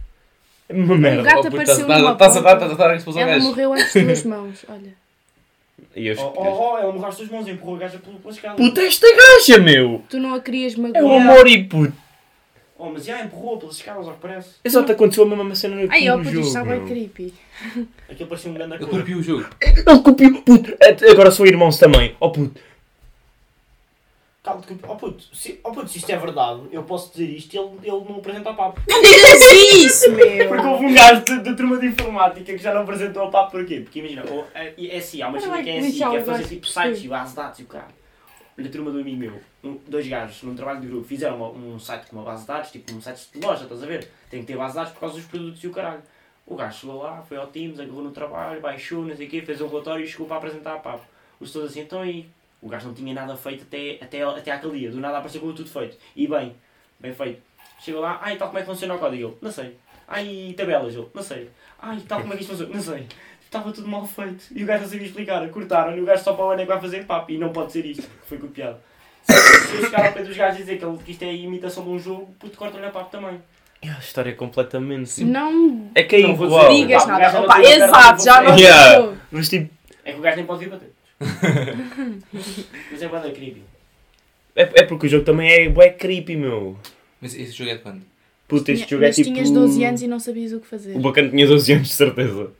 É 0.68 0.72
uma 0.72 0.96
merda. 0.96 1.24
gato 1.24 1.42
Oh, 1.42 1.48
apareceu 1.48 1.88
numa 1.88 2.12
Estás 2.12 2.36
a 2.36 2.40
dar 2.74 2.90
a 2.92 2.94
explosão 2.94 3.22
Ela 3.22 3.40
morreu 3.40 3.72
às 3.72 3.92
tuas 3.92 4.22
mãos, 4.22 4.64
olha. 4.68 5.05
E 5.94 6.06
eu... 6.08 6.16
Oh, 6.18 6.32
oh, 6.36 6.72
oh, 6.74 6.78
ela 6.78 6.92
morreu 6.92 7.08
às 7.08 7.16
tuas 7.16 7.28
mãos 7.30 7.46
e 7.46 7.50
empurrou 7.50 7.76
a 7.76 7.78
gaja 7.80 7.98
pelo- 7.98 8.18
pela 8.18 8.32
escada. 8.32 8.56
Puta, 8.56 8.82
esta 8.82 9.06
gaja, 9.16 9.58
meu! 9.58 10.02
Tu 10.08 10.18
não 10.18 10.34
a 10.34 10.40
querias 10.40 10.74
É 10.74 10.78
o 10.78 10.80
magoar. 10.82 11.04
Omori, 11.04 11.64
puto! 11.64 11.92
Oh, 12.78 12.90
mas 12.90 13.06
já 13.06 13.22
empurrou 13.24 13.56
pelas 13.58 13.76
escadas, 13.76 14.06
ao 14.06 14.12
que 14.14 14.20
parece. 14.20 14.50
Exato, 14.62 14.92
aconteceu 14.92 15.24
a 15.24 15.26
mesma 15.26 15.54
cena 15.54 15.76
no, 15.76 15.90
Ai, 15.90 16.08
ó, 16.10 16.16
no 16.18 16.22
puto, 16.24 16.34
jogo. 16.34 16.46
isto 16.46 16.58
está 16.58 16.64
bem 16.70 16.84
creepy. 16.86 17.34
Aquilo 18.10 18.28
parecia 18.28 18.50
um 18.50 18.54
grande 18.54 18.74
Ele 18.74 18.84
cor. 18.86 18.98
copiou 19.00 19.18
o 19.18 19.22
jogo. 19.22 19.46
Ele 19.62 19.82
copiou, 20.02 20.42
puto. 20.42 20.76
Agora 21.10 21.30
são 21.30 21.46
irmãos 21.46 21.78
também. 21.78 22.14
Oh 22.20 22.30
puto. 22.30 22.60
Calma, 24.46 24.62
oh 24.88 24.94
puto, 24.96 25.24
se, 25.34 25.58
oh 25.64 25.72
puto, 25.72 25.88
se 25.88 25.98
isto 25.98 26.08
é 26.10 26.16
verdade, 26.16 26.62
eu 26.70 26.84
posso 26.84 27.10
dizer 27.10 27.26
isto 27.28 27.52
e 27.54 27.58
ele, 27.58 27.70
ele 27.82 28.04
não 28.08 28.16
apresenta 28.18 28.50
a 28.50 28.54
papo. 28.54 28.80
Não 28.88 29.02
digas 29.02 29.42
isso, 29.74 30.10
meu! 30.14 30.46
Porque 30.48 30.66
houve 30.66 30.86
um 30.86 30.94
gajo 30.94 31.24
de- 31.24 31.40
da 31.40 31.54
turma 31.56 31.76
de 31.78 31.86
informática 31.88 32.44
que 32.52 32.58
já 32.58 32.72
não 32.72 32.82
apresentou 32.82 33.24
a 33.24 33.30
papo 33.30 33.50
porquê? 33.50 33.80
Porque 33.80 33.98
imagina, 33.98 34.22
ou, 34.30 34.46
é, 34.54 34.72
é 34.78 34.98
assim, 34.98 35.20
há 35.20 35.28
uma 35.28 35.40
cena 35.40 35.62
que 35.64 35.70
é 35.70 35.78
assim, 35.78 35.98
que 35.98 36.16
é 36.16 36.22
fazer 36.24 36.44
tipo 36.48 36.66
sites 36.66 37.04
e 37.04 37.08
base 37.08 37.30
de 37.30 37.36
dados 37.36 37.58
e 37.58 37.62
o 37.64 37.66
cara. 37.66 37.88
Na 38.56 38.68
turma 38.70 38.90
do 38.92 39.00
amigo 39.00 39.16
meu, 39.18 39.32
um- 39.64 39.78
dois 39.88 40.06
gajos 40.06 40.42
num 40.44 40.54
trabalho 40.54 40.80
de 40.80 40.86
grupo 40.86 41.04
fizeram 41.06 41.36
uma- 41.36 41.50
um 41.50 41.78
site 41.78 42.06
com 42.06 42.16
uma 42.16 42.24
base 42.24 42.42
de 42.42 42.46
dados, 42.46 42.70
tipo 42.70 42.94
um 42.94 43.00
site 43.00 43.28
de 43.34 43.44
loja, 43.44 43.64
estás 43.64 43.82
a 43.82 43.86
ver? 43.86 44.08
Tem 44.30 44.40
que 44.40 44.46
ter 44.46 44.56
base 44.56 44.74
de 44.74 44.76
dados 44.78 44.92
por 44.92 45.00
causa 45.00 45.16
dos 45.16 45.24
produtos 45.26 45.62
e 45.62 45.66
o 45.66 45.72
caralho. 45.72 46.02
O 46.46 46.54
gajo 46.54 46.78
chegou 46.78 47.02
lá, 47.02 47.20
foi 47.22 47.36
ao 47.36 47.48
Teams, 47.48 47.80
agarrou 47.80 48.02
no 48.04 48.12
trabalho, 48.12 48.60
baixou, 48.60 49.04
não 49.04 49.16
sei 49.16 49.26
o 49.26 49.28
quê, 49.30 49.42
fez 49.42 49.60
um 49.60 49.66
relatório 49.66 50.04
e 50.04 50.08
chegou 50.08 50.26
para 50.28 50.36
apresentar 50.36 50.74
a 50.74 50.78
papo. 50.78 51.04
Os 51.40 51.52
todos 51.52 51.70
assim, 51.70 51.80
então 51.80 52.06
e 52.06 52.30
o 52.62 52.68
gajo 52.68 52.86
não 52.88 52.94
tinha 52.94 53.14
nada 53.14 53.36
feito 53.36 53.62
até, 53.64 53.98
até, 54.02 54.22
até 54.22 54.50
aquele 54.50 54.78
dia, 54.78 54.90
do 54.90 55.00
nada 55.00 55.18
apareceu 55.18 55.40
com 55.40 55.52
tudo 55.52 55.68
feito. 55.68 55.96
E 56.14 56.26
bem, 56.26 56.54
bem 56.98 57.12
feito. 57.12 57.40
Chegou 57.80 58.00
lá, 58.00 58.18
ai, 58.22 58.36
tal 58.36 58.48
como 58.48 58.58
é 58.58 58.62
que 58.62 58.68
funciona 58.68 58.94
o 58.94 58.98
código? 58.98 59.28
Ele, 59.28 59.36
não 59.42 59.50
sei. 59.52 59.76
Ai, 60.08 60.54
tabelas? 60.56 60.94
Ele, 60.94 61.06
não 61.14 61.22
sei. 61.22 61.50
Ai, 61.78 62.00
tal 62.08 62.20
como 62.20 62.32
é 62.32 62.36
que 62.36 62.42
isto 62.42 62.50
funciona? 62.52 62.74
Não 62.74 62.82
sei. 62.82 63.06
Estava 63.44 63.70
tudo 63.72 63.86
mal 63.88 64.04
feito. 64.06 64.44
E 64.54 64.62
o 64.64 64.66
gajo 64.66 64.82
não 64.84 64.90
sabia 64.90 65.06
explicar. 65.06 65.48
Cortaram 65.50 65.96
e 65.96 66.00
o 66.00 66.04
gajo 66.04 66.24
só 66.24 66.32
para 66.32 66.44
o 66.44 66.50
ano 66.50 66.62
é 66.62 66.64
que 66.64 66.72
vai 66.72 66.80
fazer 66.80 67.04
papo. 67.06 67.30
E 67.30 67.38
não 67.38 67.50
pode 67.52 67.70
ser 67.72 67.84
isto, 67.86 68.02
que 68.02 68.28
foi 68.28 68.38
copiado. 68.38 68.78
Se 69.22 69.76
eu 69.76 69.82
chegar 69.84 70.06
ao 70.06 70.12
pé 70.12 70.22
dos 70.22 70.36
gajos 70.36 70.58
e 70.58 70.62
dizer 70.62 70.78
que, 70.78 70.84
ele- 70.84 70.98
que 70.98 71.10
isto 71.12 71.22
é 71.22 71.32
imitação 71.34 71.84
de 71.84 71.90
um 71.90 71.98
jogo, 71.98 72.34
puto, 72.38 72.56
corta-lhe 72.56 72.86
a 72.86 72.90
papo 72.90 73.10
também. 73.10 73.40
É 73.82 73.88
a 73.90 73.98
história 73.98 74.30
é 74.30 74.32
completamente. 74.34 75.22
Não 75.24 75.90
É 75.94 76.02
que 76.02 76.16
é 76.16 76.22
Não 76.22 76.34
vou 76.34 76.46
igual. 76.46 76.70
digas 76.74 77.06
nada. 77.06 77.40
Opa, 77.40 77.56
a 77.56 77.62
exato, 77.62 78.24
já 78.24 78.40
não 78.42 78.56
Yeah. 78.56 79.14
Mas 79.30 79.48
tipo, 79.48 79.72
É 80.04 80.12
que 80.12 80.18
o 80.18 80.22
gajo 80.22 80.36
nem 80.36 80.46
pode 80.46 80.64
vir 80.64 80.70
bater. 80.70 80.92
Mas 82.92 83.02
é 83.02 83.08
banda 83.08 83.30
creepy. 83.30 83.62
é, 84.54 84.62
é 84.62 84.82
porque 84.84 85.06
o 85.06 85.08
jogo 85.08 85.24
também 85.24 85.50
é 85.50 85.68
bué 85.68 85.90
creepy, 85.90 86.36
meu. 86.36 86.76
Mas 87.20 87.34
esse 87.34 87.52
jogo 87.52 87.70
é 87.70 87.74
de 87.76 87.82
quando? 87.82 88.02
Puto, 88.48 88.70
este 88.70 88.86
Tinha- 88.86 88.88
jogo 88.88 89.04
é 89.04 89.06
mas 89.08 89.16
tipo. 89.16 89.32
tinhas 89.32 89.50
12 89.50 89.84
anos 89.84 90.02
e 90.02 90.06
não 90.06 90.20
sabias 90.20 90.52
o 90.52 90.60
que 90.60 90.66
fazer. 90.66 90.96
O 90.96 91.00
bacana 91.00 91.28
tinha 91.30 91.46
12 91.46 91.72
anos, 91.72 91.88
de 91.88 91.94
certeza. 91.94 92.50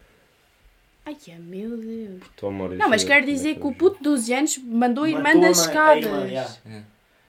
Ai, 1.04 1.16
é, 1.28 1.34
meu 1.38 1.76
Deus. 1.76 2.20
Tua 2.36 2.48
amor, 2.48 2.70
Não, 2.74 2.88
mas 2.88 3.02
isso 3.02 3.08
quer 3.10 3.22
é- 3.22 3.26
dizer 3.26 3.54
que 3.56 3.66
o 3.66 3.72
puto 3.72 3.98
de 3.98 4.02
12 4.02 4.32
anos 4.34 4.58
mandou 4.58 5.04
a 5.04 5.10
irmã 5.10 5.38
das 5.38 5.60
escadas. 5.60 6.04
irmã, 6.04 6.24
yeah. 6.26 6.50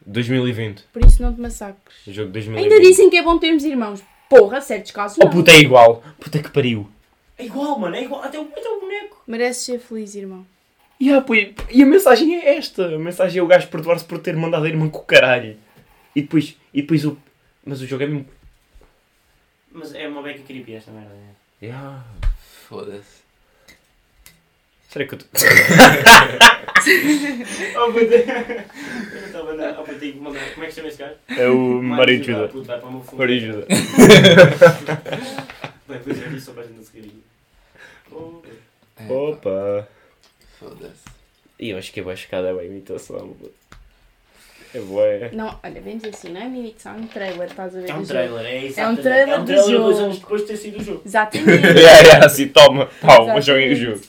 2020. 0.06 0.84
Por 0.92 1.06
isso 1.06 1.22
não 1.22 1.34
te 1.34 1.40
massacres. 1.42 1.96
O 2.08 2.12
jogo 2.14 2.28
de 2.28 2.34
2020. 2.34 2.64
Ainda 2.74 2.82
dizem 2.88 3.10
que 3.10 3.18
é 3.18 3.22
bom 3.24 3.38
termos 3.38 3.64
irmãos. 3.64 4.02
Porra, 4.30 4.60
certos 4.62 4.92
casos 4.92 5.18
Oh 5.22 5.26
não. 5.26 5.32
puta, 5.32 5.52
é 5.52 5.60
igual. 5.60 6.04
Puta 6.20 6.40
que 6.42 6.50
pariu. 6.50 6.90
É 7.38 7.46
igual, 7.46 7.78
mano, 7.78 7.96
é 7.96 8.04
igual. 8.04 8.24
Até 8.24 8.40
o, 8.40 8.44
até 8.44 8.68
o 8.68 8.80
boneco. 8.80 9.22
Mereces 9.28 9.64
ser 9.64 9.80
feliz, 9.80 10.16
irmão. 10.16 10.46
Yeah, 11.00 11.24
pô, 11.26 11.36
e 11.36 11.54
a 11.82 11.86
mensagem 11.86 12.36
é 12.40 12.56
esta. 12.58 12.96
A 12.96 12.98
mensagem 13.00 13.40
é 13.40 13.44
o 13.44 13.48
gajo 13.48 13.68
perdoar-se 13.68 14.04
por 14.06 14.18
ter 14.20 14.36
mandado 14.36 14.66
a 14.66 14.70
irmã 14.70 14.90
com 14.90 14.98
o 15.00 15.04
caralho. 15.04 15.56
E 16.16 16.22
depois, 16.24 16.56
e 16.74 16.82
depois 16.82 17.06
o. 17.06 17.18
Mas 17.64 17.82
o 17.82 17.86
jogo 17.88 18.04
é 18.04 18.08
mesmo. 18.08 18.26
Mas 19.72 19.94
é 19.94 20.08
uma 20.08 20.24
beca 20.24 20.42
creepy 20.44 20.74
esta 20.74 20.90
merda. 20.92 21.10
né? 21.14 21.30
Yeah. 21.62 22.04
Foda-se. 22.68 23.22
Será 24.90 25.06
que 25.06 25.14
eu. 25.16 25.20
tô- 25.20 25.26
Oh 27.78 27.92
puta. 27.92 28.16
Eu 28.16 29.26
estava 29.26 29.50
a 29.50 29.52
mandar. 29.52 29.80
Oh 29.80 29.84
puta, 29.84 30.00
tenho 30.00 30.14
que 30.14 30.20
mandar. 30.20 30.50
Como 30.54 30.64
é 30.66 30.68
que 30.70 30.74
chama 30.76 30.88
esse 30.88 30.98
gajo? 30.98 31.16
É 31.30 31.48
o 31.50 31.82
Mário 31.84 32.24
Juda. 32.24 32.48
Puto, 32.48 32.64
vai 32.64 32.80
para 32.80 32.88
o 32.90 32.92
meu 32.94 33.02
fundo. 33.04 33.20
Mário 33.20 33.40
Juda. 33.40 33.66
Bem, 35.88 35.98
depois 35.98 36.22
eu 36.22 36.30
disse 36.30 36.46
só 36.46 36.54
para 36.54 36.64
a 36.64 36.66
gente 36.66 36.78
não 36.78 36.84
se 36.84 37.00
rir. 37.00 37.14
Oh, 38.12 38.42
É, 38.98 39.12
Opa. 39.12 39.88
Foda-se. 40.60 41.04
E 41.60 41.70
eu 41.70 41.78
acho 41.78 41.92
que 41.92 42.00
é 42.00 42.04
boa 42.04 42.14
escada, 42.14 42.50
é 42.50 42.52
boa 42.52 42.64
imitação. 42.66 43.36
pô. 43.40 43.50
É 44.74 44.80
boa. 44.82 45.06
Não, 45.32 45.60
olha, 45.64 45.82
vem 45.82 45.98
dizer 45.98 46.10
assim, 46.10 46.30
não 46.30 46.42
é 46.42 46.46
imitação, 46.46 46.94
é 46.94 46.98
um 46.98 47.08
trailer, 47.08 47.48
estás 47.50 47.76
a 47.76 47.80
ver? 47.80 47.90
É 47.90 47.94
do 47.94 48.00
um 48.00 48.04
trailer, 48.06 48.46
é 48.46 48.66
exatamente. 48.66 49.02
trailer 49.02 49.30
É 49.30 49.38
um 49.38 49.40
do 49.40 49.46
trailer 49.46 49.66
dois 49.70 49.96
jogo. 49.96 50.04
anos 50.06 50.20
depois 50.20 50.42
de 50.42 50.48
ter 50.48 50.58
sido 50.58 50.78
o 50.80 50.84
jogo. 50.84 51.02
Exatamente. 51.06 51.50
Yeah, 51.78 52.00
yeah, 52.02 52.26
assim, 52.26 52.48
toma, 52.50 52.86
pau, 53.02 53.28
mas 53.28 53.46
joguem 53.46 53.72
o 53.72 53.76
jogo. 53.76 54.02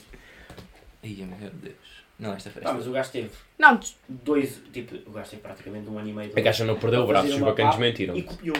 Ai, 1.03 1.09
meu 1.39 1.49
Deus. 1.51 1.75
Não, 2.19 2.33
esta 2.33 2.49
Ah, 2.49 2.51
festa. 2.53 2.73
mas 2.73 2.87
o 2.87 2.91
gajo 2.91 3.09
teve 3.11 3.29
Não, 3.57 3.77
tu- 3.77 3.87
dois, 4.09 4.59
tipo, 4.73 4.95
o 5.09 5.13
gajo 5.13 5.29
teve 5.29 5.41
praticamente 5.41 5.89
um 5.89 5.97
ano 5.97 6.09
e 6.09 6.13
meio. 6.13 6.31
A 6.35 6.41
gaja 6.41 6.65
não 6.65 6.75
perdeu 6.77 7.03
o 7.03 7.07
braço, 7.07 7.29
os 7.29 7.35
uma 7.35 7.45
bacanos 7.47 7.75
pá 7.75 7.81
mentiram. 7.81 8.17
E 8.17 8.23
copiou. 8.23 8.57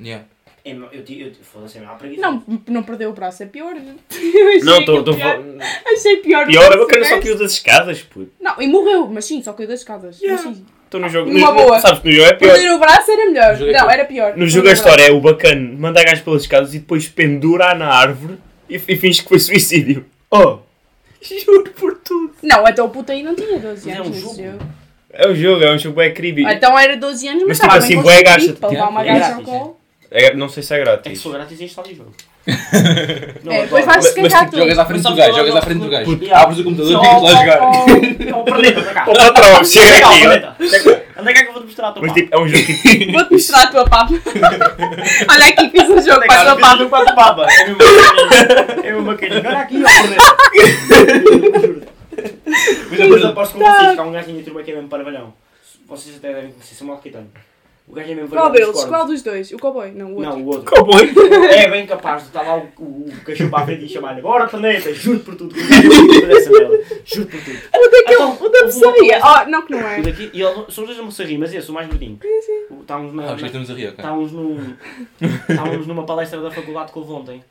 Yeah. 0.00 0.24
É, 0.64 0.72
eu, 0.92 1.02
ti- 1.04 1.20
eu, 1.20 1.32
foda-se, 1.42 1.78
é 1.78 1.80
uma 1.80 1.94
preguiça. 1.94 2.20
não, 2.20 2.42
não 2.68 2.82
perdeu 2.82 3.10
o 3.10 3.12
braço, 3.12 3.42
é 3.42 3.46
pior. 3.46 3.74
Eu 4.12 4.48
achei 4.48 4.60
Não, 4.60 4.80
estou. 4.80 5.00
é 5.00 5.02
tô 5.04 5.14
pior. 5.14 5.34
fal- 5.36 5.92
Achei 5.92 6.16
pior. 6.18 6.46
Pior, 6.46 6.64
a 6.72 6.76
do 6.76 6.78
bacana 6.86 7.02
que 7.02 7.08
só 7.08 7.20
caiu 7.20 7.38
das 7.38 7.52
escadas, 7.52 8.02
puto. 8.02 8.30
Não, 8.40 8.60
e 8.60 8.68
morreu, 8.68 9.06
mas 9.08 9.24
sim, 9.24 9.42
só 9.42 9.52
caiu 9.54 9.68
das 9.68 9.80
escadas. 9.80 10.20
Yeah. 10.20 10.42
Mas 10.44 10.56
sim. 10.56 10.66
Estou 10.84 11.00
no 11.00 11.08
jogo. 11.08 11.30
Numa 11.30 11.48
no- 11.52 11.54
boa. 11.54 11.78
Sabes 11.80 12.00
que 12.00 12.08
no 12.08 12.12
jogo 12.14 12.26
é 12.26 12.32
pior. 12.34 12.52
Perder 12.52 12.72
o 12.72 12.78
braço 12.78 13.10
era 13.10 13.26
melhor. 13.26 13.58
No 13.58 13.68
é 13.68 13.72
Não, 13.72 13.90
era 13.90 14.04
pior. 14.04 14.36
No 14.36 14.46
jogo 14.48 14.68
a 14.68 14.72
história 14.72 15.02
é 15.04 15.10
o 15.10 15.20
bacana 15.20 15.72
manda 15.78 16.00
a 16.00 16.04
gajo 16.04 16.22
pelas 16.24 16.42
escadas 16.42 16.74
e 16.74 16.78
depois 16.80 17.08
pendura 17.08 17.74
na 17.74 17.88
árvore 17.88 18.38
e, 18.68 18.74
e 18.74 18.96
finge 18.96 19.22
que 19.22 19.28
foi 19.28 19.38
suicídio. 19.38 20.04
Oh! 20.30 20.58
Juro 21.22 21.70
por 21.72 21.96
tudo. 21.98 22.32
Não, 22.42 22.66
então 22.66 22.86
o 22.86 22.90
puto 22.90 23.12
aí 23.12 23.22
não 23.22 23.34
tinha 23.34 23.58
12 23.58 23.86
Mas 23.86 23.86
é 23.86 23.92
anos 24.00 24.08
um 24.08 24.10
nesse 24.10 24.42
jogo. 24.44 24.58
É 25.12 25.28
um 25.28 25.34
jogo, 25.34 25.64
é 25.64 25.72
um 25.74 25.78
jogo 25.78 25.96
bem 25.96 26.14
creepy. 26.14 26.44
Então 26.44 26.78
era 26.78 26.96
12 26.96 27.28
anos, 27.28 27.42
mas, 27.46 27.58
Mas, 27.58 27.58
estava 27.58 27.80
tipo 27.86 28.00
assim, 28.00 28.02
bué 28.02 28.22
gacha, 28.22 28.46
tipo, 28.52 28.66
levar 28.68 28.88
uma 28.88 29.02
é 29.02 29.06
gaja 29.06 29.24
ao 29.26 29.30
grátis, 29.42 29.44
colo. 29.44 29.79
É, 30.10 30.34
não 30.34 30.48
sei 30.48 30.62
se 30.62 30.74
é 30.74 30.76
É 30.76 30.78
que 30.80 30.84
grátis. 30.84 31.18
se 31.18 31.22
for 31.22 31.32
grátis, 31.32 31.60
instala 31.60 31.86
o 31.88 31.94
jogo. 31.94 32.12
Não, 33.44 33.52
É, 33.52 33.62
depois 33.62 33.84
vais-se 33.84 34.20
Mas 34.20 34.32
cagar 34.32 34.46
tipo, 34.46 34.56
jogas 34.56 34.70
tudo. 34.74 34.80
à 34.80 34.86
frente 34.86 35.02
do 35.02 35.14
gajo, 35.14 35.36
jogas 35.36 35.56
à 35.56 35.62
frente 35.62 35.78
do 35.78 35.88
gajo. 35.90 36.20
Abres 36.34 36.58
o 36.58 36.64
computador 36.64 36.92
e 36.92 36.96
ficas 37.04 37.22
lá 37.22 37.30
a 37.30 37.34
jogar. 37.34 37.60
Ó 39.06 39.14
patrão, 39.14 39.64
chega 39.64 39.96
aqui. 39.98 40.24
Anda 41.20 41.34
cá 41.34 41.42
que 41.42 41.48
eu 41.48 41.52
vou-te 41.52 41.66
mostrar 41.66 41.88
a 41.88 41.92
tua 41.92 42.02
Mas 42.02 42.12
tipo, 42.14 42.34
é 42.34 42.38
um 42.40 42.48
jogo 42.48 42.64
tipo. 42.64 43.12
Vou-te 43.12 43.32
mostrar 43.34 43.62
a 43.62 43.66
tua 43.68 43.84
papa. 43.84 44.10
Olha 45.30 45.46
aqui, 45.48 45.70
fiz 45.70 45.90
um 45.90 46.02
jogo 46.02 46.26
para 46.26 46.40
a 46.52 46.56
tua 46.56 46.56
papa. 46.56 46.76
fiz 46.78 46.86
um 46.86 47.14
papa. 47.14 47.46
É. 47.46 48.88
É 48.88 48.92
mesmo 48.92 49.02
bacaninho. 49.04 49.42
Olha 49.46 49.58
aqui, 49.58 49.82
ó. 49.84 49.88
Mas 52.90 52.98
depois 52.98 53.24
aposto 53.24 53.52
com 53.52 53.58
vocês 53.60 53.92
que 53.92 54.00
há 54.00 54.02
um 54.02 54.12
gajo 54.12 54.26
na 54.26 54.32
minha 54.32 54.44
turma 54.44 54.62
que 54.62 54.70
é 54.70 54.74
mesmo 54.74 54.88
parvalhão. 54.88 55.32
Vocês 55.86 56.16
até 56.16 56.32
devem 56.32 56.52
conhecer, 56.52 56.74
Samuel 56.74 56.98
Caetano. 56.98 57.30
O 57.90 57.92
gajo 57.92 58.12
é 58.12 58.14
mesmo 58.14 58.28
Qual 58.30 58.50
deles? 58.52 58.68
dos 58.68 58.84
Qual 58.84 59.04
dos 59.04 59.20
dois? 59.20 59.50
O 59.50 59.58
cowboy? 59.58 59.90
Não, 59.90 60.12
o 60.12 60.14
outro. 60.16 60.30
Não, 60.30 60.42
o 60.42 60.46
outro. 60.46 60.64
Cowboy. 60.70 61.12
É 61.50 61.68
bem 61.68 61.84
capaz 61.86 62.22
de 62.22 62.28
estar 62.28 62.42
lá 62.42 62.56
o, 62.56 62.68
o, 62.78 63.08
o 63.08 63.20
cachorro 63.24 63.50
para 63.50 63.62
a 63.62 63.66
frente 63.66 63.84
e 63.84 63.88
chamar-lhe 63.88 64.22
Bora, 64.22 64.46
planeta, 64.46 64.94
juro 64.94 65.18
por 65.20 65.34
tudo. 65.34 65.52
que 65.54 65.60
é 65.60 65.64
merda. 65.64 66.84
Juro 67.04 67.26
por 67.28 67.40
tudo. 67.42 67.58
O 67.74 67.90
daquele, 67.90 68.14
Então, 68.14 68.38
o 68.40 68.48
da 68.48 68.58
houve 68.60 68.78
uma 68.84 69.42
Oh, 69.44 69.50
não 69.50 69.62
que 69.66 69.72
não 69.72 69.80
é. 69.80 69.98
O 69.98 70.02
daqui, 70.04 70.30
e 70.32 70.40
ele, 70.40 70.54
são 70.68 70.84
os 70.84 70.96
dois 70.96 70.98
a 71.00 71.02
me 71.02 71.28
rir, 71.28 71.38
mas 71.38 71.52
esse, 71.52 71.68
o 71.68 71.74
mais 71.74 71.88
gordinho. 71.88 72.18
O- 72.70 72.80
Estávamos, 72.82 73.12
na, 73.12 73.24
Ah, 73.24 73.30
na, 73.32 73.36
já 73.36 73.46
estamos 73.46 73.68
a 73.70 73.74
rir, 73.74 73.86
ok. 73.88 73.96
estávamos, 73.98 74.32
num, 74.32 74.74
estávamos 75.48 75.86
numa 75.88 76.04
palestra 76.06 76.40
da 76.40 76.50
faculdade 76.52 76.92
que 76.92 76.98
houve 76.98 77.12
ontem. 77.12 77.44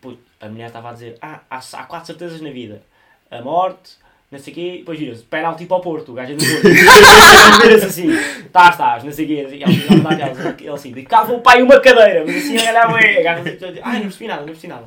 Puto, 0.00 0.18
a 0.40 0.48
mulher 0.48 0.68
estava 0.68 0.90
a 0.90 0.92
dizer: 0.92 1.16
ah, 1.20 1.40
há, 1.50 1.58
há 1.58 1.82
quatro 1.84 2.06
certezas 2.06 2.40
na 2.40 2.50
vida: 2.50 2.82
a 3.30 3.42
morte, 3.42 3.92
não 4.30 4.38
sei 4.38 4.52
o 4.52 4.54
quê, 4.56 4.74
depois 4.78 4.98
vira-se, 4.98 5.22
penalti 5.24 5.66
para 5.66 5.76
o 5.76 5.80
Porto, 5.80 6.12
o 6.12 6.14
gajo 6.14 6.32
é 6.32 6.36
do 6.36 6.44
Porto. 6.44 6.62
Vira-se 7.62 7.86
assim: 7.86 8.10
estás, 8.44 8.70
estás, 8.70 9.04
não 9.04 9.12
sei 9.12 9.24
o 9.24 9.28
quê. 9.28 9.48
E 9.56 9.64
aquelas, 9.64 10.60
ele 10.60 10.68
assim: 10.70 10.92
de 10.92 11.02
cá 11.02 11.22
vou 11.24 11.38
o 11.38 11.40
pai 11.40 11.62
uma 11.62 11.80
cadeira, 11.80 12.24
mas 12.26 12.36
assim 12.36 12.56
a 12.58 12.64
galhar 12.64 12.92
ué. 12.92 13.18
A 13.18 13.22
gaja 13.22 13.40
assim, 13.42 13.80
ai, 13.82 13.94
não 13.94 14.00
percebi 14.02 14.26
nada, 14.28 14.40
não 14.40 14.46
percebi 14.48 14.68
nada. 14.68 14.84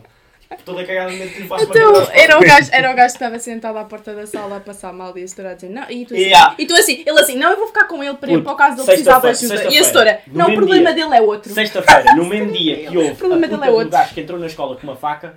Tipo, 0.50 0.64
Toda 0.64 0.86
cagada 0.86 1.12
no 1.12 1.18
meio 1.18 1.32
uma 1.46 1.62
Então, 1.62 1.94
cadeira. 1.94 2.12
era 2.22 2.38
o, 2.38 2.42
gajo, 2.42 2.70
era 2.72 2.92
o 2.92 2.96
gajo 2.96 3.08
que 3.14 3.16
estava 3.24 3.40
sentado 3.40 3.78
à 3.78 3.84
porta 3.86 4.14
da 4.14 4.28
sala 4.28 4.58
a 4.58 4.60
passar 4.60 4.94
mal 4.94 5.18
e 5.18 5.24
a 5.24 5.28
setora 5.28 5.50
a 5.52 5.54
dizer, 5.56 5.70
não, 5.70 5.90
e 5.90 6.06
tu 6.06 6.14
assim, 6.14 6.24
Yeah. 6.24 6.56
e 6.60 6.66
tu 6.68 6.76
assim, 6.76 7.04
ele 7.06 7.20
assim, 7.20 7.36
não, 7.38 7.50
eu 7.52 7.58
vou 7.58 7.68
ficar 7.68 7.86
com 7.88 8.04
ele 8.04 8.14
para, 8.14 8.30
Puto, 8.30 8.44
para 8.44 8.54
o 8.54 8.56
caso 8.56 8.76
dele 8.76 8.86
precisar 8.88 9.20
de 9.20 9.28
ajuda. 9.30 9.64
E 9.74 9.78
a 9.80 9.84
setora, 9.84 10.20
não, 10.28 10.50
o 10.52 10.56
problema 10.56 10.94
dia. 10.94 11.04
dele 11.06 11.18
é 11.18 11.22
outro. 11.22 11.52
Sexta-feira, 11.52 12.16
no 12.16 12.26
mesmo 12.26 12.52
dia 12.54 12.76
que 12.88 12.96
houve 12.98 13.12
O 13.12 13.16
problema 13.16 13.46
a 13.48 13.50
dele 13.50 13.66
é 13.66 13.72
outro. 13.72 13.90
gajo 13.90 14.14
que 14.14 14.22
entrou 14.22 14.40
na 14.40 14.46
escola 14.46 14.76
com 14.76 14.84
uma 14.86 14.96
faca, 14.96 15.34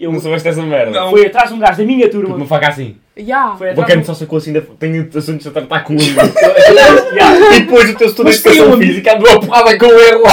eu 0.00 0.10
Não 0.10 0.18
soubeste 0.18 0.48
essa 0.48 0.62
merda. 0.62 0.90
Não. 0.98 1.10
fui 1.10 1.24
atrás 1.26 1.50
de 1.50 1.54
um 1.54 1.58
gajo 1.60 1.78
da 1.78 1.84
minha 1.84 2.10
turma. 2.10 2.34
uma 2.34 2.46
faca 2.46 2.68
assim. 2.70 2.96
Yeah. 3.20 3.56
Foi 3.56 3.70
O 3.72 3.74
bacana 3.74 4.00
de 4.00 4.06
só 4.06 4.14
sacou 4.14 4.38
assim, 4.38 4.52
da... 4.52 4.62
tenho 4.78 5.08
assuntos 5.14 5.46
a 5.46 5.50
tratar 5.50 5.80
com 5.84 5.92
ele. 5.94 6.02
um- 6.18 7.14
Yeah. 7.14 7.56
E 7.56 7.60
depois 7.60 7.90
o 7.90 7.94
teu 7.94 8.06
estudo 8.08 8.30
de 8.30 8.36
Mas 8.36 8.42
foi 8.42 8.52
educação 8.56 8.74
um- 8.74 8.80
física 8.80 9.14
andou 9.16 9.30
a 9.32 9.40
porrada 9.40 9.78
com 9.78 9.86
ele. 9.86 10.20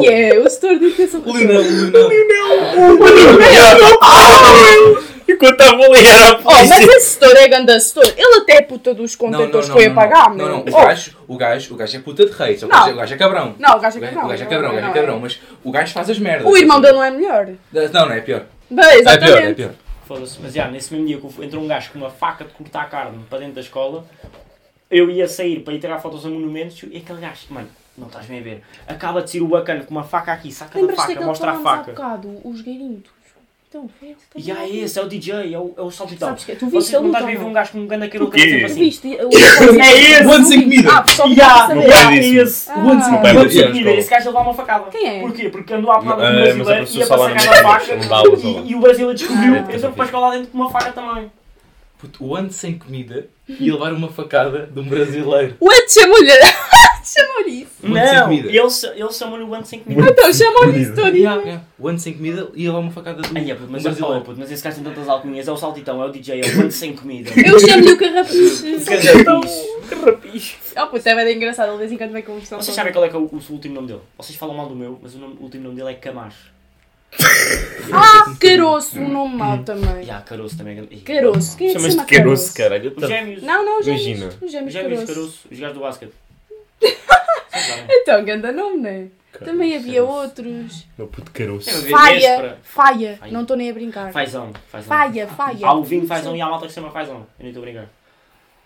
E 0.00 0.06
é, 0.08 0.38
o 0.38 0.48
setor 0.48 0.78
de 0.78 0.86
educação. 0.86 1.22
Lionel, 1.26 1.60
Lionel. 1.62 2.08
Enquanto 5.28 5.52
estava 5.60 5.82
ali 5.84 6.06
era 6.06 6.30
a 6.32 6.38
Oh, 6.44 6.50
mas 6.52 6.68
polícia. 6.68 6.96
esse 6.96 7.10
setor 7.10 7.36
é 7.36 7.48
grande 7.48 7.80
setor. 7.80 8.04
Ele 8.16 8.36
até 8.40 8.56
é 8.56 8.62
puta 8.62 8.92
dos 8.94 9.16
Não, 9.18 9.30
não, 9.30 9.38
contentores 9.38 9.68
não, 9.68 9.74
foi 9.76 9.84
a 9.86 9.88
não, 9.88 9.94
pagar, 9.94 10.28
não, 10.30 10.36
meu. 10.36 10.48
não, 10.48 10.58
o 10.58 10.64
Oh, 10.68 10.84
gajo, 10.86 11.12
o 11.28 11.36
gajo, 11.36 11.74
o 11.74 11.76
gajo 11.76 11.96
é 11.96 12.00
puta 12.00 12.26
de 12.26 12.32
rei, 12.32 12.58
só 12.58 12.66
que 12.66 12.72
o 12.72 12.76
Não. 12.76 12.82
gajo- 12.84 12.94
o 12.94 12.98
gajo 12.98 13.14
é 13.14 13.16
cabrão. 13.16 13.54
Não, 13.58 13.76
o 13.76 13.80
gajo 13.80 13.96
é 13.96 13.98
O 13.98 14.02
gajo, 14.02 14.14
cabrão. 14.14 14.24
o 14.24 14.28
gajo 14.30 14.42
é 14.42 14.46
cabrão, 14.46 14.70
o 14.70 14.72
gajo 14.72 14.84
é 14.84 14.86
Não, 14.88 14.94
cabrão, 14.94 15.20
mas 15.20 15.40
o 15.64 15.70
gajo 15.70 15.92
faz 15.92 16.10
as 16.10 16.18
merdas. 16.18 16.46
O 16.50 16.56
irmão 16.56 16.80
dele 16.80 16.94
não 16.94 17.04
é 17.04 17.10
melhor. 17.10 17.48
Não, 17.72 18.06
não, 18.06 18.12
é 18.12 18.20
pior. 18.20 18.42
Bem, 18.70 18.84
É 18.84 18.88
pior, 18.90 18.98
exatamente. 19.00 19.36
é 19.50 19.54
pior. 19.54 19.70
Foda-se, 20.06 20.38
mas 20.40 20.52
já, 20.52 20.68
nesse 20.68 20.92
mesmo 20.92 21.06
dia 21.06 21.18
que 21.20 21.44
entrou 21.44 21.62
um 21.62 21.68
gajo 21.68 21.92
com 21.92 21.98
uma 21.98 22.10
faca 22.10 22.44
de 22.44 22.50
cortar 22.52 22.88
carne 22.90 23.24
para 23.28 23.38
dentro 23.38 23.54
da 23.54 23.60
escola, 23.60 24.04
eu 24.90 25.10
ia 25.10 25.28
sair 25.28 25.60
para 25.60 25.74
ir 25.74 25.80
tirar 25.80 25.98
fotos 26.00 26.26
a 26.26 26.28
monumentos 26.28 26.82
e 26.82 26.96
aquele 26.96 27.20
gajo, 27.20 27.46
mano, 27.50 27.68
não 27.96 28.08
estás 28.08 28.26
bem 28.26 28.40
a 28.40 28.42
ver, 28.42 28.62
acaba 28.86 29.22
de 29.22 29.30
sair 29.30 29.42
o 29.42 29.48
bacana 29.48 29.84
com 29.84 29.90
uma 29.92 30.04
faca 30.04 30.32
aqui, 30.32 30.50
saca 30.50 30.84
da 30.86 30.94
faca, 30.94 31.20
mostra 31.20 31.50
a 31.50 31.54
falámos 31.54 31.70
há 31.70 31.76
faca. 31.76 31.92
bocado, 31.92 32.40
os 32.44 32.60
gairinhos? 32.60 33.04
Então, 33.72 33.88
foi 33.98 34.14
E 34.36 34.42
também. 34.42 34.62
aí, 34.62 34.80
esse 34.80 34.98
é 34.98 35.02
o 35.02 35.08
DJ, 35.08 35.54
é 35.54 35.58
o, 35.58 35.72
é 35.78 35.80
o 35.80 35.90
saltitão. 35.90 36.28
Sabes 36.28 36.44
que 36.44 36.54
tu 36.56 36.66
viste 36.66 36.90
Você 36.90 36.96
a 36.96 37.00
não 37.00 37.06
estás 37.06 37.24
a 37.24 37.28
ver 37.28 37.38
um 37.40 37.52
gajo 37.54 37.72
com 37.72 37.78
um 37.78 37.86
ganda 37.86 38.06
carol 38.06 38.28
O 38.28 38.30
que 38.30 38.38
sempre 38.38 38.64
assim. 38.66 38.80
viste? 38.80 39.08
É 39.16 39.24
esse! 39.24 40.26
O 40.26 40.30
One 40.30 40.44
Sem 40.44 40.62
Comida. 40.62 40.90
Ah, 40.92 41.04
só 41.08 41.26
yeah, 41.26 41.74
é 42.14 42.18
esse. 42.18 42.70
Ah. 42.70 42.78
O 42.78 42.86
One 42.88 43.02
Sem 43.02 43.66
Comida. 43.68 43.90
Esse 43.92 44.10
gajo 44.10 44.28
ele 44.28 44.34
dá 44.34 44.40
uma 44.42 44.52
facada. 44.52 44.90
Quem 44.90 45.08
é? 45.08 45.20
Porquê? 45.22 45.48
Porque 45.48 45.72
andou 45.72 45.90
à 45.90 46.00
porrada 46.00 46.22
Ah, 46.22 46.30
do 46.32 46.36
mas 46.36 46.42
brasileiro, 46.54 46.70
apareceu 46.70 47.00
ia 47.00 47.06
para 47.06 47.40
sacar 47.40 47.64
a 47.76 47.80
faca 47.80 48.34
e, 48.66 48.70
e 48.70 48.74
o 48.74 48.80
Brasil 48.80 49.14
descobriu, 49.14 49.54
Ah. 49.54 49.58
então 49.72 49.90
depois 49.90 50.10
lá 50.12 50.30
dentro 50.32 50.46
com 50.48 50.58
uma 50.58 50.70
faca 50.70 50.92
também. 50.92 51.32
Puto, 51.98 52.24
o 52.26 52.36
ano 52.36 52.50
sem 52.52 52.76
comida 52.76 53.26
ia 53.60 53.72
levar 53.72 53.92
uma 53.92 54.08
facada 54.08 54.66
de 54.66 54.78
um 54.80 54.84
brasileiro. 54.84 55.56
O 55.60 55.72
Ed 55.72 55.92
chamou-lhe. 55.92 56.30
chamou-lhe 57.04 57.50
isso. 57.62 57.72
Um 57.82 57.94
sem 57.94 58.14
Não, 58.14 58.22
comida. 58.24 58.48
ele, 58.48 58.58
ele 58.58 59.12
chamou-lhe 59.12 59.44
o 59.44 59.54
ano 59.54 59.66
sem 59.66 59.80
comida. 59.80 60.10
Então 60.10 60.32
chamou-lhe 60.32 60.82
isso. 60.82 60.92
Yeah, 61.00 61.42
yeah. 61.42 61.64
O 61.78 61.88
ano 61.88 61.98
sem 61.98 62.14
comida 62.14 62.48
ia 62.54 62.68
levar 62.68 62.78
uma 62.78 62.90
facada 62.90 63.22
de 63.22 63.28
um, 63.28 63.36
Ai, 63.36 63.50
é, 63.50 63.54
um 63.54 63.56
puto, 63.58 63.72
mas, 63.72 63.80
oh, 63.84 63.88
brasileiro. 63.88 64.24
puto, 64.24 64.38
mas 64.40 64.50
esse 64.52 64.62
gajo 64.62 64.76
tem 64.76 64.84
tantas 64.84 65.08
alcunhas, 65.08 65.48
é 65.48 65.52
o 65.52 65.56
saltitão, 65.56 66.02
é 66.02 66.06
o 66.06 66.10
DJ, 66.10 66.40
é 66.40 66.46
o 66.56 66.60
ano 66.60 66.70
sem 66.70 66.94
comida. 66.94 67.30
Eu 67.44 67.58
chamo-lhe 67.58 67.92
o 67.92 67.98
carrapiche. 67.98 68.80
Carrapicho. 68.84 69.82
Carrapicho. 69.88 70.56
Oh, 70.80 70.86
puto, 70.86 71.08
é 71.08 71.14
bem 71.24 71.36
engraçado. 71.36 71.68
Ele 71.68 71.72
de 71.72 71.78
vez 71.80 71.92
em 71.92 71.96
quando 71.98 72.12
vem 72.12 72.22
com 72.22 72.32
um 72.32 72.40
Vocês 72.40 72.74
sabem 72.74 72.92
qual 72.92 73.04
é, 73.04 73.08
que 73.08 73.16
é 73.16 73.18
o, 73.18 73.22
o 73.24 73.42
último 73.50 73.74
nome 73.74 73.88
dele? 73.88 74.00
Vocês 74.16 74.38
falam 74.38 74.54
mal 74.56 74.68
do 74.68 74.74
meu, 74.76 74.98
mas 75.02 75.14
o, 75.14 75.18
nome- 75.18 75.36
o 75.40 75.42
último 75.44 75.64
nome 75.64 75.76
dele 75.76 75.90
é 75.90 75.94
Camacho. 75.94 76.52
Ah, 77.94 78.34
caroço. 78.40 78.98
Um 78.98 79.08
nome 79.08 79.36
mau 79.36 79.58
também. 79.64 80.04
E 80.06 80.10
há 80.10 80.20
Caroço 80.20 80.56
também. 80.56 80.78
é- 80.78 80.94
Ih, 80.94 81.00
Caroço. 81.00 81.56
Quem 81.58 81.68
é 81.68 81.72
que 81.74 81.78
se 81.78 81.90
Chamas-te 81.90 81.96
chama 81.96 82.06
caroço, 82.24 82.54
caroço? 82.54 82.54
caralho. 82.54 82.94
Os 82.96 83.08
gêmeos. 83.08 83.42
Não, 83.42 83.64
não, 83.64 83.78
os 83.80 83.84
gêmeos. 83.84 84.06
Imagina. 84.06 84.26
Os 84.28 84.42
Os 84.42 84.52
gêmeos 84.52 84.72
gêmeos 84.72 85.00
caroço. 85.00 85.14
Caroço. 85.14 85.48
Os 85.50 85.58
gajos 85.58 85.74
do 85.74 85.80
basquete. 85.80 86.12
Sabem. 86.80 87.86
Então, 88.02 88.24
ganda 88.24 88.50
nome, 88.50 88.76
não 88.78 88.88
é? 88.88 89.06
Também 89.44 89.76
havia 89.76 90.00
Caroço. 90.00 90.12
outros. 90.14 90.86
Meu 90.96 91.06
puto 91.06 91.30
caroço. 91.32 91.68
Eu 91.70 91.80
vi 91.82 91.90
Faia. 91.90 92.18
Véspera. 92.20 92.58
Faia. 92.62 93.16
Faia. 93.18 93.32
Não 93.32 93.42
estou 93.42 93.56
nem 93.56 93.70
a 93.70 93.74
brincar. 93.74 94.12
Fazão. 94.12 94.52
Fazão. 94.68 94.88
Faia, 94.88 95.26
faia. 95.26 95.66
Há 95.66 95.74
o 95.74 95.84
vinho 95.84 96.06
fazão 96.06 96.34
e 96.34 96.40
há 96.40 96.46
a 96.46 96.50
malta 96.50 96.66
que 96.66 96.72
se 96.72 96.76
chama 96.80 96.90
fazão. 96.90 97.16
Eu 97.16 97.26
nem 97.40 97.48
estou 97.48 97.62
a 97.62 97.66
brincar. 97.66 97.88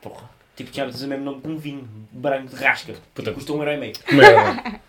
Porra. 0.01 0.31
Tipo, 0.55 0.71
tinha 0.71 0.87
o 0.87 0.89
mesmo 0.89 1.19
nome 1.19 1.41
que 1.41 1.49
um 1.49 1.57
vinho 1.59 1.89
branco 2.13 2.49
de 2.49 2.63
rasca. 2.63 2.95
Puta. 3.15 3.31
Tipo, 3.31 3.35
custa 3.35 3.53
um 3.53 3.59
euro 3.59 3.73
e 3.73 3.77
meio. 3.77 3.93
Merda. 4.13 4.81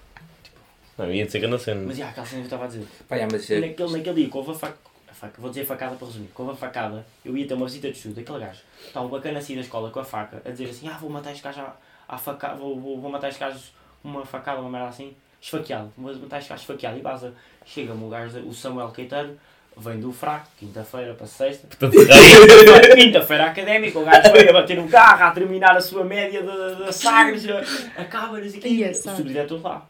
Não, 0.97 1.11
ia 1.11 1.25
dizer 1.25 1.39
que 1.39 1.47
na 1.47 1.59
cena. 1.59 1.81
Mas 1.85 1.97
já, 1.97 2.09
aquela 2.09 2.25
cena 2.25 2.41
que 2.41 2.45
eu 2.45 2.47
estava 2.47 2.63
a 2.65 2.67
dizer. 2.67 2.87
Pá, 3.07 3.15
yeah, 3.15 3.31
mas 3.31 3.49
é- 3.51 3.59
Naquele, 3.59 3.91
naquele 3.97 4.15
dia, 4.15 4.29
que 4.29 4.37
houve 4.37 4.51
a 4.51 4.53
faca, 4.55 4.77
a 5.09 5.13
faca, 5.13 5.33
vou 5.41 5.49
dizer 5.49 5.65
facada 5.65 5.95
para 5.95 6.07
resumir, 6.07 6.27
que 6.35 6.41
houve 6.41 6.53
a 6.53 6.55
facada, 6.55 7.05
eu 7.23 7.37
ia 7.37 7.47
ter 7.47 7.53
uma 7.53 7.65
visita 7.67 7.89
de 7.91 7.97
estudo, 7.97 8.19
aquele 8.19 8.39
gajo, 8.39 8.59
estava 8.85 9.07
bacana 9.07 9.39
assim 9.39 9.55
da 9.55 9.61
escola 9.61 9.89
com 9.91 9.99
a 9.99 10.03
faca, 10.03 10.41
a 10.45 10.49
dizer 10.49 10.65
assim, 10.69 10.87
ah, 10.89 10.97
vou 10.99 11.09
matar 11.09 11.31
este 11.31 11.43
gajo 11.43 11.61
à, 11.61 11.75
à 12.07 12.17
faca, 12.17 12.55
vou, 12.55 12.79
vou, 12.79 12.99
vou 12.99 13.11
matar 13.11 13.29
este 13.29 13.39
gajo 13.39 13.59
uma 14.03 14.25
facada, 14.25 14.59
uma 14.59 14.69
merda 14.69 14.87
assim, 14.89 15.13
esfaqueado, 15.41 15.91
vou 15.97 16.13
matar 16.15 16.39
este 16.39 16.49
gajo 16.49 16.61
esfaqueado, 16.61 16.97
e 16.97 17.01
baza, 17.01 17.33
chega-me 17.65 18.03
o 18.03 18.09
gajo, 18.09 18.39
o 18.39 18.53
Samuel 18.53 18.89
Queiteiro, 18.91 19.37
vem 19.79 19.99
do 19.99 20.11
fraco, 20.11 20.47
quinta-feira 20.57 21.13
para 21.13 21.27
sexta, 21.27 21.67
quinta-feira 22.95 23.45
académica, 23.45 23.99
o 23.99 24.03
gajo 24.05 24.31
veio 24.33 24.49
a 24.49 24.53
bater 24.53 24.77
no 24.77 24.87
carro, 24.89 25.23
a 25.23 25.31
terminar 25.31 25.75
a 25.77 25.81
sua 25.81 26.03
média 26.03 26.41
de, 26.41 26.85
de 26.85 26.91
Sagres, 26.93 27.45
a- 27.49 28.01
acaba-nos 28.01 28.53
aqui, 28.55 28.67
Ia, 28.67 28.91
o 28.91 28.93
Sagres. 28.95 29.17
subdiretor 29.19 29.61
lá, 29.61 29.87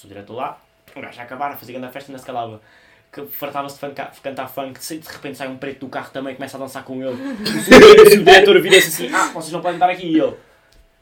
o 0.00 0.02
subdiretor 0.02 0.36
lá, 0.36 0.58
o 0.96 1.00
gajo 1.00 1.20
a 1.20 1.22
acabar 1.22 1.52
a 1.52 1.56
fazer 1.56 1.72
grande 1.74 1.92
festa, 1.92 2.10
não 2.10 2.18
se 2.18 2.26
calava. 2.26 2.60
Que 3.12 3.24
fartava-se 3.26 3.78
de 3.84 3.92
de 3.92 4.20
cantar 4.22 4.48
funk, 4.48 4.78
de 4.80 5.08
repente 5.08 5.36
sai 5.36 5.48
um 5.48 5.56
preto 5.56 5.80
do 5.80 5.88
carro 5.88 6.10
também 6.12 6.32
e 6.32 6.36
começa 6.36 6.56
a 6.56 6.60
dançar 6.60 6.84
com 6.84 7.02
ele. 7.02 7.16
Subdiretor- 7.16 8.06
o 8.06 8.10
subdiretor 8.10 8.62
vira-se 8.62 8.88
assim: 9.04 9.14
Ah, 9.14 9.26
vocês 9.32 9.52
não 9.52 9.60
podem 9.60 9.76
estar 9.76 9.90
aqui. 9.90 10.06
E 10.06 10.20
ele, 10.20 10.34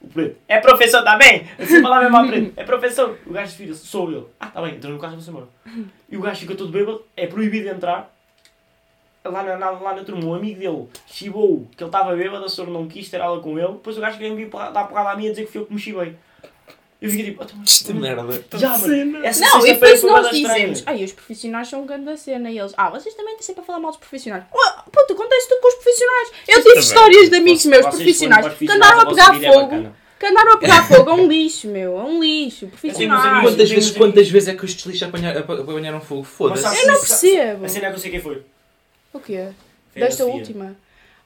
o 0.01 0.09
preto, 0.09 0.37
é 0.49 0.59
professor, 0.59 1.01
está 1.01 1.17
bem? 1.19 1.47
Assim 1.59 1.83
fala 1.83 2.01
mesmo 2.01 2.17
ao 2.17 2.27
preto, 2.27 2.53
é 2.57 2.65
professor. 2.65 3.19
O 3.27 3.33
gajo 3.33 3.55
vira-se, 3.59 3.87
sou 3.87 4.11
eu. 4.11 4.31
Ah, 4.41 4.47
está 4.47 4.63
bem, 4.63 4.75
entrou 4.77 4.93
no 4.95 4.99
carro 4.99 5.19
e 5.21 5.29
embora. 5.29 5.47
E 6.09 6.17
o 6.17 6.21
gajo 6.23 6.41
fica 6.41 6.55
todo 6.55 6.73
bêbado, 6.73 7.05
é 7.15 7.27
proibido 7.27 7.69
entrar. 7.69 8.11
Lá 9.25 9.43
na, 9.43 9.59
na- 9.59 9.71
lá 9.73 9.95
na 9.95 10.03
turma, 10.05 10.25
um 10.25 10.33
amigo 10.35 10.59
dele 10.59 10.87
chibou 11.07 11.69
que 11.77 11.83
ele 11.83 11.89
estava 11.89 12.17
bêbado, 12.17 12.43
a 12.45 12.49
senhora 12.49 12.73
não 12.73 12.89
quis 12.89 13.11
ter 13.11 13.21
aula 13.21 13.43
com 13.43 13.59
ele. 13.59 13.73
Depois 13.73 13.99
o 13.99 14.01
gajo 14.01 14.17
queria 14.17 14.35
me 14.35 14.47
dar 14.47 14.85
porrada 14.89 15.11
a 15.11 15.17
mim 15.17 15.27
a 15.27 15.31
dizer 15.31 15.45
que 15.45 15.53
fui 15.53 15.61
eu 15.61 15.67
que 15.67 15.75
me 15.75 15.79
chibei. 15.79 16.17
Eu 17.01 17.11
fiquei 17.11 17.27
tipo, 17.27 17.41
"Ah, 17.43 17.47
então, 17.49 17.63
Esta 17.65 17.95
merda. 17.95 18.41
já, 18.55 18.75
essa 18.75 18.87
Não, 18.89 18.89
e 18.89 19.33
sexta-feira 19.33 19.75
depois 19.75 20.01
foi 20.01 20.11
nós 20.11 20.31
dizemos, 20.31 20.83
ai, 20.85 21.05
os 21.05 21.13
profissionais 21.13 21.69
são 21.69 21.87
grande 21.87 22.17
cena. 22.19 22.51
E 22.51 22.59
eles, 22.59 22.73
ah, 22.77 22.91
vocês 22.91 23.15
também 23.15 23.35
estão 23.35 23.47
sempre 23.47 23.63
a 23.63 23.65
falar 23.65 23.79
mal 23.79 23.93
dos 23.93 24.01
profissionais. 24.01 24.43
Ué, 24.53 24.73
puto, 24.91 25.13
acontece 25.13 25.49
tudo 25.49 25.61
com 25.61 25.69
os 25.69 25.75
profissionais. 25.77 26.29
Eu 26.49 26.63
tive 26.65 26.79
histórias 26.81 27.31
de 27.31 27.37
amigos 27.37 27.65
meus 27.67 27.87
profissionais 27.87 28.47
os 28.47 28.55
que 28.59 28.71
andaram 28.73 29.01
a 29.01 29.07
pegar 29.07 29.43
é 29.43 29.53
fogo. 29.53 29.93
Que 30.19 30.27
andaram 30.27 30.53
a 30.55 30.57
pegar 30.57 30.89
fogo. 30.89 31.11
É 31.11 31.13
um 31.15 31.27
lixo, 31.29 31.69
meu. 31.69 32.01
É 32.01 32.03
um 32.03 32.21
lixo. 32.21 32.67
Profissionais. 32.67 33.25
amigos- 33.25 33.43
Quantas 33.53 33.71
vezes, 33.71 33.91
quantas 33.93 34.29
vezes 34.29 34.49
é 34.49 34.55
que 34.57 34.65
os 34.65 34.75
deslices 34.75 35.03
apanhar- 35.05 35.37
apa- 35.39 35.61
apanharam 35.61 36.01
fogo? 36.01 36.25
Foda-se. 36.25 36.65
Eu 36.67 36.87
não 36.89 36.99
percebo. 36.99 37.65
A 37.65 37.69
cena 37.69 37.87
é 37.87 37.91
que 37.91 37.95
eu 37.97 38.01
sei 38.01 38.11
quem 38.11 38.21
foi. 38.21 38.43
O 39.13 39.21
quê? 39.21 39.51
Desta 39.95 40.25
última? 40.25 40.77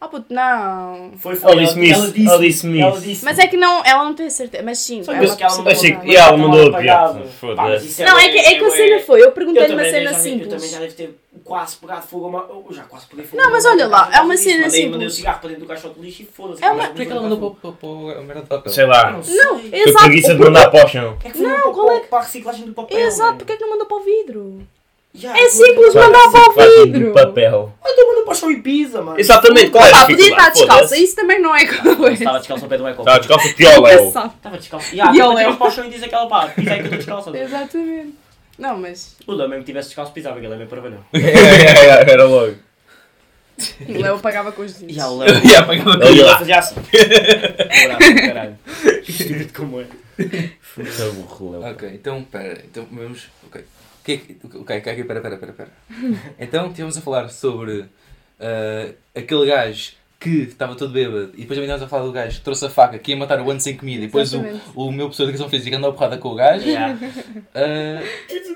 Ah, 0.05 0.09
puto, 0.09 0.35
não. 0.35 1.13
Foi, 1.17 1.37
foi. 1.37 1.53
Ela 1.53 1.63
disse-me 1.63 1.89
isso, 1.89 2.01
ela 2.29 2.39
disse-me 2.41 2.81
ela 2.81 2.91
isso. 2.97 3.01
disse 3.07 3.25
Mas 3.25 3.39
é 3.39 3.47
que 3.47 3.57
não, 3.57 3.85
ela 3.85 4.03
não 4.03 4.15
tem 4.15 4.29
certeza. 4.29 4.61
Mas 4.65 4.79
sim, 4.79 5.01
Só 5.05 5.13
ela 5.13 5.21
disse 5.25 5.37
que 5.37 5.45
ela 5.45 5.55
mandou 5.57 5.73
achei 5.73 5.95
que- 5.95 6.07
e 6.09 6.17
ela 6.17 6.37
mandou 6.37 6.75
a 6.75 6.79
piada. 6.81 7.21
Foda-se. 7.41 7.87
isso 7.87 8.03
Não, 8.05 8.19
é 8.19 8.29
que, 8.29 8.39
é 8.39 8.59
que 8.59 8.65
a 8.65 8.71
cena 8.73 8.99
foi. 9.01 9.21
Eu 9.21 9.27
Eu 9.27 9.31
perguntei 9.33 9.63
uma 9.71 9.85
cena 9.85 9.93
já, 9.93 9.99
eu 10.01 10.05
também 10.17 10.23
simples. 10.41 10.71
já 10.73 10.79
devo 10.81 10.95
ter 10.95 11.19
quase 11.45 11.77
pegado 11.77 12.05
fogo 12.05 12.25
a 12.25 12.29
uma... 12.29 12.39
Eu 12.51 12.67
já 12.75 12.83
quase 12.83 13.07
peguei 13.07 13.25
fogo 13.25 13.37
Não, 13.37 13.45
a 13.45 13.47
uma- 13.47 13.55
mas 13.57 13.65
olha 13.65 13.87
lá, 13.87 14.09
é 14.13 14.17
uma 14.17 14.23
Mandei- 14.25 14.37
cena 14.39 14.63
Mandei 14.67 14.83
simples. 14.83 15.13
o 15.13 15.17
cigarro 15.17 15.39
para 15.39 15.49
dentro 15.51 15.65
do 15.65 15.69
caixote 15.69 15.95
de 16.01 16.01
lixo 16.07 16.23
e 16.23 16.25
foda-se. 16.25 16.65
É 16.65 16.71
uma- 16.73 16.87
Porquê 16.89 17.05
que 17.07 17.11
não 17.11 17.17
ela 17.19 17.29
foi 17.29 17.31
mandou 17.31 17.51
para, 17.55 18.47
papel? 18.49 18.73
Sei 18.73 18.85
lá. 18.87 19.13
Não, 19.13 19.21
Foi 19.61 19.71
exato. 19.73 20.05
preguiça 20.05 20.33
o 20.33 20.37
de 20.37 20.43
mandar 20.43 20.69
para 20.69 20.85
o 20.85 20.89
chão. 20.89 21.17
É 21.25 21.31
que 21.31 21.39
foi 21.39 21.47
Não, 21.47 21.73
qual 21.73 21.91
é 21.93 22.01
para 22.01 22.19
a 22.19 22.23
reciclagem 22.23 22.67
do 22.67 22.73
papel. 22.75 22.99
Exato, 22.99 23.37
porque 23.37 23.53
é 23.53 23.57
que 23.57 23.63
não 23.63 23.71
mandou 23.71 23.87
para 23.87 23.97
o 23.99 24.01
vidro? 24.01 24.63
Já, 25.15 25.37
É 25.37 25.49
simples 25.49 25.95
mandar 25.95 26.31
para 26.31 26.51
o 26.51 26.85
vidro. 26.87 27.13
papel. 27.13 27.73
Então 27.85 28.09
manda 28.09 28.23
para 28.25 28.33
o 28.33 28.35
chão 28.35 28.51
e 28.51 28.63
pisa, 28.63 29.03
mano. 29.03 29.21
Exatamente, 29.21 29.71
qual 29.71 29.85
é 29.85 29.91
a 29.93 30.03
Ah, 30.03 30.07
podia 30.07 30.29
estar 30.31 30.49
dificuldade? 30.51 30.59
descalça, 30.59 30.97
isso 30.97 31.17
também 31.17 31.41
não 31.43 31.55
é 31.55 31.67
coisa. 31.67 32.13
Estava 32.15 32.39
descalço 32.39 32.65
ao 32.65 32.69
pé 32.71 32.79
do 32.79 32.87
eco. 32.89 33.01
Estava 33.03 33.19
descalço 33.19 33.55
pior, 33.55 33.81
Léo. 33.83 34.09
Estava 34.09 34.57
descalço. 34.57 34.87
E 34.95 35.01
tipo, 35.01 35.09
ele 35.15 35.19
é- 35.35 35.37
tiras 35.45 35.57
para 35.57 35.67
o 35.67 35.71
chão 35.71 35.85
e 35.85 35.91
diz 35.91 36.03
aquela 36.03 36.27
pá, 36.29 36.47
pisa 36.49 36.73
aí 36.73 36.79
que 36.79 36.95
eu 36.95 36.99
estou 36.99 37.17
descalço. 37.17 37.37
Exatamente. 37.37 38.15
Não, 38.59 38.79
mas 38.79 39.17
O 39.27 39.33
Léo 39.33 39.49
mesmo 39.49 39.63
que 39.65 39.67
tivesse 39.67 39.89
descalço 39.89 40.13
pisava, 40.13 40.41
que 40.41 40.47
ele 40.47 40.55
é 40.55 40.59
bem 40.59 40.67
parvalhão. 40.67 41.05
Era 41.13 42.25
logo. 42.25 42.55
o 43.89 44.01
Léo 44.01 44.19
pagava 44.19 44.51
com 44.53 44.63
os 44.63 44.73
dedos. 44.75 44.95
Já, 44.97 45.09
o 45.09 45.19
Léo... 45.19 45.29
Já, 45.47 45.61
apagava 45.61 45.91
Olha 45.91 46.09
Ele 46.09 46.25
fazia 46.25 46.59
assim. 46.59 46.75
Abraço, 47.85 48.15
caralho. 48.27 48.59
Estúpido 49.07 49.53
como 49.55 49.81
é. 49.83 49.85
Puta 50.75 51.05
burro, 51.13 51.51
Léo. 51.61 51.71
Ok, 51.73 51.91
então, 51.93 52.23
pera, 52.25 52.63
então 52.65 52.87
vamos. 52.91 53.25
Ok. 53.47 53.63
O 54.03 54.05
que 54.05 54.13
é 54.13 54.17
que. 54.17 54.37
Ok, 54.45 54.79
ok, 54.79 54.93
ok, 54.93 55.05
pera, 55.05 55.21
pera, 55.21 55.37
pera, 55.37 55.53
pera. 55.53 55.71
Então, 56.39 56.67
estivemos 56.67 56.99
a 56.99 57.01
falar 57.01 57.29
sobre 57.29 57.85
ah, 58.41 58.93
aquele 59.15 59.47
gajo 59.47 59.93
que 60.19 60.43
estava 60.43 60.77
todo 60.77 60.93
bêbado 60.93 61.33
e 61.35 61.43
depois 61.43 61.59
também 61.59 61.65
estávamos 61.65 61.83
a 61.83 61.89
falar 61.89 62.05
do 62.05 62.13
gajo 62.13 62.39
que 62.39 62.45
trouxe 62.45 62.65
a 62.67 62.71
faca 62.71 62.97
que 62.97 63.11
ia 63.11 63.17
matar 63.17 63.41
o 63.41 63.51
ano 63.51 63.61
sem 63.61 63.77
comida 63.77 64.05
e 64.05 64.07
depois 64.07 64.33
o, 64.33 64.41
o 64.77 64.93
meu 64.93 65.07
professor 65.07 65.25
de 65.25 65.31
educação 65.31 65.49
física 65.49 65.77
andou 65.77 65.91
a 65.91 65.93
porrada 65.93 66.17
com 66.19 66.29
o 66.29 66.35
gajo. 66.35 66.71
Já. 66.71 66.97
Ah, 67.55 68.03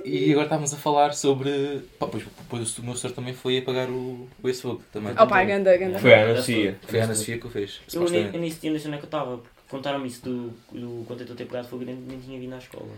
e 0.04 0.30
agora 0.30 0.46
estávamos 0.46 0.74
a 0.74 0.76
falar 0.76 1.14
sobre. 1.14 1.82
Pá, 1.98 2.06
pois, 2.06 2.24
depois 2.24 2.78
o 2.78 2.82
meu 2.82 2.92
professor 2.92 3.12
também 3.12 3.34
foi 3.34 3.58
apagar 3.58 3.88
o, 3.88 4.28
o 4.42 4.48
esse 4.48 4.62
fogo 4.62 4.82
também. 4.92 5.12
Oh 5.16 5.26
pá, 5.26 5.44
ganda, 5.44 5.76
ganda. 5.76 5.98
Foi 5.98 6.14
a 6.14 6.22
Ana 6.22 6.36
Sofia. 6.36 6.78
Foi 6.82 7.00
a 7.00 7.04
Ana 7.04 7.14
Sofia 7.14 7.38
que 7.38 7.46
o 7.46 7.50
fez. 7.50 7.80
Eu 7.92 8.08
nem, 8.10 8.26
eu 8.26 8.40
nem 8.40 8.50
sei 8.50 8.70
onde 8.70 8.78
é 8.78 8.80
que 8.80 9.04
eu 9.04 9.04
estava. 9.04 9.38
porque 9.38 9.56
Contaram-me 9.68 10.06
isso 10.06 10.22
do, 10.24 10.52
do 10.70 11.04
contentor 11.06 11.34
ter 11.36 11.46
pegado 11.46 11.68
fogo 11.68 11.82
e 11.82 11.86
nem, 11.86 11.96
nem 11.96 12.20
tinha 12.20 12.38
vindo 12.38 12.54
à 12.54 12.58
escola. 12.58 12.90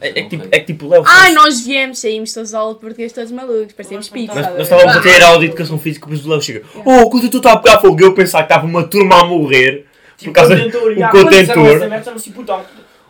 É, 0.00 0.08
é 0.08 0.12
que 0.12 0.28
tipo, 0.28 0.44
é 0.50 0.58
que 0.58 0.66
tipo, 0.66 0.88
Léo. 0.88 1.02
Ai, 1.06 1.32
nós 1.32 1.60
viemos, 1.60 1.98
saímos 1.98 2.32
todos 2.32 2.54
aula 2.54 2.74
de 2.74 2.80
português, 2.80 3.12
todos 3.12 3.30
malucos, 3.30 3.72
parecíamos 3.72 4.08
não 4.08 4.14
pizza. 4.14 4.34
Nós, 4.34 4.46
nós 4.52 4.60
estávamos 4.62 4.96
a 4.96 5.00
ter 5.00 5.22
aula 5.22 5.38
de 5.38 5.46
educação 5.46 5.78
física, 5.78 6.06
depois 6.06 6.24
o 6.24 6.30
Léo 6.30 6.42
chega. 6.42 6.62
Oh, 6.84 7.10
quando 7.10 7.28
tu 7.28 7.36
está 7.36 7.52
a 7.52 7.56
pegar 7.58 7.80
fogo, 7.80 8.00
eu 8.02 8.14
pensava 8.14 8.44
que 8.44 8.52
estava 8.52 8.66
uma 8.66 8.84
turma 8.84 9.20
a 9.20 9.24
morrer. 9.24 9.86
Por 10.22 10.32
causa 10.32 10.56
contentor, 10.56 10.92
o 10.92 10.94
já, 10.94 11.08
contentor. 11.08 11.10
quando 11.10 11.40
disseram 11.40 11.66
essa 11.66 11.78
merda, 11.80 11.98
disseram 11.98 12.16
assim, 12.16 12.32
puta, 12.32 12.60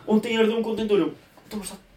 ontem 0.07 0.37
ardeu 0.37 0.57
um 0.57 0.63
contentor. 0.63 1.11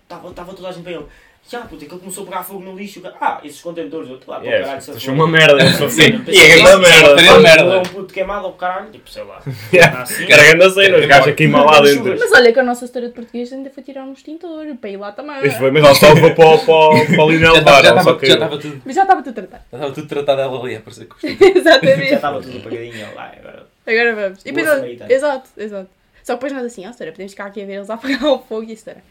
Estava 0.02 0.28
estava 0.28 0.54
toda 0.54 0.68
a 0.68 0.72
gente 0.72 0.82
para 0.82 0.92
ele. 0.92 1.04
Já, 1.48 1.60
puta, 1.60 1.84
que 1.86 1.92
ele 1.92 2.00
começou 2.00 2.24
a 2.24 2.26
pegar 2.26 2.42
fogo 2.42 2.58
no 2.64 2.74
lixo. 2.76 3.00
Ah, 3.20 3.40
esses 3.44 3.60
contentores, 3.60 4.08
eu, 4.10 4.18
lá, 4.26 4.40
para 4.40 4.48
o 4.48 4.50
caralho, 4.50 4.74
Yes, 4.74 4.84
se 5.02 5.10
uma 5.10 5.28
merda, 5.28 5.62
eu 5.62 5.70
só 5.74 5.88
sei. 5.88 6.12
Sim, 6.12 6.24
E 6.26 6.38
é 6.38 6.56
isso- 6.56 6.76
uma 6.76 6.82
isso 6.88 6.92
é 6.92 7.02
merda. 7.14 7.38
merda. 7.40 7.74
É 7.74 7.78
um 7.78 7.82
puto 7.84 8.12
queimado 8.12 8.46
ao 8.46 8.52
caralho, 8.54 8.90
tipo, 8.90 9.08
sei 9.08 9.22
lá. 9.22 9.40
Yeah. 9.72 10.02
Assim. 10.02 10.26
Cara, 10.26 10.42
grande 10.42 10.74
cena, 10.74 10.98
os 10.98 11.06
gajos 11.06 11.28
a 11.28 11.32
queimar 11.32 11.64
lá 11.64 11.80
dentro. 11.80 12.16
Mas 12.18 12.32
olha 12.32 12.52
que 12.52 12.58
a 12.58 12.64
nossa 12.64 12.84
história 12.84 13.08
de 13.08 13.14
português 13.14 13.52
ainda 13.52 13.70
foi 13.70 13.82
tirar 13.84 14.02
um 14.02 14.12
extintor 14.12 14.66
para 14.80 14.90
ir 14.90 14.96
lá 14.96 15.12
também. 15.12 15.36
Mas 15.40 15.56
foi, 15.56 15.70
mas 15.70 15.84
ela 15.84 15.94
só 15.94 16.12
levou 16.12 16.34
para, 16.34 16.48
o- 16.48 16.58
para, 16.58 16.74
o- 16.74 17.06
para 17.06 17.24
o 17.24 17.30
Lionel 17.30 17.52
Já 17.54 17.58
levar, 17.60 17.78
estava- 17.84 17.84
já 17.84 17.94
estava 17.94 18.26
estava 18.26 18.58
tudo, 18.58 18.82
Mas 18.84 18.94
já 18.96 19.02
estava 19.02 19.22
tudo 19.22 19.34
tratado. 19.34 19.62
já 19.70 19.76
estava 19.78 19.94
tudo 19.94 20.08
tratado 20.08 20.40
ela 20.40 20.60
ali 20.64 20.74
a 20.76 20.80
parecer 20.80 21.04
com 21.06 21.14
os 21.14 21.22
Já 21.22 21.46
Exatamente. 21.46 22.14
estava 22.14 22.42
tudo 22.42 22.58
apagadinho. 22.58 23.14
Lá, 23.14 23.32
agora. 23.38 23.66
Agora 23.86 24.14
vamos. 24.16 24.40
E 24.44 24.50
depois, 24.50 25.10
exato, 25.10 25.48
exato. 25.56 25.88
Só 26.24 26.32
que 26.32 26.38
depois 26.44 26.52
nós 26.54 26.64
assim, 26.64 26.88
ó, 26.88 26.92
senhora, 26.92 27.12
podemos 27.12 27.30
ficar 27.32 27.46
aqui 27.46 27.62
a 27.62 27.66
ver 27.66 27.74
eles 27.74 27.88
a 27.88 27.94
apagar 27.94 28.24
o 28.24 28.38
fogo 28.40 28.64
e 28.64 28.72
a 28.72 28.76
senhora. 28.76 29.02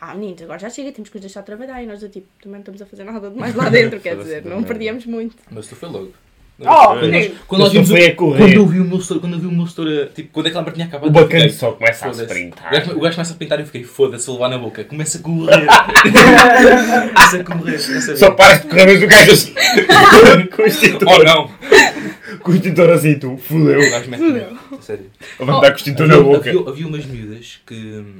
Ah, 0.00 0.14
meninos, 0.14 0.42
agora 0.42 0.58
já 0.58 0.68
chega, 0.70 0.92
temos 0.92 1.08
que 1.08 1.16
os 1.16 1.20
deixar 1.22 1.42
trabalhar. 1.42 1.82
E 1.82 1.86
nós, 1.86 2.00
do 2.00 2.08
tipo, 2.08 2.26
também 2.42 2.54
não 2.54 2.60
estamos 2.60 2.82
a 2.82 2.86
fazer 2.86 3.04
nada 3.04 3.30
de 3.30 3.38
mais 3.38 3.54
lá 3.54 3.68
dentro, 3.70 3.98
quer 4.00 4.16
dizer, 4.16 4.42
não 4.44 4.50
merda. 4.56 4.66
perdíamos 4.66 5.06
muito. 5.06 5.36
Mas 5.50 5.66
tu 5.66 5.76
foi 5.76 5.88
logo. 5.88 6.12
Oh, 6.60 6.64
Quando 6.64 7.00
nós, 7.00 7.10
menino. 7.10 7.34
quando 7.48 7.60
nós 7.62 7.74
Eu 7.74 7.82
vimos 7.82 7.90
a 8.04 8.14
correr. 8.14 8.38
quando 8.38 8.52
eu 8.52 8.66
vi 8.66 8.78
o 8.80 8.84
meu 8.84 9.00
setor, 9.00 9.20
quando 9.20 9.32
eu 9.32 9.38
vi 9.40 9.46
o 9.46 9.50
meu 9.50 9.66
setor, 9.66 10.08
tipo, 10.14 10.28
quando 10.32 10.46
aquela 10.46 10.62
merda 10.62 10.74
tinha 10.76 10.86
acabado, 10.86 11.08
O 11.08 11.12
bacana 11.12 11.28
fiquei, 11.42 11.48
só 11.50 11.72
começa 11.72 12.06
a 12.06 12.10
foda-se. 12.12 12.24
sprintar. 12.32 12.68
O 12.68 13.00
gajo, 13.00 13.14
começa 13.16 13.34
a 13.34 13.36
pintar 13.36 13.58
e 13.58 13.62
eu 13.62 13.66
fiquei, 13.66 13.82
foda-se, 13.82 14.30
levar 14.30 14.48
na 14.50 14.58
boca. 14.58 14.84
Começa 14.84 15.18
a 15.18 15.20
correr. 15.20 15.66
começa 17.14 17.36
a 17.40 17.44
correr. 17.44 17.74
a 17.74 18.16
Só 18.16 18.30
ver. 18.30 18.36
paras 18.36 18.62
de 18.62 18.68
correr, 18.68 18.86
mas 18.86 19.02
o 19.02 19.06
gajo 19.06 19.32
assim. 19.32 19.54
com 20.54 20.62
o 20.62 20.66
extintor. 20.66 21.08
Oh 21.08 21.24
não! 21.24 21.50
Com 22.40 22.52
o 22.52 22.54
extintor 22.54 22.90
assim, 22.90 23.18
tu. 23.18 23.36
Fudeu. 23.36 23.80
O 23.80 23.90
gajo 23.90 24.10
mete. 24.10 24.22
Sério. 24.82 25.06
Vou 25.38 25.46
mandar 25.46 25.68
com 25.70 25.74
o 25.74 25.76
extintor 25.76 26.06
na 26.06 26.14
Havia, 26.14 26.24
boca. 26.24 26.50
havia, 26.50 26.68
havia 26.68 26.86
umas 26.86 27.04
miúdas 27.06 27.60
que 27.66 27.74
hum, 27.74 28.16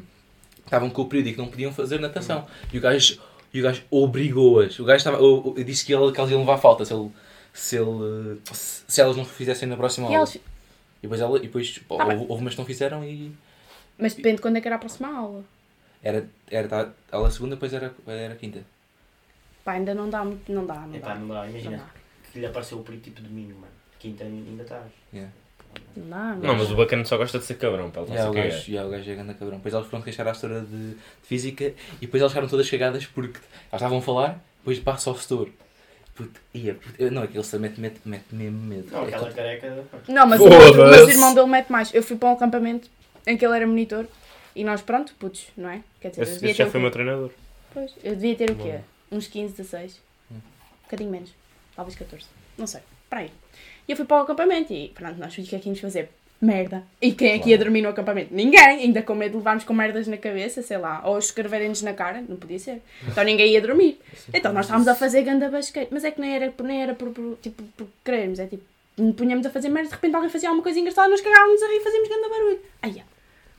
estavam 0.64 0.90
com 0.90 1.02
o 1.02 1.06
período 1.08 1.28
e 1.28 1.32
que 1.32 1.38
não 1.38 1.48
podiam 1.48 1.72
fazer 1.72 1.98
natação. 2.00 2.46
E 2.72 2.78
o 2.78 2.80
gajo, 2.80 3.20
e 3.52 3.60
o 3.60 3.62
gajo 3.62 3.82
obrigou-as. 3.90 4.78
O 4.78 4.84
gajo 4.84 4.96
estava, 4.98 5.16
eu, 5.18 5.54
eu 5.56 5.64
disse 5.64 5.84
que, 5.84 5.94
ele, 5.94 6.10
que 6.12 6.18
elas 6.18 6.30
iam 6.30 6.40
levar 6.40 6.58
falta 6.58 6.84
se, 6.84 6.92
ele, 6.94 7.10
se, 7.52 7.76
ele, 7.76 8.40
se, 8.52 8.82
se 8.88 9.00
elas 9.00 9.16
não 9.16 9.24
fizessem 9.24 9.68
na 9.68 9.76
próxima 9.76 10.10
E 10.10 10.14
aula. 10.14 10.28
eles- 10.28 10.36
E 10.36 11.02
depois, 11.02 11.20
ela, 11.20 11.38
e 11.38 11.42
depois 11.42 11.78
pô, 11.86 11.98
bem. 11.98 12.06
houve, 12.16 12.26
houve 12.30 12.42
umas 12.42 12.54
que 12.54 12.58
não 12.60 12.66
fizeram 12.66 13.04
e 13.04 13.32
Mas 13.98 14.14
depende 14.14 14.36
de 14.36 14.42
quando 14.42 14.56
é 14.56 14.60
que 14.60 14.68
era 14.68 14.76
a 14.76 14.78
próxima 14.78 15.08
aula. 15.08 15.44
era, 16.02 16.26
era 16.50 16.68
tá- 16.68 16.90
a 17.12 17.16
aula 17.16 17.30
segunda, 17.30 17.54
depois 17.56 17.72
era, 17.72 17.94
era 18.06 18.32
a 18.34 18.36
quinta. 18.36 18.64
Pá, 19.64 19.72
ainda 19.72 19.94
não 19.94 20.10
dá 20.10 20.24
muito. 20.24 20.50
Não 20.52 20.66
dá, 20.66 20.74
não 20.80 20.94
Epá, 20.96 21.08
dá. 21.08 21.14
não 21.14 21.28
dá, 21.28 21.46
imagina. 21.48 21.70
Não 21.78 21.84
dá. 21.84 21.90
Que 22.32 22.38
lhe 22.40 22.46
apareceu 22.46 22.78
o 22.78 22.82
perigo 22.82 23.02
tipo 23.04 23.22
de 23.22 23.28
mim, 23.30 23.46
mano. 23.48 23.72
Quinta 23.98 24.24
ainda 24.24 24.62
estás. 24.62 24.84
Yeah. 25.12 25.32
Não 25.96 26.36
Não, 26.36 26.56
mas 26.56 26.70
o 26.70 26.76
bacana 26.76 27.04
só 27.04 27.16
gosta 27.16 27.38
de 27.38 27.44
ser 27.44 27.54
cabrão, 27.54 27.90
pá. 27.90 28.00
Ele 28.00 28.10
Yeah, 28.12 28.28
o, 28.30 28.32
a 28.32 28.36
cagar. 28.36 28.50
gajo, 28.52 28.70
yeah, 28.70 28.88
o 28.88 28.92
gajo 28.92 29.10
é 29.10 29.14
grande 29.14 29.34
cabrão. 29.34 29.56
Depois 29.58 29.74
elas 29.74 29.86
foram 29.86 30.02
queixar 30.02 30.26
à 30.28 30.32
história 30.32 30.60
de, 30.60 30.90
de 30.90 30.96
física 31.22 31.64
e 32.00 32.06
depois 32.06 32.20
elas 32.20 32.32
ficaram 32.32 32.48
todas 32.48 32.68
cagadas 32.70 33.06
porque 33.06 33.38
elas 33.70 33.80
estavam 33.80 33.98
a 33.98 34.02
falar, 34.02 34.44
depois 34.58 34.78
passa 34.80 35.10
ao 35.10 35.16
setor. 35.16 35.48
Puto, 36.14 36.40
ia, 36.54 36.74
puto, 36.74 36.94
eu- 37.02 37.10
não, 37.10 37.22
aquele 37.24 37.42
se 37.42 37.58
mete, 37.58 37.80
mete, 37.80 38.00
mete 38.04 38.24
mesmo 38.32 38.58
medo. 38.60 38.88
Não, 38.92 39.02
É 39.04 39.08
aquela 39.08 39.28
que- 39.28 39.34
careca. 39.34 39.84
Não, 40.08 40.26
mas 40.26 40.40
o, 40.40 40.48
mas 40.48 41.02
o 41.02 41.10
irmão 41.10 41.34
dele 41.34 41.46
mete 41.48 41.70
mais. 41.72 41.92
Eu 41.94 42.02
fui 42.02 42.16
para 42.16 42.28
um 42.28 42.32
acampamento 42.32 42.88
em 43.26 43.36
que 43.36 43.44
ele 43.44 43.56
era 43.56 43.66
monitor 43.66 44.06
e 44.54 44.62
nós, 44.62 44.80
pronto, 44.80 45.12
putos, 45.18 45.46
não 45.56 45.68
é? 45.70 45.80
Quer 46.00 46.10
dizer, 46.10 46.22
Esse, 46.22 46.34
esse 46.46 46.54
já 46.54 46.64
o 46.66 46.70
foi 46.70 46.78
quê? 46.78 46.82
meu 46.82 46.90
treinador. 46.92 47.30
Pois, 47.72 47.92
eu 48.04 48.14
devia 48.14 48.36
ter 48.36 48.50
o 48.50 48.54
quê? 48.56 48.78
Bom. 49.10 49.16
Uns 49.18 49.26
15, 49.26 49.54
16. 49.54 50.00
Hum. 50.30 50.36
Um 50.36 50.84
bocadinho 50.84 51.10
menos. 51.10 51.30
Talvez 51.74 51.98
14. 51.98 52.24
Não 52.56 52.66
sei. 52.68 52.80
Para 53.10 53.20
aí. 53.20 53.30
E 53.87 53.93
eu 53.93 53.97
fui 53.97 54.05
para 54.05 54.18
o 54.18 54.22
acampamento 54.22 54.72
e 54.72 54.89
pronto, 54.89 55.18
nós 55.18 55.37
o 55.37 55.43
que 55.43 55.57
é 55.57 55.59
que 55.59 55.68
íamos 55.68 55.80
fazer? 55.80 56.09
Merda. 56.41 56.85
E 57.01 57.12
quem 57.12 57.32
é 57.32 57.39
que 57.39 57.51
ia 57.51 57.59
dormir 57.59 57.80
no 57.80 57.89
acampamento? 57.89 58.35
Ninguém. 58.35 58.61
Ainda 58.61 59.03
com 59.03 59.14
medo 59.14 59.32
de 59.32 59.37
levarmos 59.39 59.64
com 59.64 59.72
merdas 59.72 60.07
na 60.07 60.18
cabeça, 60.18 60.62
sei 60.62 60.76
lá. 60.76 61.03
Ou 61.07 61.18
escreverem-nos 61.18 61.80
na 61.80 61.95
cara. 61.95 62.22
Não 62.28 62.37
podia 62.37 62.59
ser. 62.59 62.82
Então 63.09 63.24
ninguém 63.24 63.53
ia 63.53 63.62
dormir. 63.62 63.99
Então 64.32 64.53
nós 64.53 64.66
estávamos 64.66 64.87
a 64.89 64.95
fazer 64.95 65.22
ganda 65.22 65.49
basquete. 65.49 65.89
Mas 65.91 66.05
é 66.05 66.11
que 66.11 66.20
nem 66.20 66.35
era, 66.35 66.53
nem 66.62 66.82
era 66.82 66.95
por, 66.95 67.11
por, 67.11 67.39
tipo, 67.41 67.62
por 67.76 67.87
querermos. 68.05 68.39
É 68.39 68.47
tipo, 68.47 68.62
punhamos 69.16 69.47
a 69.47 69.51
fazer 69.51 69.68
merda, 69.68 69.89
de 69.89 69.95
repente 69.95 70.14
alguém 70.14 70.30
fazia 70.30 70.49
alguma 70.49 70.62
coisa 70.62 70.78
engraçada, 70.78 71.09
nós 71.09 71.20
cagávamos 71.20 71.62
a 71.62 71.66
rir 71.66 71.76
e 71.76 71.80
fazíamos 71.80 72.09
ganda 72.09 72.28
barulho. 72.28 72.61
Aí, 72.82 72.97
ó. 72.99 73.14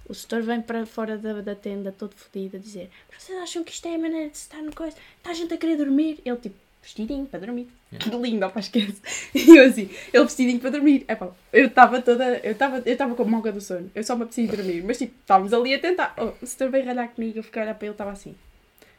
O 0.08 0.14
setor 0.14 0.44
vem 0.44 0.62
para 0.62 0.86
fora 0.86 1.18
da, 1.18 1.42
da 1.42 1.56
tenda, 1.56 1.92
todo 1.92 2.14
fodido, 2.14 2.58
a 2.58 2.60
dizer: 2.60 2.92
Vocês 3.18 3.38
acham 3.40 3.64
que 3.64 3.72
isto 3.72 3.88
é 3.88 3.96
a 3.96 3.98
maneira 3.98 4.30
de 4.30 4.38
se 4.38 4.44
estar 4.44 4.62
no 4.62 4.74
coisa? 4.74 4.96
Está 5.18 5.32
a 5.32 5.34
gente 5.34 5.52
a 5.52 5.58
querer 5.58 5.78
dormir? 5.78 6.20
Ele, 6.24 6.38
tipo, 6.38 6.56
vestidinho 6.86 7.26
para 7.26 7.40
dormir. 7.40 7.68
Que 8.00 8.10
lindo, 8.12 8.46
opa, 8.46 8.60
esquece. 8.60 9.02
E 9.34 9.58
eu 9.58 9.66
assim, 9.66 9.90
ele 10.14 10.24
vestidinho 10.24 10.60
para 10.60 10.70
dormir. 10.70 11.04
Epá, 11.08 11.32
eu 11.52 11.66
estava 11.66 12.02
toda. 12.02 12.40
Eu 12.44 12.52
estava 12.52 12.78
eu 12.86 12.94
estava 12.94 13.16
com 13.16 13.24
a 13.24 13.26
moca 13.26 13.52
do 13.52 13.60
sono. 13.60 13.90
Eu 13.96 14.04
só 14.04 14.16
me 14.16 14.24
apetecia 14.24 14.56
dormir. 14.56 14.84
Mas 14.84 15.00
tipo, 15.00 15.14
estávamos 15.20 15.54
ali 15.54 15.74
a 15.74 15.80
tentar. 15.80 16.14
Oh, 16.18 16.32
o 16.42 16.70
veio 16.70 16.86
ralhar 16.86 17.10
comigo, 17.10 17.40
eu 17.40 17.44
fiquei 17.44 17.62
a 17.62 17.66
olhar 17.66 17.76
para 17.76 17.88
ele, 17.88 17.94
estava 17.94 18.12
assim. 18.12 18.36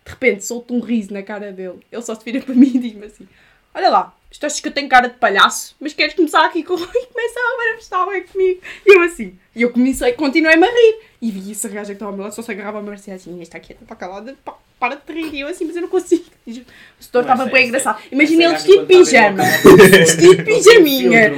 De 0.05 0.11
repente, 0.11 0.45
solto 0.45 0.74
um 0.74 0.80
riso 0.80 1.12
na 1.12 1.22
cara 1.22 1.53
dele. 1.53 1.78
Ele 1.91 2.03
só 2.03 2.14
se 2.14 2.24
vira 2.24 2.41
para 2.41 2.55
mim 2.55 2.72
e 2.74 2.78
diz-me 2.78 3.07
assim: 3.07 3.28
Olha 3.77 3.91
lá, 3.91 4.14
tu 4.41 4.47
achas 4.47 4.59
que 4.59 4.68
eu 4.68 4.72
tenho 4.72 4.89
cara 4.89 5.09
de 5.09 5.16
palhaço, 5.16 5.77
mas 5.79 5.93
queres 5.93 6.14
começar 6.14 6.47
aqui 6.47 6.62
com 6.62 6.74
e 6.74 6.79
começa 6.79 7.39
a 7.39 7.59
manifestar 7.59 8.07
bem 8.07 8.22
comigo. 8.22 8.61
E 8.87 8.97
eu 8.97 9.03
assim, 9.03 9.39
e 9.55 9.62
eu 9.62 9.70
comecei, 9.70 10.12
continuei-me 10.14 10.66
a 10.66 10.70
rir. 10.70 10.97
E 11.20 11.31
vi 11.31 11.53
essa 11.53 11.68
gaja 11.68 11.87
que 11.87 11.93
estava 11.93 12.11
ao 12.11 12.16
meu 12.16 12.24
lado, 12.24 12.35
só 12.35 12.41
se 12.43 12.51
agarrava 12.51 12.79
a 12.79 12.83
Marcia 12.83 13.14
assim, 13.14 13.41
esta 13.43 13.59
aqui 13.59 13.72
está 13.72 13.95
calada, 13.95 14.35
pá, 14.43 14.55
para 14.81 14.97
de 14.97 15.12
rir. 15.12 15.35
E 15.35 15.41
eu 15.41 15.49
assim, 15.49 15.66
mas 15.66 15.77
eu 15.77 15.83
não 15.83 15.89
consigo. 15.89 16.24
E 16.47 16.61
O 16.61 16.64
setor 17.01 17.24
Não, 17.24 17.33
estava 17.33 17.51
bem 17.51 17.68
engraçado. 17.68 18.03
Imagina 18.11 18.45
ele 18.45 18.53
vestido 18.55 18.81
de 18.81 18.87
pijama. 18.87 19.45
Vestido 19.91 20.37
de 20.37 20.43
pijaminha. 20.43 21.31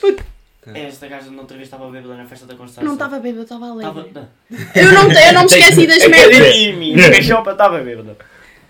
Filtro, 0.00 0.24
mano. 0.26 0.34
Esta 0.74 1.06
gaja 1.06 1.30
na 1.30 1.42
outra 1.42 1.56
vez 1.56 1.66
estava 1.68 1.90
bêbada 1.90 2.14
na 2.14 2.24
festa 2.24 2.46
da 2.46 2.54
Constância. 2.54 2.82
Não 2.82 2.94
estava 2.94 3.18
bêbado, 3.18 3.40
eu 3.40 3.42
estava 3.42 3.66
alegre. 3.70 4.10
não. 4.14 4.28
Eu 4.74 4.92
não, 4.92 5.12
eu 5.12 5.32
não 5.34 5.40
me 5.42 5.46
esqueci 5.58 5.86
das 5.86 6.06
merdas. 6.08 7.18
A 7.18 7.22
chopa 7.22 7.52
estava 7.52 7.80
bêbada. 7.80 8.16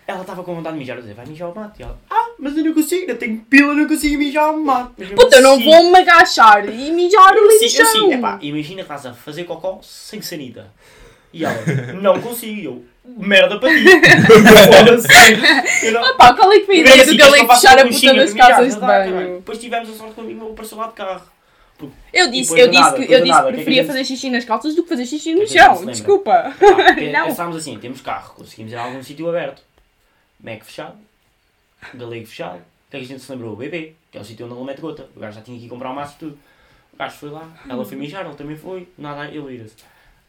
Ela 0.07 0.21
estava 0.21 0.43
com 0.45 0.55
vontade 0.55 0.75
de 0.75 0.81
mijar. 0.81 0.97
Eu 0.97 1.01
dizia, 1.03 1.15
vai 1.15 1.25
mijar 1.27 1.51
o 1.51 1.55
mato. 1.55 1.81
E 1.81 1.83
ela, 1.83 1.99
ah, 2.11 2.29
mas 2.39 2.57
eu 2.57 2.65
não 2.65 2.75
consigo, 2.75 3.01
ainda 3.03 3.15
tenho 3.15 3.39
pila, 3.49 3.73
não 3.75 3.89
consigo 3.89 4.19
mijar 4.19 4.53
o 4.55 4.61
mato. 4.63 4.93
Eu 4.99 5.15
Puta, 5.15 5.37
eu 5.37 5.43
não 5.43 5.53
consigo. 5.57 5.71
vou 5.71 5.91
me 5.93 5.99
agachar 5.99 6.69
e 6.69 6.91
mijar 6.93 7.35
Eu 7.35 7.45
ali 7.45 7.47
no 7.47 7.53
eu 7.53 7.59
sim. 7.59 7.69
chão. 7.71 8.13
Epá, 8.13 8.39
imagina 8.43 8.77
que 8.77 8.81
estás 8.83 9.07
a 9.07 9.15
fazer 9.15 9.45
cocó 9.45 9.81
sem 9.83 10.21
sanita. 10.21 10.67
E 11.33 11.45
ela, 11.45 11.57
não 12.01 12.21
consigo. 12.21 12.61
E 12.61 12.65
eu, 12.67 12.85
merda 13.05 13.59
para 13.59 13.71
ti. 13.71 13.83
Foda-se. 14.73 15.87
Eu 15.87 15.93
não- 15.93 16.17
Pá, 16.17 16.35
qual 16.35 16.53
é 16.53 16.59
que 16.61 16.67
foi 16.67 16.77
a 16.77 16.81
ideia 16.81 17.03
assim, 17.03 17.13
do 17.13 17.19
galego 17.19 17.45
eu 17.53 17.55
fechar 17.57 17.79
a 17.79 17.87
puta 17.87 18.15
das 18.15 18.33
casas 18.35 18.75
de 18.75 18.81
banho? 18.81 19.35
Depois 19.37 19.59
tivemos 19.59 19.91
a 19.91 19.93
sorte 19.95 20.15
que 20.15 20.21
o 20.21 20.25
amigo 20.25 20.41
meu 20.41 20.53
apareceu 20.53 20.79
lá 20.79 20.87
de 20.89 20.93
carro. 20.95 21.23
Eu 22.13 22.31
disse, 22.31 22.59
eu 22.59 22.69
disse 22.69 22.81
nada, 22.83 22.97
que, 22.97 23.13
eu 23.13 23.19
disse 23.19 23.29
nada, 23.31 23.43
que 23.43 23.49
o 23.49 23.55
que 23.55 23.55
é 23.55 23.59
que 23.59 23.65
preferia 23.65 23.83
gente- 23.83 23.87
fazer 23.89 24.05
xixi 24.05 24.31
nas 24.31 24.45
calças 24.45 24.75
do 24.77 24.83
que 24.85 24.89
fazer 24.89 25.05
xixi 25.07 25.33
no 25.35 25.39
que 25.41 25.59
é 25.59 25.69
que 25.69 25.75
chão. 25.77 25.87
Desculpa. 25.87 26.55
Pensámos 27.27 27.57
assim, 27.57 27.77
temos 27.79 28.01
carro, 28.01 28.35
conseguimos 28.37 28.73
ir 28.73 28.77
a 28.77 28.85
algum 28.85 29.03
sítio 29.03 29.29
aberto. 29.29 29.61
Mac 30.45 30.63
fechado, 30.65 30.97
galego 31.95 32.27
fechado. 32.27 32.59
O 32.59 32.91
que 32.91 32.97
é 32.97 33.01
que 33.01 33.05
a 33.07 33.09
gente 33.09 33.23
se 33.23 33.33
lembrou? 33.33 33.55
O 33.55 33.57
bebê, 33.57 33.95
que 34.11 34.19
é 34.19 34.21
o 34.21 34.25
sítio 34.25 34.47
onde 34.47 34.55
ele 34.55 34.65
mete 34.65 34.81
gota. 34.81 35.09
O 35.17 35.21
gajo 35.21 35.37
já 35.37 35.43
tinha 35.43 35.59
que 35.59 35.65
ir 35.67 35.69
comprar 35.69 35.91
o 35.91 35.95
maço 35.95 36.15
e 36.17 36.19
tudo. 36.19 36.39
O 36.93 36.97
gajo 36.97 37.17
foi 37.17 37.31
lá, 37.31 37.49
ela 37.69 37.85
foi 37.85 37.97
mijar, 37.97 38.25
ele 38.25 38.35
também 38.37 38.57
foi, 38.57 38.89
nada, 38.97 39.27
ele 39.27 39.41
vira-se. 39.57 39.75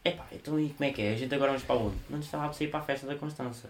Epá, 0.04 0.24
então 0.32 0.58
e 0.58 0.70
como 0.70 0.88
é 0.88 0.92
que 0.92 1.02
é? 1.02 1.12
A 1.12 1.16
gente 1.16 1.34
agora 1.34 1.52
vamos 1.52 1.64
para 1.64 1.76
onde? 1.76 1.96
Não 2.10 2.18
estava 2.18 2.46
a 2.46 2.52
sair 2.52 2.68
para 2.68 2.80
a 2.80 2.82
festa 2.82 3.06
da 3.06 3.14
Constança. 3.14 3.68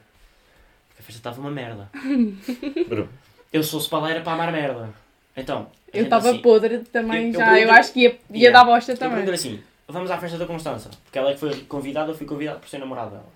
Porque 0.88 1.03
a 1.03 1.05
festa 1.05 1.18
estava 1.18 1.40
uma 1.40 1.51
merda. 1.51 1.90
Eu 3.53 3.62
sou 3.62 3.80
spaleira 3.80 4.20
para 4.22 4.32
amar 4.32 4.53
merda. 4.53 4.90
Então, 5.36 5.70
Eu 5.92 6.05
estava 6.05 6.30
assim, 6.30 6.38
podre 6.40 6.78
também 6.80 7.28
Eu- 7.28 7.32
eu 7.32 7.38
já. 7.38 7.47
Eu 7.49 7.53
perguntei- 7.55 7.78
acho 7.80 7.92
que 7.92 8.01
ia, 8.01 8.09
ia 8.09 8.18
Yeah. 8.38 8.59
dar 8.59 8.64
bosta 8.64 8.92
Eu 8.92 8.97
também. 8.99 9.16
pergunto 9.16 9.34
assim, 9.34 9.62
vamos 9.86 10.11
à 10.11 10.18
festa 10.18 10.38
da 10.38 10.47
Constança. 10.47 10.90
Porque 11.05 11.18
ela 11.18 11.30
é 11.30 11.34
que 11.34 11.40
foi 11.40 11.55
convidada, 11.64 12.11
eu 12.11 12.16
fui 12.16 12.26
convidado 12.26 12.61
por 12.61 12.68
ser 12.68 12.78
namorado 12.78 13.11
dela. 13.11 13.26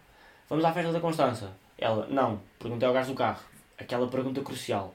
Vamos 0.48 0.64
à 0.64 0.72
festa 0.72 0.92
da 0.92 1.00
Constança. 1.00 1.50
Ela, 1.80 2.06
não. 2.10 2.40
Perguntei 2.58 2.86
ao 2.86 2.94
gajo 2.94 3.10
do 3.12 3.16
carro. 3.16 3.40
Aquela 3.78 4.06
pergunta 4.06 4.40
crucial. 4.42 4.94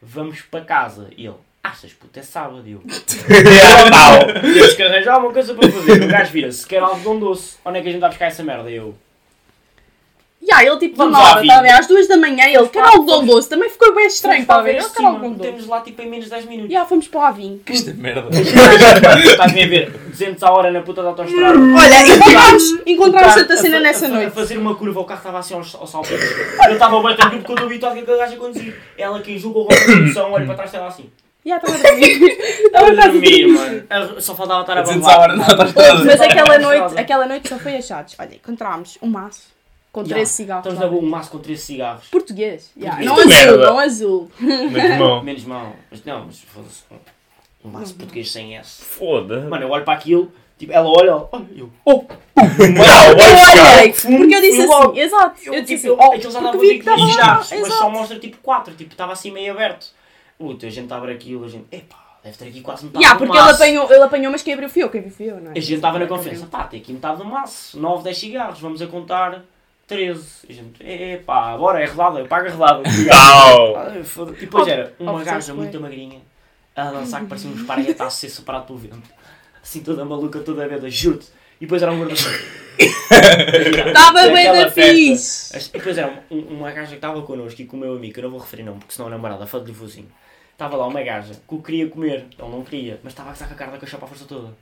Vamos 0.00 0.42
para 0.42 0.64
casa. 0.64 1.08
E 1.16 1.26
ele, 1.26 1.36
achas, 1.64 1.92
puto, 1.92 2.18
é 2.18 2.22
sábado. 2.22 2.62
E 2.66 2.72
eu, 2.72 2.82
Pau, 3.90 4.42
temos 4.42 4.74
que 4.74 4.82
arranjar 4.82 5.18
uma 5.18 5.32
coisa 5.32 5.54
para 5.54 5.70
fazer. 5.70 6.02
O 6.04 6.08
gajo 6.08 6.32
vira-se, 6.32 6.66
quer 6.66 6.82
algodão 6.82 7.18
doce. 7.18 7.56
Onde 7.64 7.78
é 7.78 7.82
que 7.82 7.88
a 7.88 7.92
gente 7.92 8.00
vai 8.00 8.10
buscar 8.10 8.26
essa 8.26 8.44
merda? 8.44 8.70
E 8.70 8.76
eu, 8.76 8.94
Já, 10.48 10.62
ele 10.62 10.76
tipo 10.78 10.92
de 10.92 10.96
Vamos 10.96 11.18
nova, 11.18 11.40
à 11.40 11.44
tá. 11.44 11.78
Às 11.78 11.86
duas 11.88 12.06
da 12.06 12.16
manhã, 12.16 12.44
ele 12.44 12.68
quer 12.68 12.80
algodão 12.80 13.26
doce. 13.26 13.48
Também 13.48 13.68
ficou 13.68 13.92
bem 13.92 14.06
estranho, 14.06 14.46
tá 14.46 14.56
a 14.56 14.62
ver? 14.62 14.74
ver 14.74 14.82
Eu 14.82 14.88
de 14.88 15.04
algodão 15.04 15.32
doce. 15.32 15.50
Temos 15.50 15.66
lá 15.66 15.80
tipo 15.80 16.00
em 16.02 16.08
menos 16.08 16.26
de 16.26 16.30
10 16.30 16.44
minutos. 16.46 16.72
Já, 16.72 16.86
fomos 16.86 17.08
para 17.08 17.20
o 17.20 17.24
Avim. 17.24 17.60
Que 17.66 17.72
isto 17.72 17.90
é 17.90 17.92
merda. 17.94 18.28
Estás 18.30 19.52
a 19.52 19.54
ver 19.54 19.90
200 19.90 20.42
a 20.44 20.52
hora 20.52 20.70
na 20.70 20.82
puta 20.82 21.02
da 21.02 21.08
autostrada. 21.08 21.58
Olha, 21.58 22.06
encontramos, 22.06 22.70
O 22.70 22.82
encontramos 22.86 23.34
Santa 23.34 23.56
Cena 23.56 23.80
nessa 23.80 24.08
noite. 24.08 24.28
A 24.28 24.30
fazer 24.30 24.56
uma 24.56 24.76
curva, 24.76 25.00
o 25.00 25.04
carro 25.04 25.18
estava 25.18 25.38
assim 25.40 25.54
aos, 25.54 25.74
aos 25.74 25.90
saltos. 25.90 26.12
Eu 26.12 26.72
estava 26.72 27.02
bem 27.02 27.16
tranquilo 27.16 27.42
porque 27.42 27.52
eu 27.52 27.54
estou 27.54 27.66
habituado 27.68 27.94
que 27.94 28.00
aquele 28.00 28.18
gajo 28.18 28.34
a 28.34 28.36
conduzir. 28.36 28.80
Ela 28.96 29.20
que 29.20 29.38
julgou 29.38 29.66
com 29.66 29.74
a 29.74 29.84
condução, 29.84 30.30
olha 30.30 30.46
para 30.46 30.54
trás 30.54 30.70
dela 30.70 30.86
assim. 30.86 31.10
Já, 31.44 31.56
estava 31.56 31.74
a 31.74 31.78
dormir. 31.78 32.22
Estava 32.66 32.88
a 32.88 33.06
dormir, 33.06 33.46
mano. 33.46 34.20
Só 34.20 34.34
faltava 34.34 34.62
estar 34.62 34.78
a 34.78 34.82
bombar. 34.82 35.36
Mas 36.04 36.20
aquela 36.20 36.58
noite, 36.58 36.98
aquela 36.98 37.26
noite 37.26 37.48
só 37.48 37.56
foi 37.56 37.76
achados. 37.76 38.16
Olha, 38.18 38.34
encontramos 38.34 38.98
um 39.00 39.06
maço 39.06 39.55
com 39.96 40.04
Já, 40.04 40.16
13 40.16 40.30
cigarros. 40.30 40.66
Estamos 40.66 40.78
na 40.84 40.90
boa, 40.90 41.02
um 41.02 41.08
maço 41.08 41.30
com 41.30 41.38
13 41.38 41.62
cigarros. 41.62 42.08
Português. 42.08 42.70
Português. 42.74 43.06
Não 43.06 43.16
azul, 43.16 43.26
Merda. 43.28 43.56
não 43.66 43.78
azul. 43.78 44.30
Muito 44.38 44.88
bom. 44.98 45.22
Menos 45.22 45.44
mal. 45.44 45.72
Mas 45.90 46.04
não, 46.04 46.26
mas 46.26 46.40
foda-se. 46.40 46.84
Um 47.64 47.70
maço 47.70 47.94
português 47.94 48.30
sem 48.30 48.58
S. 48.58 48.84
Foda. 48.84 49.48
Mano, 49.48 49.64
eu 49.64 49.70
olho 49.70 49.84
para 49.84 49.94
aquilo, 49.94 50.30
tipo, 50.58 50.70
ela 50.70 50.86
olha, 50.86 51.16
olha, 51.32 51.46
eu, 51.56 51.72
oh, 51.86 52.04
olhei, 52.36 53.92
fumo, 53.94 54.18
porque 54.18 54.36
eu 54.36 54.40
disse 54.42 54.62
assim, 54.62 54.98
exato. 54.98 55.40
Eu, 55.46 55.54
Eu 55.54 55.62
disse 55.62 55.82
tipo, 55.82 55.94
assim, 55.94 56.28
oh, 56.28 56.50
porque 56.50 56.58
vi 56.58 56.78
que 56.78 56.84
tipo 56.84 57.60
mas 57.60 57.72
só 57.72 57.88
mostra 57.88 58.18
tipo 58.18 58.36
4, 58.42 58.74
tipo, 58.74 58.92
estava 58.92 59.14
assim 59.14 59.30
meio 59.30 59.54
aberto. 59.54 59.86
Puta, 60.38 60.66
a 60.66 60.70
gente 60.70 60.92
abre 60.92 61.12
aquilo, 61.12 61.46
a 61.46 61.48
gente, 61.48 61.64
epá, 61.72 61.96
deve 62.22 62.36
ter 62.36 62.48
aqui 62.48 62.60
quase 62.60 62.84
metade 62.84 63.02
Já, 63.02 63.14
do 63.14 63.18
porque 63.18 63.32
ele 63.32 63.42
maço. 63.42 63.54
apanhou, 63.62 63.90
ele 63.90 64.02
apanhou, 64.02 64.30
mas 64.30 64.42
quem 64.42 64.52
abriu 64.52 64.68
fui 64.68 64.82
eu, 64.82 64.90
quem 64.90 65.00
viu 65.00 65.10
fui 65.10 65.30
eu, 65.30 65.40
não 65.40 65.52
é? 65.52 65.58
A 65.58 65.60
gente 65.60 65.74
estava 65.74 65.98
na 65.98 66.06
confiança, 66.06 66.46
pá, 66.46 66.64
tem 66.64 66.80
aqui 66.80 66.92
metade 66.92 67.16
do 67.16 67.24
maço, 67.24 67.80
9, 67.80 68.04
10 68.04 68.18
cigarros, 68.18 68.60
vamos 68.60 68.82
a 68.82 68.86
contar 68.86 69.42
13. 69.86 70.46
A 70.48 70.52
gente, 70.52 70.82
epá, 70.84 71.56
bora, 71.56 71.80
é 71.82 71.86
redada, 71.86 72.18
eu 72.18 72.26
pago 72.26 72.46
a 72.48 72.50
redada. 72.50 72.82
Tal. 73.08 73.76
Ah, 73.76 74.04
foda- 74.04 74.32
E 74.32 74.40
depois 74.40 74.66
era 74.68 74.92
uma 74.98 75.12
gaja 75.24 75.54
muito 75.54 75.80
magrinha 75.80 76.20
a 76.74 76.90
dançar 76.90 77.20
que 77.22 77.26
parecia 77.28 77.50
um 77.50 77.54
esparguete 77.54 78.02
a 78.02 78.10
ser 78.10 78.28
separado 78.28 78.66
pelo 78.66 78.78
vento. 78.78 79.02
Assim 79.62 79.80
toda 79.82 80.04
maluca, 80.04 80.40
toda 80.40 80.68
beda, 80.68 80.88
juro-te. 80.90 81.26
E 81.60 81.64
depois 81.64 81.82
era 81.82 81.90
um 81.92 81.98
gordo. 81.98 82.14
Estava 83.86 84.28
bem 84.28 84.52
da 84.52 84.70
fixe. 84.70 85.56
E 85.56 85.78
depois 85.78 85.96
era 85.98 86.22
um- 86.30 86.38
uma 86.40 86.70
gaja 86.70 86.88
que 86.90 86.94
estava 86.96 87.22
connosco 87.22 87.60
e 87.62 87.64
com 87.66 87.76
o 87.76 87.80
meu 87.80 87.94
amigo, 87.96 88.18
eu 88.18 88.24
não 88.24 88.30
vou 88.30 88.40
referir 88.40 88.62
não, 88.62 88.78
porque 88.78 88.92
senão 88.94 89.06
a 89.08 89.10
namorada 89.10 89.46
fala-lhe 89.46 89.70
o 89.70 89.74
focinho. 89.74 90.08
Estava 90.52 90.76
lá 90.76 90.86
uma 90.86 91.02
gaja 91.02 91.34
que 91.34 91.54
o 91.54 91.62
queria 91.62 91.88
comer, 91.88 92.26
ele 92.38 92.48
não 92.50 92.62
queria, 92.62 92.98
mas 93.02 93.12
estava 93.12 93.30
a 93.30 93.34
com 93.34 93.44
a 93.44 93.56
cara 93.56 93.72
da 93.72 93.78
cachorra 93.78 93.98
para 94.00 94.06
a 94.06 94.10
força 94.10 94.24
toda. 94.26 94.54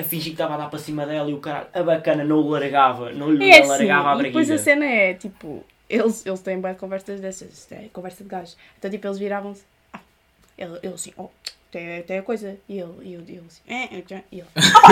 A 0.00 0.02
fingir 0.02 0.26
que 0.26 0.30
estava 0.30 0.54
a 0.54 0.56
dar 0.56 0.70
para 0.70 0.78
cima 0.78 1.04
dela 1.04 1.28
e 1.28 1.34
o 1.34 1.38
cara, 1.38 1.68
a 1.74 1.82
bacana, 1.82 2.24
não 2.24 2.38
o 2.38 2.48
largava, 2.48 3.12
não 3.12 3.30
lhe 3.30 3.50
É 3.50 3.58
assim, 3.60 3.68
largava 3.68 4.14
a 4.14 4.20
e 4.20 4.22
depois 4.22 4.50
a 4.50 4.56
cena 4.56 4.86
é, 4.86 5.12
tipo, 5.12 5.62
eles, 5.88 6.24
eles 6.24 6.40
têm 6.40 6.58
bem 6.58 6.74
conversas 6.74 7.20
dessas, 7.20 7.70
é 7.72 7.88
conversa 7.92 8.24
de 8.24 8.30
gajos. 8.30 8.56
Então, 8.78 8.90
tipo, 8.90 9.06
eles 9.06 9.18
viravam-se, 9.18 9.62
ah, 9.92 10.00
ele, 10.56 10.78
ele 10.82 10.94
assim, 10.94 11.12
oh, 11.18 11.28
tem, 11.70 12.02
tem 12.02 12.18
a 12.18 12.22
coisa. 12.22 12.56
E 12.68 12.78
ele, 12.78 12.92
e 13.02 13.12
eu, 13.12 13.24
e 13.28 13.36
eu 13.36 13.44
assim, 13.46 13.60
é, 13.68 13.98
é, 13.98 14.02
já. 14.08 14.20
E 14.32 14.38
ele, 14.38 14.48
ah, 14.56 14.80
pá, 14.80 14.88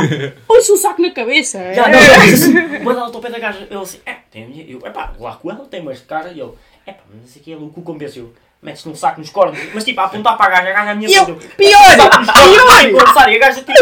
ouça 0.48 0.72
o 0.72 0.76
saco 0.76 1.00
na 1.00 1.10
cabeça. 1.10 1.58
é." 1.58 1.74
Já, 1.74 1.88
não, 1.88 1.98
não, 1.98 2.34
assim, 2.34 2.52
manda 2.84 3.00
ela 3.00 3.06
ao 3.14 3.20
pé 3.20 3.30
da 3.30 3.38
gaja. 3.38 3.66
Ele 3.70 3.80
assim, 3.80 4.00
é, 4.04 4.16
tem 4.30 4.44
a 4.44 4.48
minha. 4.48 4.64
Eu, 4.64 4.78
epá, 4.86 5.14
lá 5.18 5.36
com 5.36 5.50
ela 5.50 5.64
tem 5.66 5.82
mais 5.82 5.98
de 5.98 6.04
cara. 6.04 6.28
E 6.32 6.40
ele, 6.40 6.52
epá, 6.86 7.02
mas 7.10 7.34
o 7.34 7.40
que, 7.40 7.50
ele 7.50 7.64
o 7.64 7.68
cu 7.68 7.82
convenceu. 7.82 8.32
Metes 8.60 8.84
num 8.84 8.94
saco 8.94 9.20
nos 9.20 9.30
cornos, 9.30 9.56
mas 9.72 9.84
tipo, 9.84 10.00
a 10.00 10.06
apontar 10.06 10.36
para 10.36 10.46
a 10.46 10.50
gaja, 10.50 10.70
a 10.70 10.72
gaja 10.72 10.88
é 10.88 10.92
a 10.92 10.94
minha 10.96 11.08
E 11.08 11.14
eu, 11.14 11.26
pior, 11.26 11.36
pior. 11.56 13.28
e 13.30 13.36
a 13.36 13.38
gaja 13.38 13.62
tipo, 13.62 13.72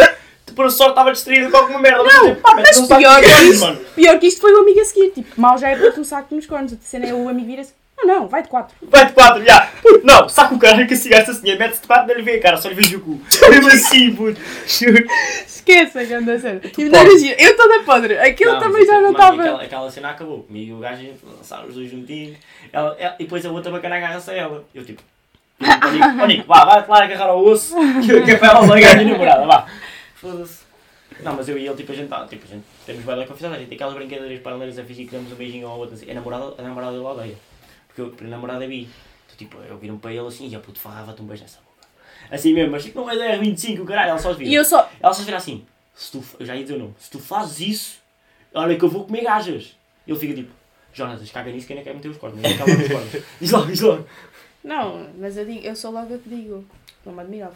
por 0.56 0.70
sorte 0.70 0.90
estava 0.92 1.12
distraída 1.12 1.50
com 1.50 1.56
alguma 1.56 1.78
merda. 1.78 2.02
Não, 2.02 2.28
tipo, 2.30 2.40
pá, 2.40 2.54
mas 2.56 2.74
saco 2.74 2.96
pior 2.96 3.20
que 3.22 3.26
isso, 3.44 3.60
mano. 3.64 3.80
pior 3.94 4.18
que 4.18 4.26
isto 4.26 4.40
foi 4.40 4.52
o 4.54 4.60
amigo 4.60 4.80
a 4.80 4.84
seguir. 4.84 5.10
Tipo, 5.10 5.40
mal 5.40 5.56
já 5.58 5.68
é 5.68 5.76
para 5.76 6.00
um 6.00 6.04
saco 6.04 6.34
nos 6.34 6.46
cornos. 6.46 6.72
A 6.72 6.76
cena 6.80 7.06
é 7.06 7.14
o 7.14 7.28
amigo 7.28 7.46
vira-se, 7.46 7.72
não, 7.98 8.06
não, 8.06 8.28
vai 8.28 8.42
de 8.42 8.48
quatro. 8.48 8.74
Vai 8.82 9.06
de 9.06 9.12
quatro, 9.12 9.44
já. 9.44 9.68
Puto, 9.82 10.00
Não, 10.04 10.28
saca 10.28 10.54
o 10.54 10.58
caralho 10.58 10.86
que 10.86 10.94
assim 10.94 11.08
gasta 11.08 11.30
assim, 11.30 11.56
mete-se 11.56 11.80
de 11.80 11.86
quatro, 11.86 12.08
não 12.08 12.14
lhe 12.14 12.22
vê 12.22 12.32
a 12.36 12.40
cara, 12.40 12.56
só 12.56 12.68
lhe 12.68 12.74
vejo 12.74 12.98
o 12.98 13.00
cu. 13.00 13.20
Mesmo 13.50 13.68
assim, 13.68 14.14
puto. 14.14 14.40
Juro. 14.66 15.04
Esqueça, 15.46 16.04
grande 16.04 16.38
cena. 16.38 16.60
E 16.76 16.82
imagina, 16.82 17.34
eu 17.38 17.56
toda 17.56 17.80
podre. 17.80 18.18
Aquilo 18.18 18.52
Não, 18.52 18.60
também 18.60 18.78
mas, 18.78 18.86
já 18.86 19.00
não 19.00 19.10
estava. 19.12 19.42
Aquela, 19.42 19.62
aquela 19.62 19.90
cena 19.90 20.10
acabou. 20.10 20.42
Comigo 20.42 20.70
e 20.70 20.74
o 20.74 20.78
gajo 20.78 21.06
lançaram 21.36 21.68
os 21.68 21.74
dois 21.74 21.90
juntinhos. 21.90 22.36
Ela, 22.72 22.96
ela- 22.98 23.16
e 23.18 23.24
depois 23.24 23.44
a 23.44 23.50
outra 23.50 23.72
bacana 23.72 23.96
agarra-se 23.96 24.30
a 24.30 24.34
ela. 24.34 24.64
Eu 24.74 24.84
tipo. 24.84 25.02
Ó 25.58 25.90
Nico, 25.90 26.22
ó, 26.22 26.26
Nico, 26.26 26.46
vá, 26.46 26.64
vai-te 26.66 26.90
lá 26.90 27.02
agarrar 27.02 27.24
ao 27.30 27.42
osso. 27.44 27.74
Que 28.04 28.20
que 28.22 28.30
é 28.32 28.36
para 28.36 28.48
ela 28.50 28.66
largar 28.66 28.92
a 28.92 28.94
minha 28.96 29.12
namorada, 29.12 29.46
vá. 29.46 29.66
Foda-se. 30.16 30.64
Não, 31.20 31.34
mas 31.34 31.48
eu 31.48 31.56
e 31.56 31.66
ele, 31.66 31.76
tipo, 31.76 31.92
a 31.92 31.94
gente 31.94 32.08
tá, 32.08 32.26
tipo, 32.26 32.44
a 32.44 32.48
gente 32.48 32.64
temos 32.84 33.04
bem 33.04 33.16
da 33.16 33.26
confiança, 33.26 33.54
a 33.54 33.58
gente 33.58 33.68
tem 33.68 33.76
aquelas 33.76 33.94
brincadeiras 33.94 34.40
paralelas 34.40 34.78
a 34.78 34.84
fingir 34.84 35.06
que 35.06 35.12
damos 35.12 35.32
um 35.32 35.36
beijinho 35.36 35.68
ao 35.68 35.78
outro, 35.78 35.94
assim. 35.94 36.10
A 36.10 36.14
namorada, 36.14 36.54
a 36.58 36.62
namorada 36.62 36.92
dele 36.92 37.04
odeia. 37.04 37.38
Porque 37.86 38.00
eu, 38.00 38.14
a 38.20 38.24
namorada 38.30 38.64
é 38.64 38.68
bi. 38.68 38.88
Então, 39.26 39.36
tipo, 39.36 39.58
eu 39.58 39.78
viro-me 39.78 40.00
para 40.00 40.12
ele 40.12 40.26
assim, 40.26 40.48
e 40.48 40.56
a 40.56 40.60
puto, 40.60 40.80
farrava-te 40.80 41.22
um 41.22 41.26
beijo 41.26 41.42
nessa 41.42 41.60
boca. 41.60 41.88
Assim 42.30 42.52
mesmo, 42.52 42.72
mas 42.72 42.82
tipo, 42.82 42.98
não 42.98 43.10
é 43.10 43.16
10, 43.16 43.40
25, 43.40 43.82
o 43.82 43.86
caralho, 43.86 44.10
ela 44.10 44.18
só 44.18 44.32
se 44.32 44.38
vira. 44.38 44.50
E 44.50 44.54
eu 44.54 44.64
só, 44.64 44.90
Ela 45.00 45.14
só 45.14 45.22
vira 45.22 45.36
assim, 45.36 45.64
se 45.94 46.10
tu, 46.10 46.24
eu 46.40 46.46
já 46.46 46.56
ia 46.56 46.62
dizer 46.62 46.74
o 46.74 46.78
nome, 46.78 46.94
se 46.98 47.10
tu 47.10 47.20
fazes 47.20 47.60
isso, 47.60 47.98
olha 48.52 48.76
que 48.76 48.84
eu 48.84 48.88
vou 48.88 49.04
comer 49.04 49.22
gajas. 49.22 49.76
Ele 50.06 50.18
fica 50.18 50.34
tipo, 50.34 50.50
Jonas, 50.92 51.30
caga 51.30 51.52
nisso 51.52 51.66
que 51.66 51.74
ainda 51.74 51.84
quer 51.84 51.94
meter 51.94 52.08
os 52.08 52.16
cornos. 52.16 52.40
Meter 52.40 52.62
os 52.62 52.88
cornos. 52.88 53.24
Diz 53.40 53.50
logo, 53.50 53.66
diz 53.66 53.80
logo. 53.80 54.06
Não, 54.64 55.08
mas 55.18 55.36
eu, 55.36 55.44
digo, 55.44 55.64
eu 55.64 55.76
sou 55.76 55.92
logo 55.92 56.12
a 56.14 56.18
que 56.18 56.28
digo. 56.28 56.64
Não 57.04 57.12
me 57.12 57.20
admirava. 57.20 57.54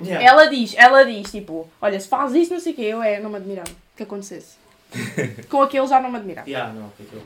Yeah. 0.00 0.24
Ela 0.24 0.46
diz, 0.46 0.74
ela 0.76 1.02
diz, 1.04 1.30
tipo, 1.30 1.68
olha, 1.82 1.98
se 1.98 2.06
faz 2.08 2.34
isso, 2.34 2.52
não 2.52 2.60
sei 2.60 2.72
o 2.72 2.76
quê, 2.76 2.82
eu 2.82 3.02
é, 3.02 3.18
não 3.20 3.30
me 3.30 3.36
admirava 3.36 3.70
que 3.96 4.02
acontecesse. 4.04 4.56
Com 5.50 5.60
aquele 5.62 5.86
já 5.86 6.00
não 6.00 6.10
me 6.10 6.16
admirava. 6.18 6.48
Yeah, 6.48 6.72
não, 6.72 6.88
foi 6.96 7.04
aquilo. 7.06 7.22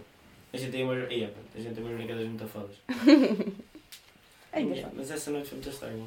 A 0.53 0.57
gente 0.57 0.71
tem 0.73 0.85
umas, 0.85 1.11
yeah, 1.11 1.33
a 1.55 1.61
gente 1.61 1.75
tem 1.75 1.85
umas 1.85 1.97
brincadeiras 1.97 2.29
muito 2.29 2.47
fodas. 2.49 2.77
É 4.55 4.61
Yeah, 4.61 4.91
mas 4.95 5.11
essa 5.11 5.31
noite 5.31 5.49
foi 5.49 5.57
muito 5.57 5.71
estranha. 5.71 6.05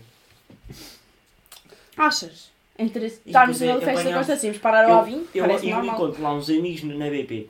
Achas? 1.97 2.51
Entre 2.77 3.05
E 3.05 3.07
estarmos 3.07 3.61
é 3.61 3.67
na 3.73 3.79
festa 3.79 4.01
apanhar- 4.01 4.17
Costa 4.17 4.35
Simples, 4.37 4.61
parar 4.61 4.89
ao 4.89 4.99
Avim, 4.99 5.25
eu, 5.33 5.45
eu 5.45 5.59
normal. 5.69 5.95
encontro 5.95 6.21
lá 6.21 6.33
uns 6.33 6.49
amigos 6.49 6.83
na 6.83 7.09
BP. 7.09 7.49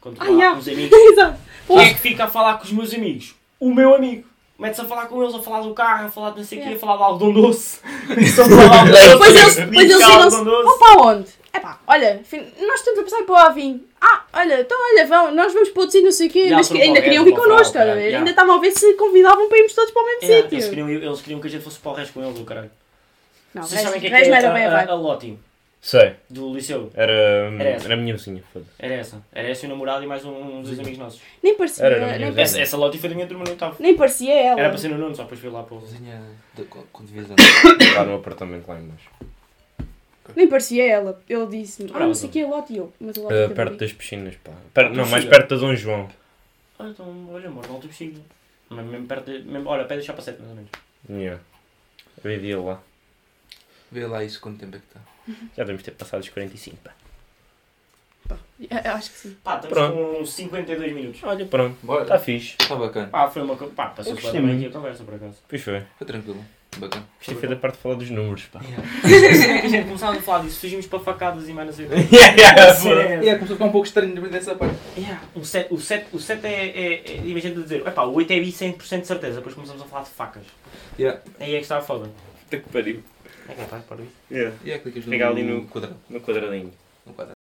Encontro 0.00 0.22
Ah, 0.24 0.30
lá 0.30 0.36
yeah. 0.36 0.58
uns 0.58 0.68
amigos. 0.68 0.90
Exato. 1.12 1.38
Quem 1.66 1.78
é 1.80 1.92
que 1.94 2.00
fica 2.00 2.24
a 2.24 2.28
falar 2.28 2.58
com 2.58 2.64
os 2.64 2.72
meus 2.72 2.94
amigos? 2.94 3.34
O 3.60 3.74
meu 3.74 3.94
amigo. 3.94 4.26
Mete-se 4.62 4.80
a 4.80 4.84
falar 4.84 5.06
com 5.06 5.22
eles, 5.22 5.34
a 5.34 5.42
falar 5.42 5.60
do 5.60 5.74
carro, 5.74 6.06
a 6.06 6.08
falar 6.10 6.30
de 6.30 6.38
não 6.38 6.44
sei 6.44 6.58
o 6.58 6.60
quê, 6.62 6.68
a 6.68 6.70
Yeah. 6.70 6.80
falar 6.86 6.96
de 6.96 7.02
algodão 7.02 7.32
doce. 7.42 7.80
Só 8.34 8.44
falar 8.44 8.68
de 8.68 8.78
algodão 8.78 8.92
doce. 8.92 9.10
Depois 9.10 9.36
eles, 9.36 9.56
depois 9.56 9.90
eles 9.90 9.98
doce. 9.98 10.44
vão 10.44 10.78
para 10.78 11.02
onde? 11.02 11.28
É 11.52 11.60
pá, 11.60 11.78
olha, 11.86 12.22
nós 12.66 12.78
estamos 12.80 13.00
a 13.00 13.02
passar 13.02 13.22
para 13.24 13.32
o 13.34 13.36
Avim. 13.36 13.84
Ah, 14.00 14.22
olha, 14.32 14.60
então 14.60 14.78
olha, 14.92 15.06
vão, 15.06 15.34
nós 15.34 15.52
vamos 15.52 15.68
para 15.68 15.80
outro 15.82 15.92
sítio, 15.92 16.04
não 16.06 16.12
sei 16.12 16.28
o 16.28 16.30
quê. 16.30 16.48
Mas 16.50 16.72
ainda 16.72 17.02
queriam 17.02 17.24
vir 17.24 17.34
connosco, 17.34 17.76
a. 17.76 17.82
Ainda 17.82 18.30
estavam 18.30 18.56
a 18.56 18.58
ver 18.58 18.72
se 18.72 18.94
convidavam 18.94 19.48
para 19.48 19.58
irmos 19.58 19.74
todos 19.74 19.90
para 19.90 20.02
o 20.02 20.06
mesmo 20.06 20.20
sítio. 20.20 20.58
eles 21.04 21.20
queriam 21.20 21.40
que 21.40 21.46
a 21.46 21.50
gente 21.50 21.62
fosse 21.62 21.78
para 21.78 21.92
o 21.92 21.94
resto 21.94 22.14
com 22.14 22.24
eles, 22.24 22.38
o 22.38 22.44
caralho. 22.44 22.70
Não, 23.54 23.62
Vocês 23.62 23.82
sabem 23.82 23.98
o 23.98 24.00
que 24.00 24.06
é 24.06 24.10
resto 24.10 24.24
que 24.24 24.30
não 24.30 24.36
é 24.36 24.38
era 24.38 24.54
bem 24.54 24.64
a 24.64 24.68
a, 24.68 24.92
a, 24.92 24.94
a 24.94 25.51
Sei. 25.84 26.14
do 26.30 26.54
liceu? 26.54 26.92
Era, 26.94 27.12
Era 27.12 27.64
essa. 27.70 27.84
era 27.86 27.94
a 27.94 27.96
minha 27.96 28.14
vizinha. 28.16 28.40
Era 28.78 28.94
essa. 28.94 29.20
Era 29.32 29.48
essa 29.48 29.64
e 29.64 29.68
o 29.68 29.70
namorado 29.72 30.04
e 30.04 30.06
mais 30.06 30.24
um, 30.24 30.30
um 30.58 30.62
dos 30.62 30.78
amigos 30.78 30.96
nossos. 30.96 31.20
Nem 31.42 31.56
parecia, 31.56 31.84
Era, 31.84 31.96
era 31.96 32.06
nem, 32.06 32.32
parecia 32.32 32.42
Essa, 32.42 32.60
essa 32.60 32.76
Loti 32.76 32.98
foi 32.98 33.08
da 33.08 33.16
minha 33.16 33.26
turma 33.26 33.42
no 33.42 33.50
oitavo. 33.50 33.76
nem 33.80 33.96
parecia 33.96 34.32
ela. 34.32 34.60
Era 34.60 34.68
para 34.68 34.78
ser 34.78 34.88
no 34.90 34.98
nono, 34.98 35.12
só 35.16 35.24
depois 35.24 35.40
fui 35.40 35.50
lá 35.50 35.64
para 35.64 35.74
o... 35.74 35.80
Vizinha 35.80 36.22
de- 36.54 36.62
quando 36.64 37.08
devias 37.08 37.26
Lá 37.96 38.04
no 38.04 38.14
apartamento 38.14 38.68
lá 38.68 38.78
em 38.78 38.86
baixo. 38.86 39.10
Nem 40.36 40.46
parecia 40.48 40.86
ela. 40.88 41.20
Ele 41.28 41.46
disse-me, 41.46 41.90
ah, 41.92 41.98
não 41.98 42.14
sei 42.14 42.28
o 42.28 42.32
que 42.32 42.38
é 42.38 42.46
Lote 42.46 42.72
e 42.72 42.76
eu. 42.76 42.92
Mas 43.00 43.16
o 43.16 43.22
Lote 43.24 43.34
Uh, 43.34 43.50
perto 43.52 43.76
das 43.76 43.92
piscinas, 43.92 44.36
pá. 44.36 44.52
Per- 44.72 44.90
não, 44.90 44.98
mais 45.06 45.24
Piscina. 45.24 45.30
perto 45.30 45.54
da 45.56 45.60
Dom 45.60 45.74
João. 45.74 46.08
Ah, 46.78 46.86
então, 46.88 47.28
olha, 47.32 47.48
amor, 47.48 47.66
volta 47.66 47.88
possível. 47.88 48.22
Mas 48.70 48.86
mesmo 48.86 49.06
perto 49.08 49.32
de... 49.32 49.42
Mesmo, 49.42 49.68
olha, 49.68 49.84
pé 49.84 49.96
deixar 49.96 50.12
para 50.12 50.22
sete, 50.22 50.38
mais 50.38 50.50
ou 50.50 50.56
menos. 50.56 50.70
Yeah. 51.10 51.42
Vivia 52.22 52.60
lá. 52.60 52.80
Vê 53.90 54.06
lá 54.06 54.22
isso 54.22 54.40
quanto 54.40 54.60
tempo 54.60 54.76
é 54.76 54.78
que 54.78 54.86
está. 54.86 55.00
Já 55.56 55.62
devemos 55.64 55.82
ter 55.82 55.92
passado 55.92 56.20
os 56.20 56.28
45, 56.28 56.76
pá. 56.78 56.92
Pá, 58.28 58.38
é, 58.70 58.88
acho 58.88 59.10
que 59.10 59.18
sim. 59.18 59.36
Pá, 59.42 59.56
estamos 59.56 59.76
Pronto. 59.76 60.18
com 60.18 60.26
52 60.26 60.92
minutos. 60.92 61.20
Olha, 61.24 61.46
pronto. 61.46 61.76
Bora. 61.82 62.02
Está 62.02 62.18
fixe. 62.18 62.56
Está 62.58 62.76
bacana. 62.76 63.08
Pá, 63.08 63.28
foi 63.28 63.42
uma... 63.42 63.56
Pá, 63.56 63.86
passou 63.88 64.16
Eu 64.16 64.42
bem 64.42 64.56
aqui 64.56 64.66
a 64.66 64.70
conversa, 64.70 65.04
por 65.04 65.14
acaso. 65.14 65.38
Pois 65.48 65.62
foi. 65.62 65.82
Foi 65.98 66.06
tranquilo. 66.06 66.44
Bacana. 66.78 67.04
Gostei 67.18 67.36
foi 67.36 67.48
da 67.50 67.56
parte 67.56 67.76
de 67.76 67.82
falar 67.82 67.96
dos 67.96 68.08
números, 68.08 68.44
pá. 68.46 68.60
a 69.04 69.68
gente 69.68 69.84
começava 69.84 70.16
a 70.16 70.22
falar 70.22 70.42
disso, 70.42 70.58
fugimos 70.58 70.86
para 70.86 71.00
facadas 71.00 71.46
e 71.46 71.52
mais 71.52 71.66
não 71.66 71.74
sei 71.74 71.84
o 71.84 71.88
quê. 71.90 71.96
yeah, 72.10 72.34
yeah, 72.34 73.14
é. 73.14 73.24
E 73.24 73.28
é, 73.28 73.34
começou 73.34 73.54
a 73.54 73.56
ficar 73.58 73.64
um 73.66 73.72
pouco 73.72 73.86
estranho 73.86 74.14
depois 74.14 74.32
dessa 74.32 74.54
parte. 74.54 74.74
Yeah, 74.96 75.20
o 75.34 75.44
7, 75.44 75.74
o 75.74 75.78
7, 75.78 76.06
o 76.14 76.18
7 76.18 76.46
é, 76.46 76.50
é, 76.50 77.12
é 77.12 77.16
imagina 77.26 77.60
a 77.60 77.62
dizer, 77.62 77.86
epá, 77.86 78.04
o 78.04 78.14
8 78.14 78.32
é 78.32 78.40
bi 78.40 78.50
100% 78.50 79.00
de 79.00 79.06
certeza, 79.06 79.36
depois 79.36 79.54
começamos 79.54 79.82
a 79.82 79.84
falar 79.84 80.04
de 80.04 80.10
facas. 80.10 80.44
Yeah. 80.98 81.20
Aí 81.38 81.54
é 81.54 81.58
que 81.58 81.62
está 81.62 81.76
a 81.76 81.82
foda. 81.82 82.08
Puta 82.40 82.56
que 82.56 82.68
pariu. 82.70 83.02
É 83.48 83.54
que 83.54 83.60
é, 83.60 83.64
pá, 83.64 83.78
para 83.88 84.02
isso. 84.02 84.12
Yeah. 84.30 84.56
E 84.64 84.70
é, 84.70 84.78
clicas 84.78 85.04
Pega 85.04 85.28
ali 85.28 85.42
no 85.42 85.62
no- 85.62 85.66
quadrado. 85.68 85.96
No 86.08 86.20
quadradinho. 86.20 86.72
No 87.06 87.12
quadrado. 87.14 87.36